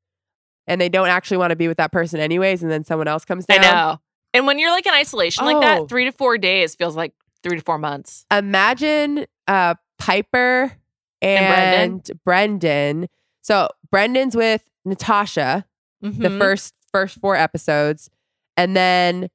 and 0.67 0.81
they 0.81 0.89
don't 0.89 1.09
actually 1.09 1.37
want 1.39 1.51
to 1.51 1.57
be 1.57 1.69
with 1.69 1.77
that 1.79 1.93
person 1.93 2.21
anyways, 2.21 2.63
and 2.63 2.71
then 2.71 2.85
someone 2.85 3.09
else 3.09 3.25
comes 3.25 3.47
down. 3.47 3.61
I 3.65 3.71
know. 3.73 4.01
And 4.33 4.47
when 4.47 4.59
you're 4.59 4.71
like 4.71 4.87
in 4.87 4.95
isolation 4.95 5.45
like 5.45 5.57
Oh. 5.57 5.61
that, 5.61 5.89
three 5.89 6.05
to 6.07 6.13
four 6.13 6.39
days 6.39 6.75
feels 6.75 6.97
like 6.97 7.13
three 7.43 7.57
to 7.59 7.63
four 7.63 7.79
months. 7.79 8.25
Imagine 8.33 9.27
uh, 9.47 9.75
Piper 9.99 10.73
And 11.23 11.45
and, 12.03 12.11
Brendan. 12.25 13.09
So 13.43 13.69
Brendan's 13.91 14.35
with 14.37 14.63
Natasha. 14.85 15.65
the 16.01 16.29
Mhm. 16.29 16.39
first 16.39 16.75
first 16.93 17.19
four 17.21 17.35
episodes, 17.37 18.11
and 18.59 18.77
then 18.77 19.29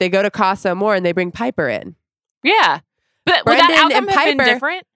they 0.00 0.08
go 0.08 0.22
to 0.22 0.30
Casa 0.30 0.70
Amor 0.70 0.94
and 0.94 1.04
they 1.06 1.12
bring 1.12 1.30
Piper 1.30 1.68
in. 1.68 1.94
Yeah. 2.42 2.80
But 3.26 3.44
would 3.46 3.58
that 3.58 3.68
Brendan 3.68 3.78
outcome 3.78 4.08
and 4.08 4.16
Piper- 4.38 4.44
different? 4.44 4.86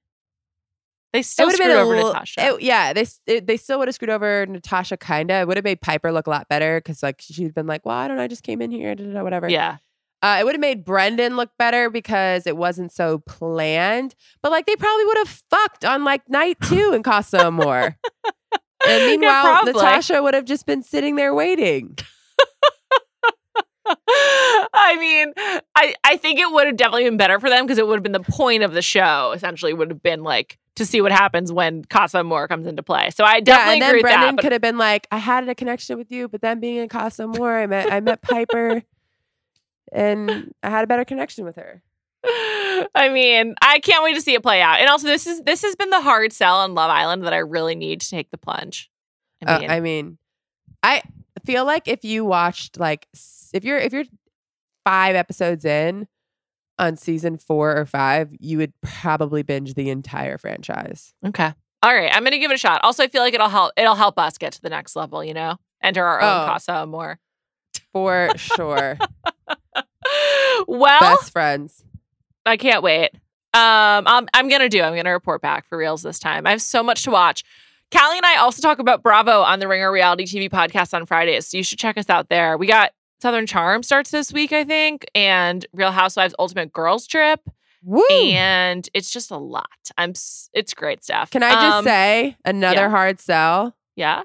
They 1.14 1.22
still 1.22 1.50
screwed 1.50 1.70
over 1.70 1.94
little- 1.94 2.12
Natasha. 2.12 2.44
it- 2.44 2.60
yeah, 2.62 2.92
they 2.92 3.06
it, 3.26 3.46
they 3.46 3.56
still 3.56 3.78
would 3.78 3.88
have 3.88 3.94
screwed 3.94 4.10
over 4.10 4.44
Natasha. 4.46 4.96
Kinda, 4.98 5.34
it 5.36 5.46
would 5.48 5.56
have 5.56 5.64
made 5.64 5.80
Piper 5.80 6.10
look 6.12 6.26
a 6.26 6.30
lot 6.30 6.48
better 6.48 6.78
because 6.80 7.02
like 7.02 7.20
she'd 7.22 7.54
been 7.54 7.66
like, 7.68 7.86
"Well, 7.86 7.96
I 7.96 8.08
don't 8.08 8.16
know, 8.18 8.22
I 8.24 8.26
just 8.28 8.42
came 8.42 8.60
in 8.60 8.70
here, 8.72 8.94
da, 8.96 9.04
da, 9.04 9.12
da, 9.12 9.22
whatever." 9.22 9.48
yeah. 9.48 9.76
uh, 10.22 10.38
it 10.40 10.44
would 10.44 10.54
have 10.54 10.60
made 10.60 10.84
Brendan 10.84 11.36
look 11.36 11.50
better 11.58 11.88
because 11.88 12.46
it 12.46 12.56
wasn't 12.56 12.90
so 12.92 13.18
planned. 13.20 14.14
But 14.42 14.50
like 14.52 14.66
they 14.66 14.74
probably 14.76 15.04
would 15.04 15.18
have 15.18 15.42
fucked 15.50 15.84
on 15.84 16.02
like 16.02 16.28
night 16.28 16.56
two 16.64 16.92
in 16.92 17.02
Casa 17.04 17.46
Amor. 17.46 17.96
and 18.88 19.06
meanwhile, 19.06 19.44
probably. 19.44 19.72
Natasha 19.74 20.20
would 20.22 20.34
have 20.34 20.44
just 20.46 20.66
been 20.66 20.82
sitting 20.82 21.14
there 21.16 21.32
waiting. 21.32 21.96
I 23.86 24.96
mean, 24.98 25.32
I, 25.76 25.94
I 26.04 26.16
think 26.16 26.40
it 26.40 26.50
would 26.50 26.66
have 26.66 26.76
definitely 26.76 27.04
been 27.04 27.18
better 27.18 27.38
for 27.38 27.50
them 27.50 27.64
because 27.66 27.78
it 27.78 27.86
would 27.86 27.96
have 27.96 28.02
been 28.02 28.12
the 28.12 28.20
point 28.20 28.62
of 28.62 28.72
the 28.72 28.80
show, 28.82 29.32
essentially, 29.32 29.74
would 29.74 29.90
have 29.90 30.02
been 30.02 30.22
like 30.22 30.58
to 30.76 30.84
see 30.84 31.00
what 31.00 31.12
happens 31.12 31.52
when 31.52 31.84
Casa 31.84 32.18
Amor 32.18 32.48
comes 32.48 32.66
into 32.66 32.82
play. 32.82 33.10
So 33.10 33.24
I 33.24 33.40
definitely 33.40 33.66
yeah, 33.68 33.72
and 33.74 33.82
then 33.82 33.88
agree 33.90 33.98
with 33.98 34.02
Brendan 34.02 34.36
could 34.38 34.52
have 34.52 34.60
been 34.60 34.78
like, 34.78 35.06
I 35.10 35.18
had 35.18 35.48
a 35.48 35.54
connection 35.54 35.96
with 35.98 36.10
you, 36.10 36.28
but 36.28 36.40
then 36.40 36.60
being 36.60 36.76
in 36.78 36.88
Casa 36.88 37.24
Amor, 37.24 37.58
I 37.60 37.66
met 37.66 37.92
I 37.92 38.00
met 38.00 38.22
Piper, 38.22 38.82
and 39.92 40.52
I 40.62 40.70
had 40.70 40.84
a 40.84 40.86
better 40.86 41.04
connection 41.04 41.44
with 41.44 41.56
her. 41.56 41.82
I 42.26 43.10
mean, 43.12 43.54
I 43.60 43.78
can't 43.80 44.02
wait 44.02 44.14
to 44.14 44.20
see 44.20 44.34
it 44.34 44.42
play 44.42 44.62
out. 44.62 44.80
And 44.80 44.88
also, 44.88 45.06
this 45.06 45.26
is 45.26 45.42
this 45.42 45.62
has 45.62 45.76
been 45.76 45.90
the 45.90 46.00
hard 46.00 46.32
sell 46.32 46.56
on 46.56 46.74
Love 46.74 46.90
Island 46.90 47.24
that 47.24 47.34
I 47.34 47.38
really 47.38 47.74
need 47.74 48.00
to 48.00 48.08
take 48.08 48.30
the 48.30 48.38
plunge. 48.38 48.90
I 49.46 49.52
Uh, 49.56 49.60
mean, 49.60 49.70
I 49.70 49.80
mean, 49.80 50.18
I 50.82 51.02
feel 51.44 51.64
like 51.64 51.86
if 51.86 52.04
you 52.04 52.24
watched 52.24 52.78
like 52.78 53.06
if 53.52 53.62
you're 53.64 53.78
if 53.78 53.92
you're 53.92 54.04
five 54.84 55.14
episodes 55.16 55.64
in 55.64 56.08
on 56.78 56.96
season 56.96 57.38
four 57.38 57.76
or 57.76 57.86
five, 57.86 58.34
you 58.40 58.58
would 58.58 58.72
probably 58.82 59.42
binge 59.42 59.74
the 59.74 59.90
entire 59.90 60.38
franchise. 60.38 61.14
okay, 61.26 61.52
all 61.82 61.94
right, 61.94 62.10
I'm 62.12 62.24
gonna 62.24 62.38
give 62.38 62.50
it 62.50 62.54
a 62.54 62.58
shot. 62.58 62.80
Also, 62.82 63.02
I 63.02 63.08
feel 63.08 63.22
like 63.22 63.34
it'll 63.34 63.48
help 63.48 63.72
it'll 63.76 63.94
help 63.94 64.18
us 64.18 64.38
get 64.38 64.52
to 64.54 64.62
the 64.62 64.70
next 64.70 64.96
level. 64.96 65.22
You 65.22 65.34
know, 65.34 65.56
enter 65.82 66.04
our 66.04 66.20
own 66.20 66.42
Oh. 66.42 66.46
Casa 66.46 66.72
Amor. 66.72 67.18
For 67.92 68.30
sure. 68.36 68.98
well, 70.66 71.00
Best 71.00 71.30
friends. 71.32 71.84
I 72.46 72.56
can't 72.56 72.82
wait. 72.82 73.10
Um, 73.54 74.04
I'm, 74.06 74.28
I'm 74.34 74.48
gonna 74.48 74.68
do. 74.68 74.82
I'm 74.82 74.96
gonna 74.96 75.12
report 75.12 75.40
back 75.42 75.68
for 75.68 75.78
reals 75.78 76.02
this 76.02 76.18
time. 76.18 76.46
I 76.46 76.50
have 76.50 76.62
so 76.62 76.82
much 76.82 77.04
to 77.04 77.10
watch. 77.10 77.44
Callie 77.92 78.16
and 78.16 78.26
I 78.26 78.36
also 78.38 78.60
talk 78.60 78.80
about 78.80 79.02
Bravo 79.02 79.42
on 79.42 79.60
the 79.60 79.68
Ringer 79.68 79.92
Reality 79.92 80.24
TV 80.24 80.50
podcast 80.50 80.92
on 80.94 81.06
Fridays. 81.06 81.46
So 81.46 81.56
you 81.56 81.62
should 81.62 81.78
check 81.78 81.96
us 81.96 82.10
out 82.10 82.28
there. 82.28 82.58
We 82.58 82.66
got 82.66 82.90
Southern 83.24 83.46
Charm 83.46 83.82
starts 83.82 84.10
this 84.10 84.34
week, 84.34 84.52
I 84.52 84.64
think, 84.64 85.06
and 85.14 85.64
Real 85.72 85.92
Housewives 85.92 86.34
Ultimate 86.38 86.74
Girls 86.74 87.06
Trip, 87.06 87.40
Woo! 87.82 88.04
and 88.10 88.86
it's 88.92 89.10
just 89.10 89.30
a 89.30 89.38
lot. 89.38 89.64
I'm. 89.96 90.10
It's 90.52 90.74
great 90.74 91.02
stuff. 91.02 91.30
Can 91.30 91.42
I 91.42 91.52
just 91.52 91.76
Um, 91.76 91.84
say 91.86 92.36
another 92.44 92.82
yeah. 92.82 92.90
hard 92.90 93.18
sell? 93.20 93.74
Yeah. 93.96 94.24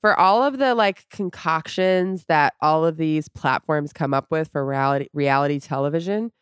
For 0.00 0.18
all 0.18 0.42
of 0.42 0.58
the 0.58 0.74
like 0.74 1.08
concoctions 1.08 2.24
that 2.24 2.54
all 2.60 2.84
of 2.84 2.96
these 2.96 3.28
platforms 3.28 3.92
come 3.92 4.12
up 4.12 4.26
with 4.28 4.48
for 4.48 4.66
reality 4.66 5.06
reality 5.12 5.60
television, 5.60 6.32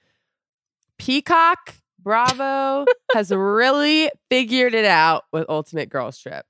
Peacock, 0.99 1.75
Bravo 1.99 2.87
has 3.15 3.31
really 3.31 4.11
figured 4.31 4.73
it 4.73 4.87
out 4.87 5.25
with 5.35 5.45
Ultimate 5.51 5.91
Girls 5.91 6.17
Trip. 6.17 6.47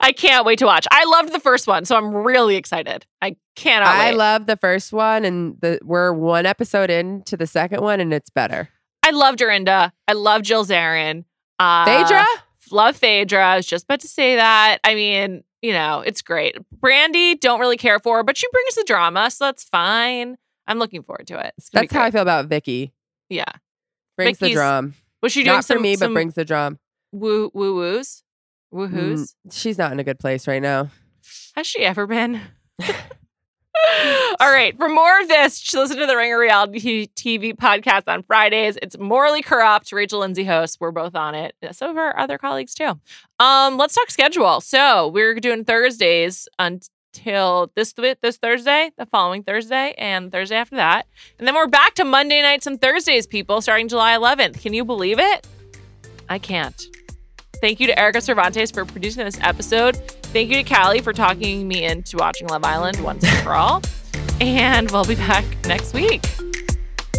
I 0.00 0.12
can't 0.16 0.44
wait 0.44 0.58
to 0.60 0.66
watch. 0.66 0.86
I 0.90 1.04
loved 1.04 1.32
the 1.32 1.40
first 1.40 1.66
one, 1.66 1.84
so 1.84 1.96
I'm 1.96 2.14
really 2.14 2.56
excited. 2.56 3.06
I 3.22 3.36
cannot 3.54 3.88
I 3.88 4.10
wait. 4.10 4.16
love 4.16 4.46
the 4.46 4.56
first 4.56 4.92
one, 4.92 5.24
and 5.24 5.56
the 5.60 5.78
we're 5.82 6.12
one 6.12 6.46
episode 6.46 6.90
into 6.90 7.36
the 7.36 7.46
second 7.46 7.80
one, 7.82 8.00
and 8.00 8.12
it's 8.12 8.30
better. 8.30 8.68
I 9.02 9.10
love 9.10 9.36
Dorinda. 9.36 9.92
I 10.08 10.12
love 10.14 10.42
Jill 10.42 10.64
Zarin. 10.64 11.24
Uh, 11.58 11.84
Phaedra, 11.84 12.26
love 12.70 12.96
Phaedra. 12.96 13.44
I 13.44 13.56
was 13.56 13.66
just 13.66 13.84
about 13.84 14.00
to 14.00 14.08
say 14.08 14.36
that. 14.36 14.78
I 14.84 14.94
mean, 14.94 15.44
you 15.62 15.72
know, 15.72 16.00
it's 16.00 16.22
great. 16.22 16.56
Brandi, 16.78 17.38
don't 17.38 17.60
really 17.60 17.76
care 17.76 17.98
for, 17.98 18.18
her, 18.18 18.22
but 18.22 18.36
she 18.36 18.46
brings 18.52 18.74
the 18.74 18.84
drama, 18.84 19.30
so 19.30 19.46
that's 19.46 19.64
fine. 19.64 20.36
I'm 20.66 20.78
looking 20.78 21.02
forward 21.02 21.26
to 21.28 21.38
it. 21.38 21.54
It's 21.56 21.70
gonna 21.70 21.84
be 21.84 21.86
that's 21.86 21.96
how 21.96 22.04
I 22.04 22.10
fil 22.10 22.22
about 22.22 22.46
Vicki. 22.46 22.92
Yeah. 23.28 23.44
Brings 24.16 24.38
Vicki's 24.38 24.54
the 24.54 24.54
drum, 24.54 24.94
Was 25.22 25.32
she 25.32 25.44
doing 25.44 25.56
not 25.56 25.64
some 25.64 25.76
for 25.76 25.82
me, 25.82 25.96
some 25.96 26.10
but 26.12 26.14
brings 26.14 26.34
the 26.34 26.44
drum. 26.44 26.78
woo 27.12 27.50
woo 27.54 27.74
woos? 27.76 28.22
Woohoos? 28.72 29.20
Mm, 29.20 29.52
she's 29.52 29.78
not 29.78 29.92
in 29.92 30.00
a 30.00 30.04
good 30.04 30.18
place 30.18 30.46
right 30.46 30.62
now. 30.62 30.90
Has 31.54 31.66
she 31.66 31.84
ever 31.84 32.06
been? 32.06 32.40
All 34.40 34.50
right. 34.50 34.76
For 34.76 34.88
more 34.88 35.20
of 35.20 35.28
this, 35.28 35.72
listen 35.74 35.98
to 35.98 36.06
the 36.06 36.16
Ringer 36.16 36.38
Reality 36.38 37.06
TV 37.08 37.54
podcast 37.54 38.04
on 38.06 38.22
Fridays. 38.22 38.78
It's 38.82 38.98
Morally 38.98 39.42
Corrupt. 39.42 39.92
Rachel 39.92 40.20
Lindsay 40.20 40.44
hosts. 40.44 40.78
We're 40.80 40.90
both 40.90 41.14
on 41.14 41.34
it. 41.34 41.54
Some 41.72 41.90
of 41.90 41.96
our 41.96 42.18
other 42.18 42.38
colleagues 42.38 42.74
too. 42.74 42.98
Um, 43.38 43.76
let's 43.76 43.94
talk 43.94 44.10
schedule. 44.10 44.60
So 44.60 45.08
we're 45.08 45.34
doing 45.36 45.64
Thursdays 45.64 46.48
until 46.58 47.70
this 47.74 47.94
this 48.22 48.36
Thursday, 48.36 48.90
the 48.98 49.06
following 49.06 49.42
Thursday, 49.42 49.94
and 49.96 50.30
Thursday 50.30 50.56
after 50.56 50.76
that, 50.76 51.06
and 51.38 51.46
then 51.46 51.54
we're 51.54 51.66
back 51.66 51.94
to 51.94 52.04
Monday 52.04 52.42
nights 52.42 52.66
and 52.66 52.80
Thursdays. 52.80 53.26
People 53.26 53.60
starting 53.60 53.88
July 53.88 54.16
11th. 54.16 54.60
Can 54.60 54.74
you 54.74 54.84
believe 54.84 55.18
it? 55.18 55.46
I 56.28 56.38
can't. 56.38 56.86
Thank 57.60 57.80
you 57.80 57.86
to 57.86 57.98
Erica 57.98 58.20
Cervantes 58.20 58.70
for 58.70 58.84
producing 58.84 59.24
this 59.24 59.38
episode. 59.40 59.96
Thank 60.26 60.50
you 60.50 60.62
to 60.62 60.74
Callie 60.74 61.00
for 61.00 61.12
talking 61.12 61.66
me 61.66 61.84
into 61.84 62.16
watching 62.18 62.48
Love 62.48 62.64
Island 62.64 63.02
once 63.02 63.24
and 63.24 63.38
for 63.38 63.52
all. 63.52 63.82
And 64.40 64.90
we'll 64.90 65.04
be 65.04 65.14
back 65.14 65.44
next 65.66 65.94
week. 65.94 66.22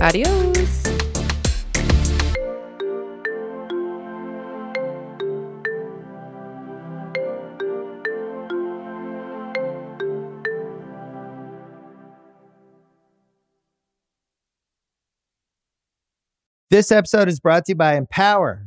Adios. 0.01 0.83
This 16.69 16.91
episode 16.91 17.29
is 17.29 17.39
brought 17.39 17.65
to 17.65 17.71
you 17.71 17.75
by 17.75 17.95
Empower. 17.95 18.66